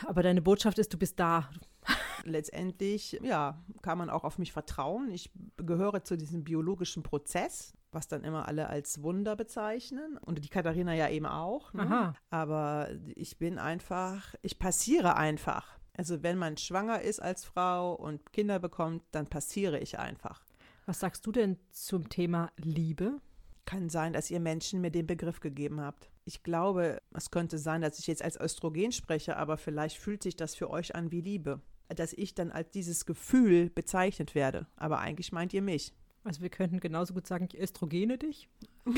Aber 0.06 0.22
deine 0.22 0.42
Botschaft 0.42 0.78
ist, 0.78 0.92
du 0.92 0.98
bist 0.98 1.20
da. 1.20 1.50
Letztendlich, 2.24 3.20
ja, 3.22 3.62
kann 3.82 3.98
man 3.98 4.10
auch 4.10 4.24
auf 4.24 4.38
mich 4.38 4.52
vertrauen. 4.52 5.10
Ich 5.10 5.30
gehöre 5.58 6.02
zu 6.02 6.16
diesem 6.16 6.42
biologischen 6.42 7.02
Prozess, 7.02 7.74
was 7.92 8.08
dann 8.08 8.24
immer 8.24 8.48
alle 8.48 8.68
als 8.68 9.02
Wunder 9.02 9.36
bezeichnen. 9.36 10.18
Und 10.18 10.42
die 10.42 10.48
Katharina 10.48 10.94
ja 10.94 11.08
eben 11.08 11.26
auch. 11.26 11.72
Ne? 11.72 12.14
Aber 12.30 12.88
ich 13.14 13.38
bin 13.38 13.58
einfach, 13.58 14.34
ich 14.42 14.58
passiere 14.58 15.16
einfach. 15.16 15.75
Also 15.96 16.22
wenn 16.22 16.36
man 16.36 16.56
schwanger 16.56 17.00
ist 17.00 17.20
als 17.20 17.44
Frau 17.44 17.94
und 17.94 18.32
Kinder 18.32 18.58
bekommt, 18.58 19.02
dann 19.12 19.26
passiere 19.26 19.78
ich 19.78 19.98
einfach. 19.98 20.44
Was 20.84 21.00
sagst 21.00 21.26
du 21.26 21.32
denn 21.32 21.58
zum 21.72 22.08
Thema 22.08 22.52
Liebe? 22.56 23.20
Kann 23.64 23.88
sein, 23.88 24.12
dass 24.12 24.30
ihr 24.30 24.38
Menschen 24.38 24.80
mir 24.80 24.90
den 24.90 25.06
Begriff 25.06 25.40
gegeben 25.40 25.80
habt. 25.80 26.10
Ich 26.24 26.42
glaube, 26.42 27.02
es 27.14 27.30
könnte 27.30 27.58
sein, 27.58 27.80
dass 27.80 27.98
ich 27.98 28.06
jetzt 28.06 28.22
als 28.22 28.38
Östrogen 28.38 28.92
spreche, 28.92 29.36
aber 29.36 29.56
vielleicht 29.56 29.96
fühlt 29.96 30.22
sich 30.22 30.36
das 30.36 30.54
für 30.54 30.70
euch 30.70 30.94
an 30.94 31.10
wie 31.10 31.20
Liebe. 31.20 31.60
Dass 31.88 32.12
ich 32.12 32.34
dann 32.34 32.52
als 32.52 32.70
dieses 32.70 33.06
Gefühl 33.06 33.70
bezeichnet 33.70 34.34
werde. 34.34 34.66
Aber 34.76 34.98
eigentlich 34.98 35.32
meint 35.32 35.54
ihr 35.54 35.62
mich. 35.62 35.94
Also 36.24 36.42
wir 36.42 36.50
könnten 36.50 36.80
genauso 36.80 37.14
gut 37.14 37.26
sagen, 37.26 37.48
ich 37.50 37.58
östrogene 37.58 38.18
dich. 38.18 38.48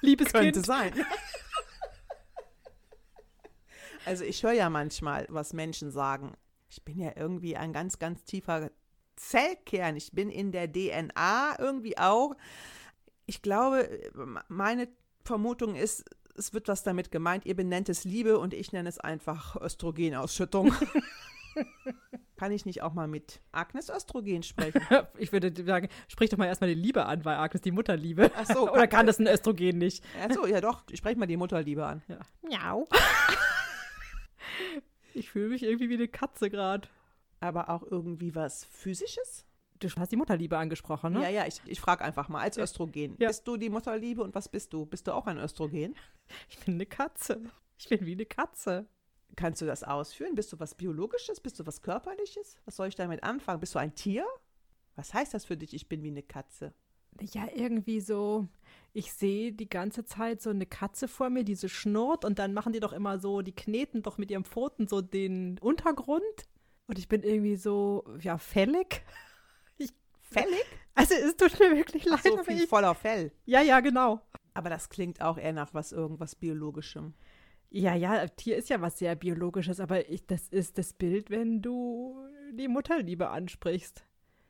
Liebes 0.00 0.32
Könnte 0.32 0.62
sein. 0.62 0.92
also 4.06 4.24
ich 4.24 4.42
höre 4.42 4.52
ja 4.52 4.70
manchmal, 4.70 5.26
was 5.28 5.52
Menschen 5.52 5.90
sagen. 5.90 6.32
Ich 6.68 6.84
bin 6.84 6.98
ja 6.98 7.12
irgendwie 7.16 7.56
ein 7.56 7.72
ganz, 7.72 7.98
ganz 7.98 8.24
tiefer 8.24 8.70
Zellkern. 9.16 9.96
Ich 9.96 10.12
bin 10.12 10.30
in 10.30 10.52
der 10.52 10.70
DNA 10.72 11.56
irgendwie 11.58 11.98
auch. 11.98 12.34
Ich 13.26 13.42
glaube, 13.42 13.88
meine 14.48 14.88
Vermutung 15.24 15.74
ist, 15.74 16.04
es 16.36 16.54
wird 16.54 16.68
was 16.68 16.82
damit 16.82 17.10
gemeint. 17.10 17.46
Ihr 17.46 17.56
benennt 17.56 17.88
es 17.88 18.04
Liebe 18.04 18.38
und 18.38 18.54
ich 18.54 18.72
nenne 18.72 18.88
es 18.88 18.98
einfach 18.98 19.56
Östrogenausschüttung. 19.60 20.72
Kann 22.36 22.52
ich 22.52 22.66
nicht 22.66 22.82
auch 22.82 22.92
mal 22.92 23.08
mit 23.08 23.40
Agnes 23.50 23.88
Östrogen 23.88 24.42
sprechen? 24.42 24.82
ich 25.18 25.32
würde 25.32 25.52
sagen, 25.64 25.88
sprich 26.06 26.28
doch 26.28 26.36
mal 26.36 26.46
erstmal 26.46 26.68
die 26.68 26.80
Liebe 26.80 27.06
an, 27.06 27.24
weil 27.24 27.36
Agnes 27.36 27.62
die 27.62 27.72
Mutterliebe. 27.72 28.30
Ach 28.36 28.46
so. 28.46 28.70
Oder 28.72 28.86
kann 28.86 29.06
das 29.06 29.18
ein 29.18 29.26
Östrogen 29.26 29.78
nicht? 29.78 30.04
Ach 30.22 30.32
so, 30.32 30.46
ja 30.46 30.60
doch. 30.60 30.84
Ich 30.90 30.98
spreche 30.98 31.18
mal 31.18 31.26
die 31.26 31.38
Mutterliebe 31.38 31.84
an. 31.84 32.02
Ja. 32.08 32.18
Miau. 32.42 32.86
Ich 35.14 35.30
fühle 35.30 35.48
mich 35.48 35.62
irgendwie 35.62 35.88
wie 35.88 35.94
eine 35.94 36.08
Katze 36.08 36.50
gerade 36.50 36.88
aber 37.40 37.70
auch 37.70 37.82
irgendwie 37.82 38.34
was 38.34 38.64
Physisches? 38.64 39.44
Du 39.78 39.88
hast 39.96 40.10
die 40.10 40.16
Mutterliebe 40.16 40.56
angesprochen, 40.56 41.12
ne? 41.14 41.22
Ja, 41.22 41.28
ja, 41.28 41.46
ich, 41.46 41.60
ich 41.66 41.80
frage 41.80 42.02
einfach 42.02 42.28
mal, 42.28 42.40
als 42.40 42.56
Östrogen. 42.56 43.16
Ja. 43.18 43.28
Bist 43.28 43.46
du 43.46 43.58
die 43.58 43.68
Mutterliebe 43.68 44.22
und 44.22 44.34
was 44.34 44.48
bist 44.48 44.72
du? 44.72 44.86
Bist 44.86 45.06
du 45.06 45.12
auch 45.12 45.26
ein 45.26 45.38
Östrogen? 45.38 45.94
Ich 46.48 46.58
bin 46.58 46.74
eine 46.74 46.86
Katze. 46.86 47.40
Ich 47.78 47.88
bin 47.88 48.04
wie 48.04 48.14
eine 48.14 48.26
Katze. 48.26 48.88
Kannst 49.36 49.62
du 49.62 49.66
das 49.66 49.84
ausführen? 49.84 50.34
Bist 50.34 50.52
du 50.52 50.58
was 50.58 50.74
Biologisches? 50.74 51.38
Bist 51.38 51.60
du 51.60 51.66
was 51.66 51.82
Körperliches? 51.82 52.56
Was 52.64 52.74
soll 52.74 52.88
ich 52.88 52.96
damit 52.96 53.22
anfangen? 53.22 53.60
Bist 53.60 53.76
du 53.76 53.78
ein 53.78 53.94
Tier? 53.94 54.26
Was 54.96 55.14
heißt 55.14 55.34
das 55.34 55.44
für 55.44 55.56
dich, 55.56 55.72
ich 55.72 55.88
bin 55.88 56.02
wie 56.02 56.08
eine 56.08 56.24
Katze? 56.24 56.74
Ja, 57.20 57.46
irgendwie 57.54 58.00
so, 58.00 58.48
ich 58.92 59.12
sehe 59.12 59.52
die 59.52 59.68
ganze 59.68 60.04
Zeit 60.04 60.40
so 60.40 60.50
eine 60.50 60.66
Katze 60.66 61.08
vor 61.08 61.30
mir, 61.30 61.44
die 61.44 61.54
so 61.54 61.68
schnurrt 61.68 62.24
und 62.24 62.38
dann 62.38 62.54
machen 62.54 62.72
die 62.72 62.80
doch 62.80 62.92
immer 62.92 63.18
so, 63.18 63.42
die 63.42 63.54
kneten 63.54 64.02
doch 64.02 64.18
mit 64.18 64.30
ihrem 64.30 64.44
Pfoten 64.44 64.88
so 64.88 65.00
den 65.02 65.58
Untergrund 65.58 66.22
und 66.86 66.98
ich 66.98 67.08
bin 67.08 67.22
irgendwie 67.22 67.56
so, 67.56 68.04
ja, 68.20 68.38
fällig. 68.38 69.02
Ich, 69.78 69.92
fällig? 70.22 70.64
Also 70.94 71.14
es 71.14 71.36
tut 71.36 71.60
mir 71.60 71.76
wirklich 71.76 72.06
leid. 72.06 72.22
So 72.22 72.42
viel 72.42 72.62
ich, 72.62 72.68
voller 72.68 72.94
Fell. 72.94 73.30
Ja, 73.44 73.60
ja, 73.60 73.80
genau. 73.80 74.22
Aber 74.54 74.70
das 74.70 74.88
klingt 74.88 75.20
auch 75.20 75.36
eher 75.36 75.52
nach 75.52 75.74
was 75.74 75.92
irgendwas 75.92 76.34
Biologischem. 76.34 77.12
Ja, 77.68 77.94
ja, 77.94 78.26
Tier 78.28 78.56
ist 78.56 78.70
ja 78.70 78.80
was 78.80 78.98
sehr 78.98 79.14
Biologisches, 79.14 79.80
aber 79.80 80.08
ich, 80.08 80.26
das 80.26 80.48
ist 80.48 80.78
das 80.78 80.94
Bild, 80.94 81.28
wenn 81.28 81.60
du 81.60 82.16
die 82.52 82.68
Mutterliebe 82.68 83.28
ansprichst. 83.28 84.02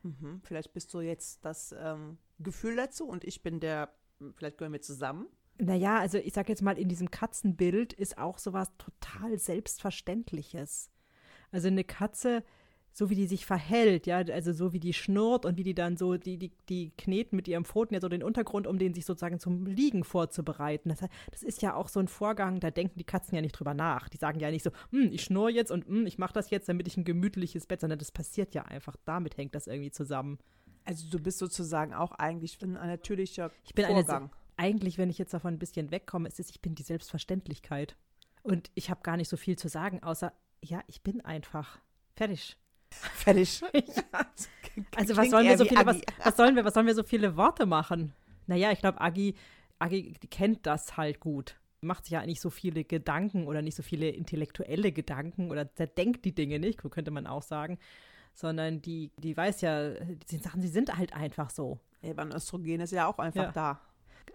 Mhm, 0.05 0.41
vielleicht 0.45 0.73
bist 0.73 0.95
du 0.95 1.01
jetzt 1.01 1.45
das 1.45 1.75
ähm, 1.77 2.19
Gefühl 2.39 2.77
dazu 2.77 3.07
und 3.07 3.25
ich 3.25 3.43
bin 3.43 3.61
der, 3.61 3.93
vielleicht 4.35 4.59
gehören 4.59 4.73
wir 4.73 4.83
zusammen. 4.83 5.27
Naja, 5.59 5.99
also 5.99 6.19
ich 6.19 6.35
sag 6.35 6.49
jetzt 6.49 6.63
mal, 6.63 6.79
in 6.79 6.89
diesem 6.89 7.11
Katzenbild 7.11 7.93
ist 7.93 8.19
auch 8.19 8.39
sowas 8.39 8.71
total 8.77 9.39
Selbstverständliches. 9.39 10.91
Also 11.51 11.69
eine 11.69 11.85
Katze, 11.85 12.45
so 12.93 13.09
wie 13.09 13.15
die 13.15 13.27
sich 13.27 13.47
verhält, 13.47 14.07
ja, 14.07 14.19
also 14.19 14.53
so 14.53 14.73
wie 14.75 14.81
die 14.81 14.93
schnurrt 14.93 15.47
und 15.47 15.57
wie 15.57 15.63
die 15.63 15.75
dann 15.75 15.97
so, 15.97 16.17
die, 16.17 16.37
die, 16.39 16.53
die 16.69 16.91
kneten 16.97 17.37
mit 17.37 17.49
ihrem 17.49 17.65
Pfoten 17.65 17.95
ja 17.95 18.01
so 18.01 18.09
den 18.09 18.23
Untergrund, 18.23 18.67
um 18.67 18.79
den 18.79 18.93
sich 18.93 19.07
sozusagen 19.07 19.39
zum 19.39 19.65
Liegen 19.65 20.05
vorzubereiten. 20.05 20.91
Das, 20.91 21.01
das 21.31 21.43
ist 21.43 21.63
ja 21.63 21.75
auch 21.75 21.89
so 21.89 22.01
ein 22.01 22.09
Vorgang, 22.09 22.61
da 22.61 22.71
denken 22.71 22.99
die 22.99 23.05
Katzen 23.05 23.35
ja 23.35 23.41
nicht 23.41 23.53
drüber 23.53 23.75
nach. 23.75 24.09
Die 24.11 24.19
sagen 24.19 24.41
ja 24.41 24.51
nicht 24.51 24.63
so, 24.63 24.71
hm, 24.91 25.11
ich 25.13 25.25
schnurre 25.25 25.51
jetzt 25.51 25.71
und 25.71 25.87
hm, 25.87 26.07
ich 26.07 26.19
mache 26.19 26.35
das 26.35 26.51
jetzt, 26.51 26.69
damit 26.69 26.87
ich 26.87 26.97
ein 26.97 27.05
gemütliches 27.05 27.67
Bett, 27.67 27.81
sondern 27.81 27.99
das 27.99 28.13
passiert 28.13 28.55
ja 28.55 28.63
einfach. 28.63 28.97
Damit 29.05 29.39
hängt 29.39 29.55
das 29.55 29.67
irgendwie 29.67 29.91
zusammen. 29.91 30.39
Also 30.87 31.09
du 31.11 31.19
bist 31.19 31.39
sozusagen 31.39 31.93
auch 31.93 32.13
eigentlich 32.13 32.63
ein 32.63 32.73
natürlicher 32.73 33.51
ich 33.65 33.75
bin 33.75 33.87
Vorgang. 33.87 34.23
Eine, 34.23 34.31
eigentlich, 34.57 34.99
wenn 34.99 35.11
ich 35.11 35.19
jetzt 35.19 35.35
davon 35.35 35.55
ein 35.55 35.59
bisschen 35.59 35.91
wegkomme, 35.91 36.29
ist 36.29 36.41
es, 36.41 36.49
ich 36.51 36.63
bin 36.63 36.75
die 36.75 36.83
Selbstverständlichkeit. 36.83 37.97
Und 38.43 38.71
ich 38.75 38.91
habe 38.91 39.01
gar 39.03 39.17
nicht 39.17 39.29
so 39.29 39.37
viel 39.37 39.59
zu 39.59 39.69
sagen, 39.69 40.03
außer 40.03 40.33
ja, 40.63 40.81
ich 40.87 41.03
bin 41.03 41.21
einfach 41.21 41.79
fertig. 42.15 42.57
Fertig. 42.91 43.61
ja. 43.73 43.83
Also 44.95 45.17
was 45.17 45.31
sollen 45.31 45.49
wir 45.49 45.57
so 45.57 45.65
viele, 45.65 45.87
was, 45.87 46.03
was, 46.23 46.37
sollen 46.37 46.55
wir, 46.55 46.63
was 46.67 46.75
sollen 46.75 46.87
wir 46.87 46.95
so 46.95 47.03
viele 47.03 47.35
Worte 47.39 47.65
machen? 47.65 48.13
Naja, 48.47 48.73
ich 48.73 48.81
glaube, 48.81 49.01
Agi, 49.01 49.35
Agi 49.79 50.13
kennt 50.31 50.67
das 50.67 50.99
halt 50.99 51.19
gut. 51.19 51.57
Macht 51.81 52.05
sich 52.05 52.13
ja 52.13 52.27
nicht 52.27 52.43
so 52.43 52.51
viele 52.51 52.85
Gedanken 52.85 53.47
oder 53.47 53.63
nicht 53.63 53.75
so 53.75 53.83
viele 53.83 54.11
intellektuelle 54.11 54.93
Gedanken 54.93 55.51
oder 55.51 55.75
zerdenkt 55.75 56.27
die 56.27 56.35
Dinge 56.35 56.59
nicht, 56.59 56.79
könnte 56.91 57.11
man 57.11 57.27
auch 57.27 57.43
sagen. 57.43 57.79
Sondern 58.37 58.83
die, 58.83 59.11
die 59.17 59.37
weiß 59.37 59.63
ja, 59.63 59.91
die 59.91 60.37
Sachen, 60.37 60.61
sie 60.61 60.69
sind 60.69 60.97
halt 60.97 61.15
einfach 61.15 61.51
so. 61.51 61.81
Eben, 62.03 62.33
Östrogen 62.33 62.81
ist 62.81 62.93
ja 62.93 63.09
auch 63.09 63.19
einfach 63.19 63.47
ja. 63.47 63.53
da. 63.53 63.81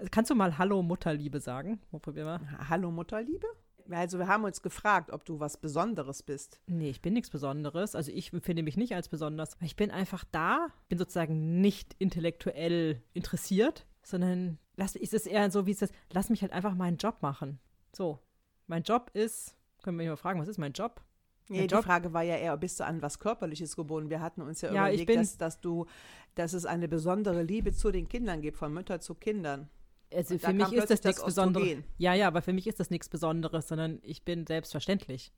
Kannst 0.09 0.31
du 0.31 0.35
mal 0.35 0.57
Hallo 0.57 0.81
Mutterliebe 0.81 1.39
sagen? 1.39 1.79
Probier 2.01 2.25
mal. 2.25 2.39
Hallo 2.67 2.89
Mutterliebe? 2.91 3.45
Also 3.89 4.17
wir 4.17 4.27
haben 4.27 4.43
uns 4.43 4.61
gefragt, 4.63 5.11
ob 5.11 5.23
du 5.25 5.39
was 5.39 5.57
Besonderes 5.57 6.23
bist. 6.23 6.59
Nee, 6.65 6.89
ich 6.89 7.01
bin 7.01 7.13
nichts 7.13 7.29
Besonderes. 7.29 7.95
Also 7.95 8.11
ich 8.11 8.33
empfinde 8.33 8.63
mich 8.63 8.75
nicht 8.75 8.95
als 8.95 9.07
besonders. 9.07 9.55
Ich 9.61 9.75
bin 9.75 9.91
einfach 9.91 10.23
da, 10.31 10.69
bin 10.89 10.97
sozusagen 10.97 11.61
nicht 11.61 11.95
intellektuell 11.99 13.01
interessiert, 13.13 13.85
sondern 14.03 14.57
lass, 14.77 14.95
ist 14.95 15.13
es 15.13 15.27
eher 15.27 15.51
so, 15.51 15.67
wie 15.67 15.71
es 15.71 15.81
ist, 15.81 15.93
lass 16.11 16.29
mich 16.29 16.41
halt 16.41 16.53
einfach 16.53 16.73
meinen 16.73 16.97
Job 16.97 17.21
machen. 17.21 17.59
So, 17.95 18.19
mein 18.65 18.83
Job 18.83 19.11
ist, 19.13 19.55
können 19.83 19.97
wir 19.97 20.03
mich 20.03 20.09
mal 20.09 20.17
fragen, 20.17 20.39
was 20.39 20.47
ist 20.47 20.57
mein 20.57 20.73
Job? 20.73 21.01
Nee, 21.49 21.67
die 21.67 21.75
Frage 21.75 22.13
war 22.13 22.23
ja 22.23 22.37
eher, 22.37 22.55
bist 22.57 22.79
du 22.79 22.85
an 22.85 23.01
was 23.01 23.19
Körperliches 23.19 23.75
gebunden? 23.75 24.09
Wir 24.09 24.21
hatten 24.21 24.41
uns 24.41 24.61
ja, 24.61 24.71
Ja, 24.71 24.87
überlegt, 24.87 25.09
dass, 25.09 25.37
dass 25.37 25.59
du, 25.59 25.85
dass 26.35 26.53
es 26.53 26.65
eine 26.65 26.87
besondere 26.87 27.43
Liebe 27.43 27.73
zu 27.73 27.91
den 27.91 28.07
Kindern 28.07 28.41
gibt, 28.41 28.57
von 28.57 28.73
Mütter 28.73 29.01
zu 29.01 29.15
Kindern. 29.15 29.69
Also 30.13 30.33
Und 30.33 30.43
da 30.43 30.47
für 30.47 30.53
mich 30.53 30.73
ist 30.73 30.89
das 30.89 31.03
nichts 31.03 31.23
Besonderes. 31.23 31.77
Ja, 31.97 32.13
ja, 32.13 32.27
aber 32.27 32.41
für 32.41 32.53
mich 32.53 32.67
ist 32.67 32.79
das 32.79 32.89
nichts 32.89 33.09
Besonderes, 33.09 33.67
sondern 33.67 33.99
ich 34.03 34.23
bin 34.23 34.45
selbstverständlich. 34.45 35.33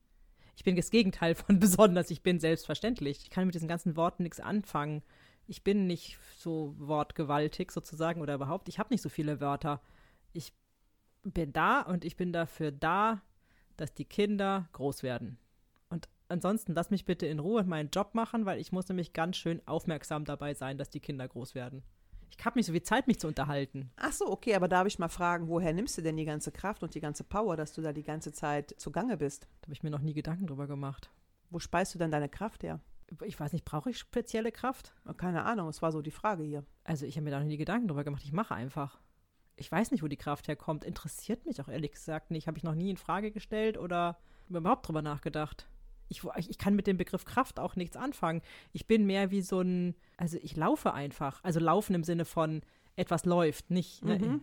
Ich 0.56 0.64
bin 0.64 0.76
das 0.76 0.90
Gegenteil 0.92 1.36
von 1.36 1.60
besonders, 1.60 2.10
ich 2.12 2.22
bin 2.22 2.40
selbstverständlich. 2.40 3.20
Ich 3.24 3.30
kann 3.30 3.46
mit 3.46 3.56
diesen 3.56 3.68
ganzen 3.68 3.96
Worten 3.96 4.24
nichts 4.24 4.40
anfangen. 4.40 5.04
Ich 5.48 5.64
bin 5.64 5.88
nicht 5.88 6.18
so 6.38 6.74
wortgewaltig 6.78 7.72
sozusagen 7.72 8.22
oder 8.22 8.36
überhaupt. 8.36 8.70
Ich 8.70 8.80
habe 8.80 8.94
nicht 8.94 9.02
so 9.02 9.10
viele 9.10 9.42
Wörter. 9.42 9.82
Ich 10.32 10.54
bin 11.24 11.54
da 11.54 11.82
und 11.82 12.06
ich 12.06 12.16
bin 12.16 12.34
dafür 12.34 12.72
da, 12.72 13.22
dass 13.78 13.94
die 13.94 14.06
Kinder 14.06 14.70
groß 14.74 15.04
werden. 15.04 15.38
Ansonsten 16.30 16.74
lass 16.74 16.90
mich 16.90 17.06
bitte 17.06 17.26
in 17.26 17.40
Ruhe 17.40 17.64
meinen 17.64 17.90
Job 17.90 18.16
machen, 18.16 18.46
weil 18.46 18.60
ich 18.60 18.72
muss 18.72 18.88
nämlich 18.88 19.14
ganz 19.14 19.38
schön 19.38 19.62
aufmerksam 19.68 20.26
dabei 20.26 20.54
sein, 20.54 20.78
dass 20.78 20.90
die 20.90 21.00
Kinder 21.00 21.28
groß 21.28 21.54
werden. 21.56 21.84
Ich 22.38 22.44
habe 22.44 22.58
nicht 22.58 22.66
so 22.66 22.72
viel 22.72 22.82
Zeit, 22.82 23.08
mich 23.08 23.20
zu 23.20 23.28
unterhalten. 23.28 23.92
Ach 23.96 24.12
so, 24.12 24.28
okay, 24.28 24.56
aber 24.56 24.68
darf 24.68 24.88
ich 24.88 24.98
mal 24.98 25.10
fragen, 25.10 25.48
woher 25.48 25.74
nimmst 25.74 25.98
du 25.98 26.02
denn 26.02 26.18
die 26.18 26.26
ganze 26.26 26.52
Kraft 26.52 26.82
und 26.82 26.96
die 26.96 27.00
ganze 27.00 27.24
Power, 27.24 27.56
dass 27.56 27.74
du 27.74 27.82
da 27.82 27.94
die 27.94 28.04
ganze 28.04 28.32
Zeit 28.32 28.74
zugange 28.78 29.18
bist? 29.18 29.48
Da 29.62 29.68
habe 29.68 29.74
ich 29.74 29.84
mir 29.84 29.92
noch 29.92 30.02
nie 30.02 30.14
Gedanken 30.14 30.48
drüber 30.48 30.66
gemacht. 30.66 31.12
Wo 31.52 31.60
speist 31.60 31.94
du 31.94 32.00
denn 32.00 32.10
deine 32.10 32.30
Kraft 32.30 32.64
her? 32.64 32.80
Ich 33.22 33.40
weiß 33.40 33.54
nicht, 33.54 33.66
brauche 33.66 33.92
ich 33.92 34.00
spezielle 34.00 34.52
Kraft? 34.52 34.94
Keine 35.18 35.44
Ahnung, 35.44 35.68
es 35.68 35.84
war 35.84 35.92
so 35.92 36.02
die 36.02 36.10
Frage 36.10 36.44
hier. 36.44 36.66
Also 36.84 37.06
ich 37.06 37.16
habe 37.16 37.26
mir 37.26 37.32
da 37.32 37.40
noch 37.40 37.46
nie 37.46 37.58
Gedanken 37.58 37.88
drüber 37.88 38.04
gemacht. 38.04 38.24
Ich 38.24 38.32
mache 38.32 38.56
einfach. 38.56 39.00
Ich 39.56 39.72
weiß 39.72 39.92
nicht, 39.92 40.02
wo 40.02 40.08
die 40.08 40.18
Kraft 40.18 40.48
herkommt. 40.48 40.84
Interessiert 40.84 41.46
mich 41.46 41.62
auch 41.62 41.68
ehrlich 41.68 41.92
gesagt 41.92 42.32
nicht. 42.32 42.48
Habe 42.48 42.58
ich 42.58 42.64
noch 42.64 42.74
nie 42.74 42.90
in 42.90 42.98
Frage 42.98 43.32
gestellt 43.32 43.78
oder 43.78 44.18
überhaupt 44.50 44.88
drüber 44.88 45.04
nachgedacht. 45.04 45.68
Ich, 46.10 46.24
ich 46.38 46.58
kann 46.58 46.76
mit 46.76 46.88
dem 46.88 46.98
Begriff 46.98 47.26
Kraft 47.26 47.60
auch 47.60 47.76
nichts 47.76 47.96
anfangen. 47.96 48.42
Ich 48.72 48.88
bin 48.88 49.06
mehr 49.06 49.32
wie 49.32 49.42
so 49.42 49.62
ein, 49.62 49.96
also 50.18 50.38
ich 50.42 50.56
laufe 50.56 50.94
einfach. 50.94 51.44
Also 51.44 51.60
laufen 51.60 51.96
im 51.96 52.04
Sinne 52.04 52.26
von 52.26 52.62
etwas 52.96 53.26
läuft, 53.26 53.72
nicht. 53.72 54.04
Ne? 54.04 54.20
Mhm. 54.20 54.42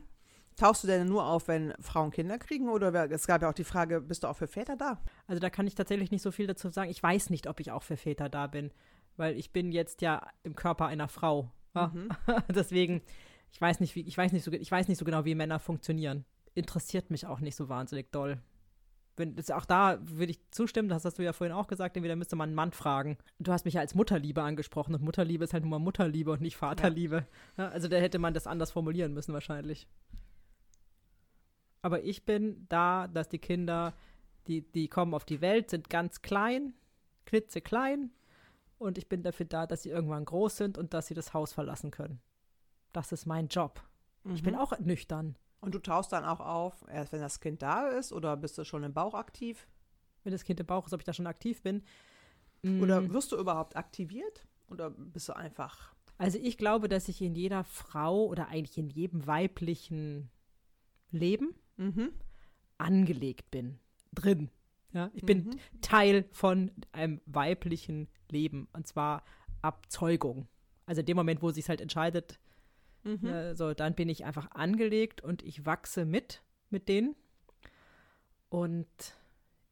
Tauchst 0.57 0.83
du 0.85 0.89
denn 0.89 1.09
nur 1.09 1.25
auf, 1.25 1.49
wenn 1.49 1.73
Frauen 1.81 2.11
Kinder 2.11 2.39
kriegen? 2.39 2.69
Oder 2.69 3.11
es 3.11 3.27
gab 3.27 3.43
ja 3.43 3.49
auch 3.49 3.55
die 3.55 3.65
Frage, 3.65 4.01
bist 4.01 4.25
du 4.25 4.29
auch 4.29 4.37
für 4.37 4.49
Väter 4.49 4.77
da? 4.77 5.01
Also 5.27 5.41
da 5.41 5.49
kann 5.49 5.67
ich 5.67 5.75
tatsächlich 5.75 6.11
nicht 6.11 6.23
so 6.23 6.33
viel 6.33 6.47
dazu 6.47 6.69
sagen. 6.69 6.91
Ich 6.91 7.03
weiß 7.03 7.31
nicht, 7.31 7.47
ob 7.47 7.61
ich 7.61 7.71
auch 7.71 7.83
für 7.83 7.97
Väter 7.97 8.29
da 8.29 8.47
bin, 8.47 8.71
weil 9.17 9.37
ich 9.39 9.53
bin 9.53 9.73
jetzt 9.73 10.03
ja 10.03 10.27
im 10.43 10.55
Körper 10.55 10.87
einer 10.87 11.09
Frau. 11.09 11.51
Mhm. 11.75 12.11
Deswegen, 12.49 13.01
ich 13.53 13.61
weiß 13.61 13.81
nicht, 13.81 13.95
wie, 13.95 14.03
ich 14.03 14.19
weiß 14.19 14.33
nicht 14.33 14.45
so, 14.45 14.53
ich 14.53 14.71
weiß 14.71 14.89
nicht 14.89 14.99
so 14.99 15.05
genau, 15.05 15.25
wie 15.25 15.35
Männer 15.35 15.61
funktionieren. 15.61 16.25
Interessiert 16.55 17.11
mich 17.11 17.27
auch 17.27 17.41
nicht 17.41 17.57
so 17.57 17.69
wahnsinnig 17.69 18.11
doll. 18.11 18.43
Wenn, 19.21 19.37
das, 19.37 19.51
auch 19.51 19.65
da 19.67 19.99
würde 20.03 20.33
ich 20.33 20.41
zustimmen, 20.51 20.89
das 20.89 21.05
hast 21.05 21.19
du 21.19 21.23
ja 21.23 21.33
vorhin 21.33 21.55
auch 21.55 21.67
gesagt, 21.69 21.97
entweder 21.97 22.17
müsste 22.17 22.35
man 22.37 22.49
einen 22.49 22.57
Mann 22.57 22.73
fragen. 22.73 23.19
Du 23.39 23.53
hast 23.53 23.65
mich 23.65 23.75
ja 23.75 23.81
als 23.81 23.95
Mutterliebe 23.95 24.43
angesprochen 24.43 24.95
und 24.95 25.03
Mutterliebe 25.03 25.45
ist 25.45 25.53
halt 25.53 25.63
nur 25.63 25.71
mal 25.71 25.79
Mutterliebe 25.79 26.33
und 26.33 26.41
nicht 26.41 26.57
Vaterliebe. 26.57 27.27
Ja, 27.57 27.69
also 27.69 27.87
da 27.87 27.97
hätte 27.99 28.19
man 28.19 28.35
das 28.35 28.47
anders 28.47 28.71
formulieren 28.73 29.13
müssen 29.13 29.33
wahrscheinlich. 29.33 29.87
Aber 31.83 32.03
ich 32.03 32.25
bin 32.25 32.67
da, 32.69 33.09
dass 33.09 33.29
die 33.29 33.39
Kinder, 33.39 33.95
die, 34.47 34.63
die 34.63 34.89
kommen 34.89 35.15
auf 35.15 35.25
die 35.25 35.41
Welt, 35.41 35.71
sind 35.71 35.89
ganz 35.91 36.23
klein, 36.23 36.75
klitzeklein. 37.27 38.11
Und 38.79 38.97
ich 38.99 39.09
bin 39.09 39.23
dafür 39.23 39.47
da, 39.47 39.67
dass 39.67 39.83
sie 39.83 39.91
irgendwann 39.91 40.25
groß 40.25 40.57
sind 40.57 40.79
und 40.79 40.95
dass 40.95 41.07
sie 41.07 41.15
das 41.15 41.35
Haus 41.35 41.53
verlassen 41.53 41.91
können. 41.91 42.21
Das 42.93 43.13
ist 43.13 43.27
mein 43.27 43.49
Job. 43.49 43.83
Ich 44.35 44.43
bin 44.43 44.55
Mhm. 44.55 44.61
auch 44.61 44.79
nüchtern. 44.79 45.37
Und 45.61 45.75
du 45.75 45.79
tauchst 45.79 46.13
dann 46.13 46.25
auch 46.25 46.41
auf, 46.41 46.85
erst 46.89 47.13
wenn 47.13 47.21
das 47.21 47.41
Kind 47.41 47.61
da 47.63 47.89
ist 47.89 48.13
oder 48.13 48.37
bist 48.37 48.57
du 48.57 48.65
schon 48.65 48.83
im 48.83 48.95
Bauch 48.95 49.15
aktiv? 49.15 49.67
Wenn 50.25 50.33
das 50.33 50.45
Kind 50.45 50.59
im 50.61 50.67
Bauch 50.67 50.87
ist, 50.87 50.93
ob 50.93 51.01
ich 51.01 51.05
da 51.05 51.13
schon 51.13 51.27
aktiv 51.27 51.63
bin. 51.63 51.83
Oder 52.63 53.01
Mm, 53.01 53.13
wirst 53.13 53.33
du 53.33 53.37
überhaupt 53.39 53.77
aktiviert? 53.77 54.47
Oder 54.69 54.91
bist 54.91 55.29
du 55.29 55.37
einfach. 55.37 55.95
Also 56.19 56.39
ich 56.39 56.59
glaube, 56.59 56.89
dass 56.89 57.09
ich 57.09 57.23
in 57.23 57.35
jeder 57.35 57.65
Frau 57.65 58.27
oder 58.27 58.49
eigentlich 58.49 58.77
in 58.77 58.91
jedem 58.91 59.27
weiblichen 59.27 60.31
Leben 61.11 61.55
Mhm. 61.79 62.13
angelegt 62.79 63.51
bin. 63.51 63.79
Drin. 64.13 64.51
Ja, 64.93 65.11
ich 65.15 65.25
bin 65.25 65.45
Mhm. 65.47 65.81
Teil 65.83 66.25
von 66.33 66.71
einem 66.93 67.21
weiblichen 67.27 68.09
Leben. 68.31 68.69
Und 68.73 68.87
zwar 68.87 69.23
ab 69.63 69.87
Zeugung. 69.89 70.49
Also 70.87 71.01
in 71.01 71.07
dem 71.07 71.17
Moment, 71.17 71.43
wo 71.43 71.51
sich 71.51 71.69
halt 71.69 71.81
entscheidet, 71.81 72.39
Mhm. 73.05 73.27
äh, 73.27 73.55
so, 73.55 73.75
dann 73.75 73.95
bin 73.95 74.09
ich 74.09 74.25
einfach 74.25 74.51
angelegt 74.53 75.23
und 75.23 75.43
ich 75.43 75.67
wachse 75.67 76.05
mit 76.05 76.43
mit 76.71 76.89
denen. 76.89 77.17
Und 78.49 78.87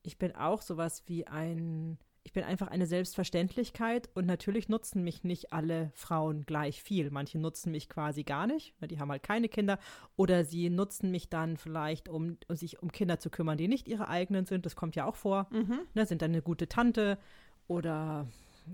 ich 0.02 0.18
bin 0.18 0.34
auch 0.34 0.62
sowas 0.62 1.02
wie 1.06 1.26
ein, 1.26 1.98
ich 2.22 2.32
bin 2.32 2.44
einfach 2.44 2.68
eine 2.68 2.86
Selbstverständlichkeit 2.86 4.08
und 4.14 4.26
natürlich 4.26 4.68
nutzen 4.68 5.02
mich 5.02 5.24
nicht 5.24 5.52
alle 5.52 5.90
Frauen 5.94 6.44
gleich 6.44 6.82
viel. 6.82 7.10
Manche 7.10 7.38
nutzen 7.38 7.72
mich 7.72 7.88
quasi 7.88 8.22
gar 8.22 8.46
nicht, 8.46 8.80
ne, 8.80 8.88
die 8.88 9.00
haben 9.00 9.10
halt 9.10 9.22
keine 9.22 9.48
Kinder 9.48 9.78
oder 10.16 10.44
sie 10.44 10.70
nutzen 10.70 11.10
mich 11.10 11.28
dann 11.28 11.56
vielleicht, 11.56 12.08
um, 12.08 12.36
um 12.48 12.56
sich 12.56 12.80
um 12.82 12.92
Kinder 12.92 13.18
zu 13.18 13.30
kümmern, 13.30 13.58
die 13.58 13.68
nicht 13.68 13.88
ihre 13.88 14.08
eigenen 14.08 14.46
sind. 14.46 14.66
Das 14.66 14.76
kommt 14.76 14.94
ja 14.96 15.04
auch 15.04 15.16
vor. 15.16 15.48
Mhm. 15.50 15.80
Ne, 15.94 16.06
sind 16.06 16.22
dann 16.22 16.30
eine 16.30 16.42
gute 16.42 16.68
Tante 16.68 17.18
oder 17.66 18.26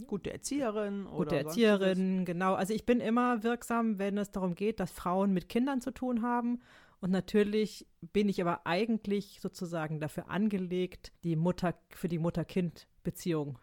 Gute 0.07 0.33
Erzieherin 0.33 1.07
oder 1.07 1.31
gute. 1.31 1.37
Erzieherin, 1.37 2.25
genau. 2.25 2.55
Also 2.55 2.75
ich 2.75 2.87
bin 2.87 3.01
immer 3.01 3.43
wirksam, 3.43 3.99
wenn 3.99 4.19
es 4.19 4.31
darum 4.31 4.55
geht, 4.55 4.81
dass 4.81 4.91
Frauen 4.91 5.33
mit 5.33 5.49
Kindern 5.49 5.81
zu 5.81 5.93
tun 5.93 6.23
haben. 6.23 6.61
Und 7.01 7.11
natürlich 7.11 7.87
bin 8.01 8.29
ich 8.29 8.41
aber 8.41 8.67
eigentlich 8.67 9.39
sozusagen 9.41 10.01
dafür 10.01 10.31
angelegt, 10.31 11.13
die 11.23 11.37
Mutter 11.37 11.75
für 11.91 12.09
die 12.09 12.19
Mutter-Kind-Beziehung. 12.19 13.59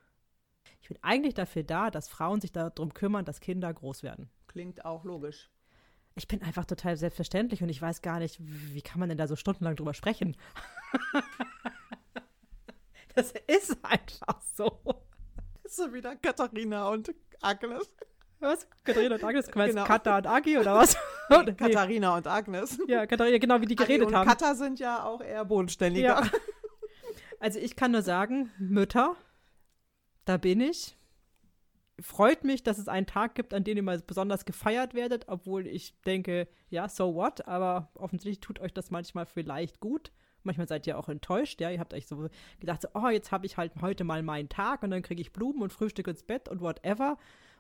Ich 0.82 0.89
bin 0.89 0.98
eigentlich 1.02 1.34
dafür 1.34 1.63
da, 1.63 1.89
dass 1.89 2.10
Frauen 2.10 2.41
sich 2.41 2.52
darum 2.52 2.94
kümmern, 2.94 3.26
dass 3.26 3.39
Kinder 3.39 3.74
groß 3.74 4.04
werden. 4.04 4.30
Klingt 4.48 4.86
auch 4.86 5.04
logisch. 5.06 5.50
Ich 6.15 6.28
bin 6.28 6.41
einfach 6.41 6.65
total 6.65 6.98
selbstverständlich 6.98 7.63
und 7.63 7.70
ich 7.70 7.82
weiß 7.82 8.02
gar 8.02 8.20
nicht, 8.20 8.38
wie 8.39 8.82
kann 8.82 9.00
man 9.00 9.10
denn 9.10 9.17
da 9.17 9.28
so 9.28 9.36
stundenlang 9.36 9.76
drüber 9.76 9.94
sprechen? 9.94 10.36
das 13.15 13.34
ist 13.48 13.78
einfach 13.84 14.41
so. 14.54 15.02
So 15.71 15.93
wieder 15.93 16.17
Katharina 16.17 16.89
und 16.89 17.15
Agnes. 17.41 17.89
Was? 18.39 18.67
Katharina 18.84 19.15
und 19.15 19.23
Agnes? 19.23 19.49
Meinst 19.55 19.75
Genau. 19.75 19.88
Katha 19.88 20.17
und 20.17 20.27
Agi 20.27 20.57
oder 20.57 20.75
was? 20.75 20.97
Nee. 21.29 21.53
Katharina 21.53 22.17
und 22.17 22.27
Agnes. 22.27 22.77
Ja, 22.89 23.05
Katharina, 23.05 23.38
genau 23.38 23.62
wie 23.62 23.65
die 23.65 23.77
Agi 23.79 23.86
geredet 23.86 24.07
und 24.10 24.15
haben. 24.15 24.27
Katha 24.27 24.53
sind 24.53 24.79
ja 24.79 25.05
auch 25.05 25.21
eher 25.21 25.45
bodenständiger. 25.45 26.23
Ja. 26.23 26.23
Also 27.39 27.57
ich 27.57 27.75
kann 27.75 27.91
nur 27.91 28.03
sagen, 28.03 28.51
Mütter, 28.60 29.15
da 30.25 30.38
bin 30.38 30.62
ich. 30.62 30.95
Freut 31.99 32.43
mich, 32.43 32.62
dass 32.62 32.77
es 32.77 32.88
einen 32.88 33.07
Tag 33.07 33.34
gibt, 33.34 33.55
an 33.55 33.63
dem 33.63 33.77
ihr 33.77 33.84
mal 33.84 33.99
besonders 33.99 34.45
gefeiert 34.45 34.93
werdet, 34.93 35.27
obwohl 35.27 35.65
ich 35.65 35.99
denke, 36.01 36.47
ja, 36.69 36.88
so 36.88 37.15
what, 37.15 37.47
aber 37.47 37.89
offensichtlich 37.95 38.41
tut 38.41 38.60
euch 38.60 38.73
das 38.75 38.91
manchmal 38.91 39.25
vielleicht 39.25 39.79
gut. 39.79 40.12
Manchmal 40.43 40.67
seid 40.67 40.88
ihr 40.88 40.97
auch 40.97 41.10
enttäuscht, 41.10 41.62
ja, 41.62 41.69
ihr 41.69 41.80
habt 41.80 41.93
euch 41.93 42.08
so 42.08 42.30
gedacht, 42.60 42.82
so, 42.82 42.89
oh, 42.93 43.10
jetzt 43.10 43.32
habe 43.32 43.45
ich 43.45 43.58
halt 43.58 43.73
heute 43.82 44.04
mal 44.04 44.23
meinen 44.23 44.49
Tag 44.49 44.84
und 44.84 44.91
dann 44.91 45.01
kriege 45.01 45.21
ich 45.21 45.32
Blumen 45.32 45.62
und 45.62 45.71
Frühstück 45.71 46.08
ins 46.08 46.23
Bett 46.23 46.49
und 46.49 46.62
whatever. 46.62 47.17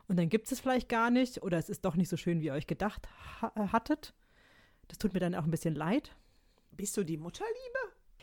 Und 0.07 0.17
dann 0.17 0.29
gibt 0.29 0.47
es 0.47 0.51
es 0.51 0.59
vielleicht 0.59 0.89
gar 0.89 1.11
nicht 1.11 1.43
oder 1.43 1.57
es 1.57 1.69
ist 1.69 1.85
doch 1.85 1.95
nicht 1.95 2.09
so 2.09 2.17
schön, 2.17 2.41
wie 2.41 2.47
ihr 2.47 2.53
euch 2.53 2.67
gedacht 2.67 3.07
ha 3.41 3.71
hattet. 3.71 4.13
Das 4.87 4.97
tut 4.97 5.13
mir 5.13 5.19
dann 5.19 5.35
auch 5.35 5.45
ein 5.45 5.51
bisschen 5.51 5.75
leid. 5.75 6.15
Bist 6.71 6.97
du 6.97 7.03
die 7.03 7.17
Mutterliebe? 7.17 7.79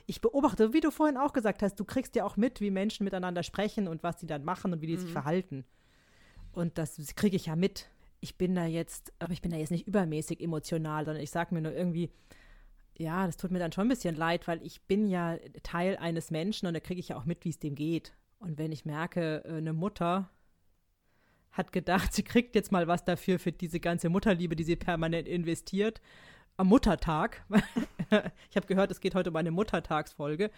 Ich 0.07 0.21
beobachte, 0.21 0.73
wie 0.73 0.81
du 0.81 0.91
vorhin 0.91 1.17
auch 1.17 1.33
gesagt 1.33 1.63
hast, 1.63 1.77
du 1.77 1.85
kriegst 1.85 2.17
ja 2.17 2.25
auch 2.25 2.37
mit, 2.37 2.61
wie 2.61 2.71
Menschen 2.71 3.05
miteinander 3.05 3.43
sprechen 3.43 3.89
und 3.89 4.03
was 4.03 4.17
die 4.17 4.27
dann 4.27 4.45
machen 4.45 4.73
und 4.73 4.81
wie 4.81 4.87
die 4.87 4.97
sich 4.97 5.13
verhalten. 5.13 5.65
Und 6.53 6.79
das 6.79 6.97
kriege 7.15 7.37
ich 7.37 7.47
ja 7.47 7.57
mit. 7.57 7.91
Ich 8.21 8.37
bin 8.37 8.55
da 8.55 8.65
jetzt, 8.65 9.13
aber 9.19 9.33
ich 9.33 9.43
bin 9.43 9.51
da 9.51 9.59
jetzt 9.59 9.71
nicht 9.71 9.87
übermäßig 9.87 10.41
emotional, 10.41 11.05
sondern 11.05 11.23
ich 11.23 11.31
sage 11.31 11.55
mir 11.55 11.61
nur 11.61 11.73
irgendwie, 11.73 12.11
ja, 12.99 13.27
das 13.27 13.37
tut 13.37 13.53
mir 13.53 13.61
dann 13.61 13.73
schon 13.73 13.87
ein 13.87 13.91
bisschen 13.91 14.17
leid, 14.17 14.49
weil 14.49 14.61
ich 14.63 14.83
bin 14.83 15.07
ja 15.07 15.37
Teil 15.63 15.97
eines 15.97 16.31
Menschen 16.31 16.67
und 16.67 16.75
da 16.75 16.81
kriege 16.81 17.01
ich 17.01 17.09
ja 17.09 17.17
auch 17.17 17.25
mit, 17.25 17.45
wie 17.45 17.51
es 17.51 17.59
dem 17.59 17.77
geht. 17.77 18.13
Und 18.39 18.59
wenn 18.59 18.73
ich 18.73 18.85
merke, 18.85 19.45
äh, 19.45 19.57
eine 19.57 19.73
Mutter 19.73 20.31
hat 21.53 21.73
gedacht, 21.73 22.13
sie 22.15 22.25
kriegt 22.25 22.55
jetzt 22.57 22.73
mal 22.73 22.89
was 22.89 23.05
dafür 23.05 23.39
für 23.39 23.53
diese 23.53 23.81
ganze 23.81 24.09
Mutterliebe, 24.09 24.57
die 24.57 24.65
sie 24.65 24.77
permanent 24.77 25.29
investiert, 25.29 26.01
am 26.57 26.67
Muttertag. 26.67 27.45
ich 28.51 28.57
habe 28.57 28.67
gehört, 28.67 28.91
es 28.91 29.01
geht 29.01 29.15
heute 29.15 29.31
um 29.31 29.37
eine 29.37 29.53
Muttertagsfolge. 29.53 30.51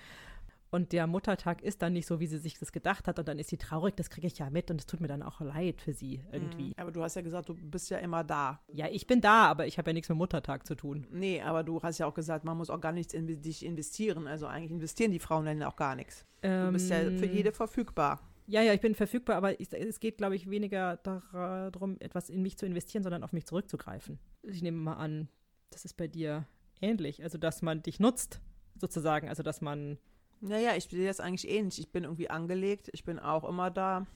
Und 0.72 0.92
der 0.92 1.06
Muttertag 1.08 1.62
ist 1.62 1.82
dann 1.82 1.94
nicht 1.94 2.06
so, 2.06 2.20
wie 2.20 2.26
sie 2.26 2.38
sich 2.38 2.58
das 2.58 2.70
gedacht 2.70 3.08
hat. 3.08 3.18
Und 3.18 3.26
dann 3.26 3.38
ist 3.40 3.50
sie 3.50 3.56
traurig, 3.56 3.96
das 3.96 4.08
kriege 4.08 4.28
ich 4.28 4.38
ja 4.38 4.50
mit. 4.50 4.70
Und 4.70 4.80
es 4.80 4.86
tut 4.86 5.00
mir 5.00 5.08
dann 5.08 5.22
auch 5.22 5.40
leid 5.40 5.80
für 5.80 5.92
sie 5.92 6.22
irgendwie. 6.30 6.68
Mhm. 6.68 6.74
Aber 6.76 6.92
du 6.92 7.02
hast 7.02 7.16
ja 7.16 7.22
gesagt, 7.22 7.48
du 7.48 7.54
bist 7.54 7.90
ja 7.90 7.98
immer 7.98 8.22
da. 8.22 8.60
Ja, 8.72 8.86
ich 8.88 9.06
bin 9.06 9.20
da, 9.20 9.46
aber 9.46 9.66
ich 9.66 9.78
habe 9.78 9.90
ja 9.90 9.94
nichts 9.94 10.08
mit 10.08 10.18
Muttertag 10.18 10.66
zu 10.66 10.76
tun. 10.76 11.06
Nee, 11.10 11.42
aber 11.42 11.64
du 11.64 11.82
hast 11.82 11.98
ja 11.98 12.06
auch 12.06 12.14
gesagt, 12.14 12.44
man 12.44 12.56
muss 12.56 12.70
auch 12.70 12.80
gar 12.80 12.92
nichts 12.92 13.14
in 13.14 13.42
dich 13.42 13.64
investieren. 13.64 14.28
Also 14.28 14.46
eigentlich 14.46 14.70
investieren 14.70 15.10
die 15.10 15.18
Frauen 15.18 15.44
dann 15.44 15.62
auch 15.64 15.76
gar 15.76 15.96
nichts. 15.96 16.24
Du 16.42 16.70
bist 16.72 16.88
ja 16.88 16.98
für 16.98 17.26
Ähm, 17.26 17.32
jede 17.34 17.52
verfügbar. 17.52 18.20
Ja, 18.46 18.62
ja, 18.62 18.72
ich 18.72 18.80
bin 18.80 18.94
verfügbar, 18.94 19.36
aber 19.36 19.60
ich, 19.60 19.72
es 19.72 20.00
geht, 20.00 20.18
glaube 20.18 20.34
ich, 20.34 20.50
weniger 20.50 20.96
darum, 20.96 21.96
etwas 22.00 22.30
in 22.30 22.42
mich 22.42 22.58
zu 22.58 22.66
investieren, 22.66 23.02
sondern 23.02 23.22
auf 23.22 23.32
mich 23.32 23.46
zurückzugreifen. 23.46 24.18
Ich 24.42 24.62
nehme 24.62 24.78
mal 24.78 24.94
an, 24.94 25.28
das 25.70 25.84
ist 25.84 25.96
bei 25.96 26.08
dir 26.08 26.46
ähnlich. 26.80 27.22
Also, 27.22 27.38
dass 27.38 27.62
man 27.62 27.82
dich 27.82 28.00
nutzt, 28.00 28.40
sozusagen. 28.76 29.28
Also, 29.28 29.42
dass 29.42 29.60
man 29.60 29.98
Naja, 30.40 30.74
ich 30.76 30.84
sehe 30.84 31.06
das 31.06 31.20
eigentlich 31.20 31.48
ähnlich. 31.50 31.78
Ich 31.78 31.92
bin 31.92 32.04
irgendwie 32.04 32.30
angelegt. 32.30 32.88
Ich 32.92 33.04
bin 33.04 33.18
auch 33.18 33.44
immer 33.48 33.70
da. 33.70 34.06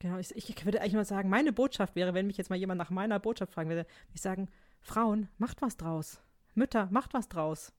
Genau, 0.00 0.18
ich, 0.18 0.34
ich 0.34 0.64
würde 0.64 0.80
eigentlich 0.80 0.94
mal 0.94 1.04
sagen, 1.04 1.28
meine 1.28 1.52
Botschaft 1.52 1.94
wäre, 1.94 2.14
wenn 2.14 2.26
mich 2.26 2.36
jetzt 2.38 2.50
mal 2.50 2.56
jemand 2.56 2.78
nach 2.78 2.90
meiner 2.90 3.18
Botschaft 3.18 3.52
fragen 3.52 3.68
würde, 3.68 3.82
würde 3.84 4.14
ich 4.14 4.22
sagen, 4.22 4.48
Frauen, 4.80 5.28
macht 5.38 5.60
was 5.62 5.76
draus. 5.76 6.20
Mütter, 6.54 6.88
macht 6.90 7.14
was 7.14 7.28
draus. 7.28 7.72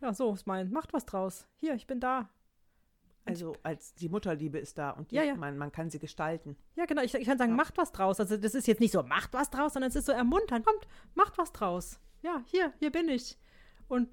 Ja, 0.00 0.14
so 0.14 0.32
ist 0.32 0.46
mein, 0.46 0.70
macht 0.70 0.92
was 0.92 1.04
draus. 1.06 1.46
Hier, 1.56 1.74
ich 1.74 1.86
bin 1.86 2.00
da. 2.00 2.28
Also 3.24 3.56
als 3.64 3.94
die 3.94 4.08
Mutterliebe 4.08 4.58
ist 4.58 4.78
da 4.78 4.90
und 4.90 5.10
die, 5.10 5.16
Ja, 5.16 5.24
ja. 5.24 5.34
Man, 5.34 5.58
man 5.58 5.72
kann 5.72 5.90
sie 5.90 5.98
gestalten. 5.98 6.56
Ja, 6.76 6.84
genau, 6.86 7.02
ich, 7.02 7.12
ich 7.14 7.26
kann 7.26 7.38
sagen, 7.38 7.50
Ja. 7.50 7.56
macht 7.56 7.76
was 7.76 7.90
draus. 7.90 8.20
Also 8.20 8.36
das 8.36 8.54
ist 8.54 8.68
jetzt 8.68 8.80
nicht 8.80 8.92
so, 8.92 9.02
macht 9.02 9.32
was 9.32 9.50
draus, 9.50 9.72
sondern 9.72 9.88
es 9.90 9.96
ist 9.96 10.06
so 10.06 10.12
ermunternd. 10.12 10.64
Kommt, 10.64 10.86
macht 11.14 11.36
was 11.36 11.50
draus. 11.52 11.98
Ja, 12.22 12.42
hier, 12.46 12.72
hier 12.78 12.92
bin 12.92 13.08
ich. 13.08 13.36
Und 13.88 14.08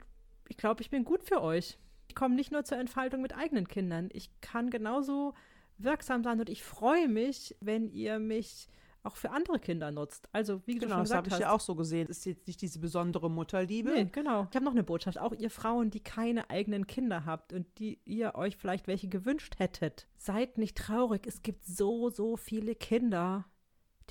ich 0.50 0.58
glaube, 0.58 0.82
ich 0.82 0.90
bin 0.90 1.06
gut 1.06 1.24
für 1.24 1.42
euch. 1.42 1.78
Ich 2.14 2.16
komme 2.16 2.36
nicht 2.36 2.52
nur 2.52 2.64
zur 2.64 2.78
Entfaltung 2.78 3.24
mit 3.24 3.36
eigenen 3.36 3.68
Kindern. 3.68 4.10
Ich 4.14 4.30
kann 4.40 4.70
genauso 4.70 5.34
wirksam 5.80 6.24
sein 6.24 6.40
und 6.40 6.48
ich 6.48 6.62
freue 6.64 7.08
mich, 7.08 7.56
wenn 7.60 7.90
ihr 7.90 8.20
mich 8.20 8.68
auch 9.02 9.16
für 9.16 9.32
andere 9.32 9.58
Kinder 9.58 9.90
nutzt. 9.90 10.30
Also, 10.32 10.62
wie 10.68 10.76
du 10.76 10.82
Genau, 10.82 10.98
schon 10.98 11.04
das 11.06 11.12
habe 11.12 11.24
gesagt 11.24 11.28
ich 11.28 11.34
hast. 11.34 11.40
ja 11.40 11.52
auch 11.52 11.60
so 11.60 11.74
gesehen. 11.74 12.06
Es 12.12 12.20
ist 12.20 12.26
jetzt 12.26 12.46
nicht 12.48 12.62
diese 12.62 12.78
besondere 12.78 13.32
Mutterliebe. 13.32 13.90
Nee, 13.90 14.06
genau. 14.12 14.48
Ich 14.52 14.56
habe 14.56 14.64
noch 14.64 14.74
eine 14.74 14.84
Botschaft. 14.84 15.18
Auch 15.18 15.34
ihr 15.34 15.50
Frauen, 15.50 15.90
die 15.90 16.02
keine 16.02 16.52
eigenen 16.52 16.86
Kinder 16.86 17.26
habt 17.26 17.52
und 17.52 17.66
die 17.80 18.00
ihr 18.06 18.36
euch 18.36 18.56
vielleicht 18.56 18.86
welche 18.86 19.08
gewünscht 19.08 19.56
hättet. 19.58 20.08
Seid 20.18 20.60
nicht 20.60 20.78
traurig. 20.78 21.26
Es 21.26 21.42
gibt 21.42 21.66
so, 21.66 22.12
so 22.12 22.38
viele 22.38 22.76
Kinder. 22.76 23.46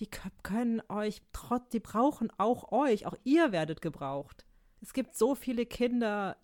Die 0.01 0.09
kö- 0.09 0.29
können 0.43 0.83
euch 0.89 1.23
trotz, 1.33 1.69
die 1.69 1.79
brauchen 1.81 2.31
auch 2.37 2.73
euch. 2.73 3.07
Auch 3.07 3.15
ihr 3.23 3.53
werdet 3.53 3.81
gebraucht. 3.81 4.45
Es 4.81 4.93
gibt 4.93 5.15
so 5.15 5.37
viele 5.37 5.67
Kinder, 5.67 6.37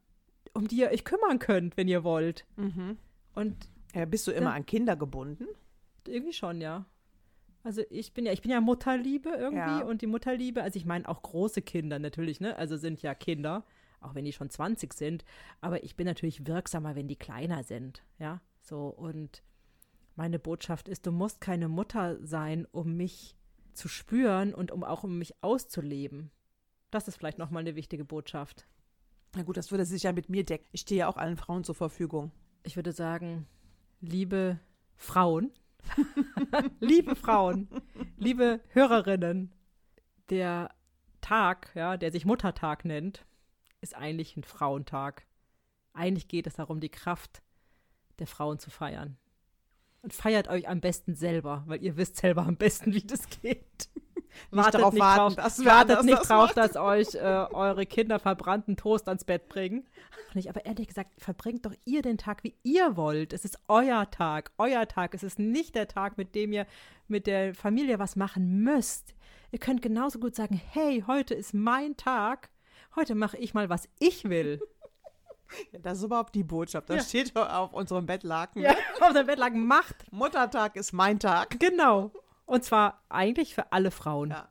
um 0.55 0.67
die 0.69 0.77
ihr 0.81 0.91
euch 0.91 1.05
kümmern 1.05 1.39
könnt, 1.39 1.77
wenn 1.77 1.89
ihr 1.89 2.05
wollt. 2.05 2.47
Mhm. 2.57 2.97
Und 3.35 3.57
Ja, 3.95 4.05
bist 4.05 4.27
du 4.27 4.33
immer 4.33 4.51
Ja. 4.51 4.57
an 4.57 4.67
Kinder 4.67 4.97
gebunden? 4.97 5.47
irgendwie 6.07 6.33
schon, 6.33 6.61
ja. 6.63 6.87
Also 7.65 7.83
ich 7.91 8.15
bin 8.15 8.25
ja, 8.25 8.33
ich 8.33 8.41
bin 8.41 8.51
ja 8.51 8.61
Mutterliebe 8.63 9.29
irgendwie 9.31 9.81
Ja. 9.81 9.85
und 9.85 10.01
die 10.01 10.07
Mutterliebe, 10.07 10.63
also 10.63 10.79
ich 10.79 10.87
meine 10.87 11.07
auch 11.09 11.21
große 11.23 11.61
Kinder 11.61 11.99
natürlich, 11.99 12.41
ne? 12.41 12.57
Also 12.57 12.77
sind 12.79 13.03
ja 13.03 13.15
Kinder, 13.15 13.65
auch 14.01 14.15
wenn 14.15 14.25
die 14.25 14.33
schon 14.33 14.49
20 14.49 14.95
sind, 14.95 15.25
aber 15.61 15.85
ich 15.85 15.97
bin 15.97 16.07
natürlich 16.07 16.47
wirksamer, 16.47 16.95
wenn 16.97 17.09
die 17.09 17.17
kleiner 17.17 17.63
sind, 17.63 18.03
ja? 18.19 18.41
So 18.63 18.87
und 18.89 19.43
meine 20.17 20.39
Botschaft 20.39 20.89
ist, 20.89 21.07
du 21.07 21.13
musst 21.13 21.41
keine 21.43 21.69
Mutter 21.69 22.17
sein, 22.27 22.67
um 22.73 22.97
mich 22.97 23.37
zu 23.75 23.87
spüren 23.89 24.55
und 24.55 24.73
um 24.73 24.83
auch 24.83 25.05
um 25.05 25.19
mich 25.19 25.35
auszuleben. 25.43 26.31
Das 26.91 27.07
ist 27.07 27.17
vielleicht 27.17 27.39
noch 27.39 27.51
mal 27.51 27.61
eine 27.61 27.77
wichtige 27.77 28.05
Botschaft. 28.05 28.67
Na 29.35 29.43
gut, 29.43 29.57
das 29.57 29.71
würde 29.71 29.85
sich 29.85 30.05
ja 30.05 30.13
mit 30.13 30.29
mir 30.29 30.45
decken. 30.45 30.67
Ich 30.73 30.83
stehe 30.83 31.01
ja 31.01 31.09
auch 31.09 31.17
allen 31.17 31.37
Frauen 31.37 31.65
zur 31.65 31.75
Verfügung. 31.75 32.33
Ich 32.63 32.77
würde 32.77 32.93
sagen, 32.93 33.47
liebe 34.01 34.59
Frauen, 34.97 35.53
liebe 36.81 37.15
Frauen, 37.15 37.69
liebe 38.17 38.61
Hörerinnen, 38.71 39.53
der 40.31 40.75
Tag, 41.21 41.71
ja, 41.75 41.97
der 41.97 42.13
sich 42.13 42.25
Muttertag 42.25 42.85
nennt, 42.85 43.27
ist 43.81 43.95
eigentlich 43.95 44.37
ein 44.37 44.45
Frauentag. 44.45 45.27
Eigentlich 45.93 46.29
geht 46.29 46.47
es 46.47 46.55
darum, 46.55 46.81
die 46.81 46.91
Kraft 46.91 47.43
der 48.19 48.27
Frauen 48.27 48.59
zu 48.59 48.71
feiern. 48.71 49.17
Und 50.03 50.13
feiert 50.13 50.49
euch 50.49 50.69
am 50.69 50.81
besten 50.81 51.15
selber, 51.15 51.65
weil 51.67 51.83
ihr 51.83 51.97
wisst 51.97 52.17
selber 52.17 52.47
am 52.47 52.57
besten, 52.57 52.95
wie 52.95 53.03
das 53.03 53.29
geht. 53.29 53.89
Nicht 54.51 54.75
darauf 54.75 54.99
warten, 54.99 55.35
drauf, 55.35 55.45
dass 55.45 55.65
wartet 55.65 56.05
nicht 56.05 56.19
das 56.19 56.29
drauf, 56.29 56.47
macht. 56.47 56.57
dass 56.57 56.77
euch 56.77 57.15
äh, 57.15 57.19
eure 57.19 57.87
Kinder 57.87 58.19
verbrannten 58.19 58.77
Toast 58.77 59.09
ans 59.09 59.25
Bett 59.25 59.49
bringen. 59.49 59.87
Nicht, 60.35 60.49
aber 60.49 60.65
ehrlich 60.67 60.89
gesagt, 60.89 61.11
verbringt 61.19 61.65
doch 61.67 61.73
ihr 61.85 62.03
den 62.03 62.19
Tag, 62.19 62.45
wie 62.45 62.55
ihr 62.63 62.97
wollt. 62.97 63.33
Es 63.33 63.45
ist 63.45 63.59
euer 63.69 64.11
Tag, 64.11 64.51
euer 64.59 64.87
Tag. 64.87 65.15
Es 65.15 65.23
ist 65.23 65.39
nicht 65.39 65.75
der 65.75 65.89
Tag, 65.89 66.19
mit 66.19 66.35
dem 66.35 66.53
ihr 66.53 66.67
mit 67.09 67.27
der 67.27 67.55
Familie 67.55 67.99
was 67.99 68.17
machen 68.17 68.63
müsst. 68.63 69.15
Ihr 69.51 69.59
könnt 69.59 69.81
genauso 69.83 70.19
gut 70.19 70.35
sagen, 70.35 70.61
hey, 70.73 71.05
heute 71.07 71.35
ist 71.35 71.55
mein 71.55 71.97
Tag. 71.97 72.51
Heute 72.97 73.15
mache 73.15 73.39
ich 73.39 73.55
mal, 73.55 73.69
was 73.69 73.89
ich 73.99 74.29
will. 74.29 74.61
Ja, 75.73 75.79
das 75.79 75.97
ist 75.97 76.05
überhaupt 76.05 76.35
die 76.35 76.45
Botschaft. 76.45 76.91
Das 76.91 76.97
Ja. 76.97 77.03
steht 77.23 77.35
doch 77.35 77.49
auf 77.51 77.73
unserem 77.73 78.05
Bettlaken. 78.05 78.61
Ja, 78.61 78.75
auf 79.01 79.15
der 79.15 79.25
Bettlaken 79.25 79.67
macht. 79.67 80.05
Muttertag 80.13 80.77
ist 80.77 80.93
mein 80.93 81.19
Tag. 81.19 81.59
Genau. 81.59 82.11
Und 82.49 82.65
zwar 82.65 83.03
eigentlich 83.11 83.55
für 83.55 83.73
alle 83.73 83.91
Frauen. 83.91 84.31
Ja. 84.31 84.49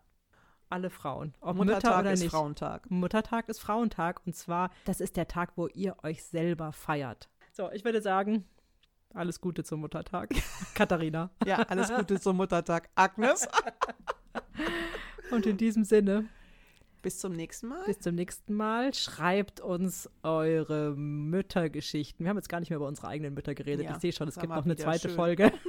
Alle 0.70 0.90
Frauen. 0.90 1.34
Ob 1.40 1.56
Muttertag 1.56 1.84
Mütter 1.84 2.00
oder 2.00 2.12
ist 2.12 2.20
nicht. 2.20 2.32
Frauentag. 2.32 2.92
Muttertag 2.92 3.50
ist 3.50 3.60
Frauentag 3.60 4.22
und 4.26 4.36
zwar, 4.36 4.70
das 4.86 5.02
ist 5.02 5.18
der 5.18 5.28
Tag, 5.28 5.54
wo 5.56 5.68
ihr 5.68 5.96
euch 6.04 6.24
selber 6.24 6.74
feiert. 6.74 7.28
So, 7.54 7.72
ich 7.72 7.84
würde 7.86 8.02
sagen, 8.02 8.46
alles 9.14 9.42
Gute 9.42 9.64
zum 9.64 9.80
Muttertag. 9.80 10.30
Katharina. 10.76 11.32
Ja, 11.46 11.58
alles 11.64 11.92
Gute 11.92 12.20
zum 12.20 12.38
Muttertag. 12.38 12.90
Agnes, 12.96 13.48
Und 15.32 15.46
in 15.46 15.58
diesem 15.58 15.84
Sinne, 15.84 16.26
bis 17.02 17.20
zum 17.20 17.34
nächsten 17.34 17.68
Mal. 17.68 17.84
bis 17.86 18.00
zum 18.00 18.16
nächsten 18.16 18.54
Mal. 18.54 18.94
Schreibt 18.94 19.60
uns 19.60 20.10
eure 20.24 20.96
Müttergeschichten. 20.96 22.26
Wir 22.26 22.30
haben 22.30 22.38
jetzt 22.38 22.50
gar 22.50 22.60
nicht 22.60 22.70
mehr 22.70 22.78
über 22.78 22.88
unsere 22.88 23.08
eigenen 23.08 23.34
Mütter 23.34 23.56
geredet. 23.56 23.86
Ja, 23.86 23.92
ich 23.92 23.98
sehe 23.98 24.12
schon, 24.14 24.28
es 24.28 24.36
gibt 24.36 24.54
noch 24.54 24.66
eine 24.66 24.76
zweite 24.76 25.08
schön. 25.10 25.16
Folge. 25.16 25.52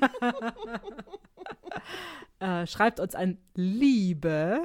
äh, 2.41 2.67
schreibt 2.67 3.01
uns 3.01 3.15
an 3.15 3.39
liebe 3.55 4.61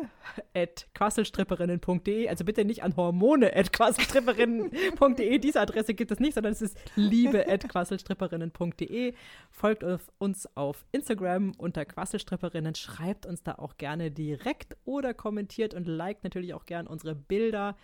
at 0.53 0.87
quasselstripperinnen.de. 0.93 2.29
Also 2.29 2.45
bitte 2.45 2.65
nicht 2.65 2.83
an 2.83 2.95
hormone 2.95 3.55
at 3.55 3.73
quasselstripperinnen.de. 3.73 5.39
Diese 5.39 5.59
Adresse 5.59 5.93
gibt 5.93 6.11
es 6.11 6.19
nicht, 6.19 6.35
sondern 6.35 6.53
es 6.53 6.61
ist 6.61 6.77
liebe 6.95 7.47
at 7.47 7.67
quasselstripperinnen.de. 7.67 9.13
Folgt 9.49 9.83
uns 10.19 10.47
auf 10.55 10.85
Instagram 10.91 11.53
unter 11.57 11.85
quasselstripperinnen. 11.85 12.75
Schreibt 12.75 13.25
uns 13.25 13.43
da 13.43 13.55
auch 13.55 13.77
gerne 13.77 14.11
direkt 14.11 14.77
oder 14.85 15.13
kommentiert 15.13 15.73
und 15.73 15.87
liked 15.87 16.23
natürlich 16.23 16.53
auch 16.53 16.65
gern 16.65 16.87
unsere 16.87 17.15
Bilder. 17.15 17.75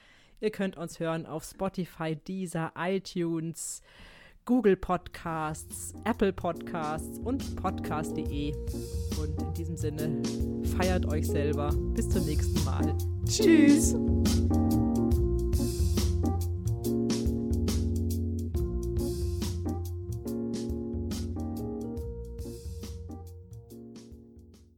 Ihr 0.41 0.51
könnt 0.51 0.77
uns 0.77 0.99
hören 0.99 1.25
auf 1.25 1.43
Spotify, 1.43 2.15
Deezer, 2.15 2.71
iTunes, 2.77 3.81
Google 4.49 4.77
Podcasts, 4.77 5.93
Apple 6.05 6.33
Podcasts 6.33 7.19
und 7.19 7.55
podcast.de. 7.55 8.55
Und 9.21 9.41
in 9.43 9.53
diesem 9.53 9.77
Sinne, 9.77 10.23
feiert 10.75 11.05
euch 11.05 11.27
selber. 11.27 11.71
Bis 11.93 12.09
zum 12.09 12.25
nächsten 12.25 12.65
Mal. 12.65 12.97
Tschüss. 13.27 13.93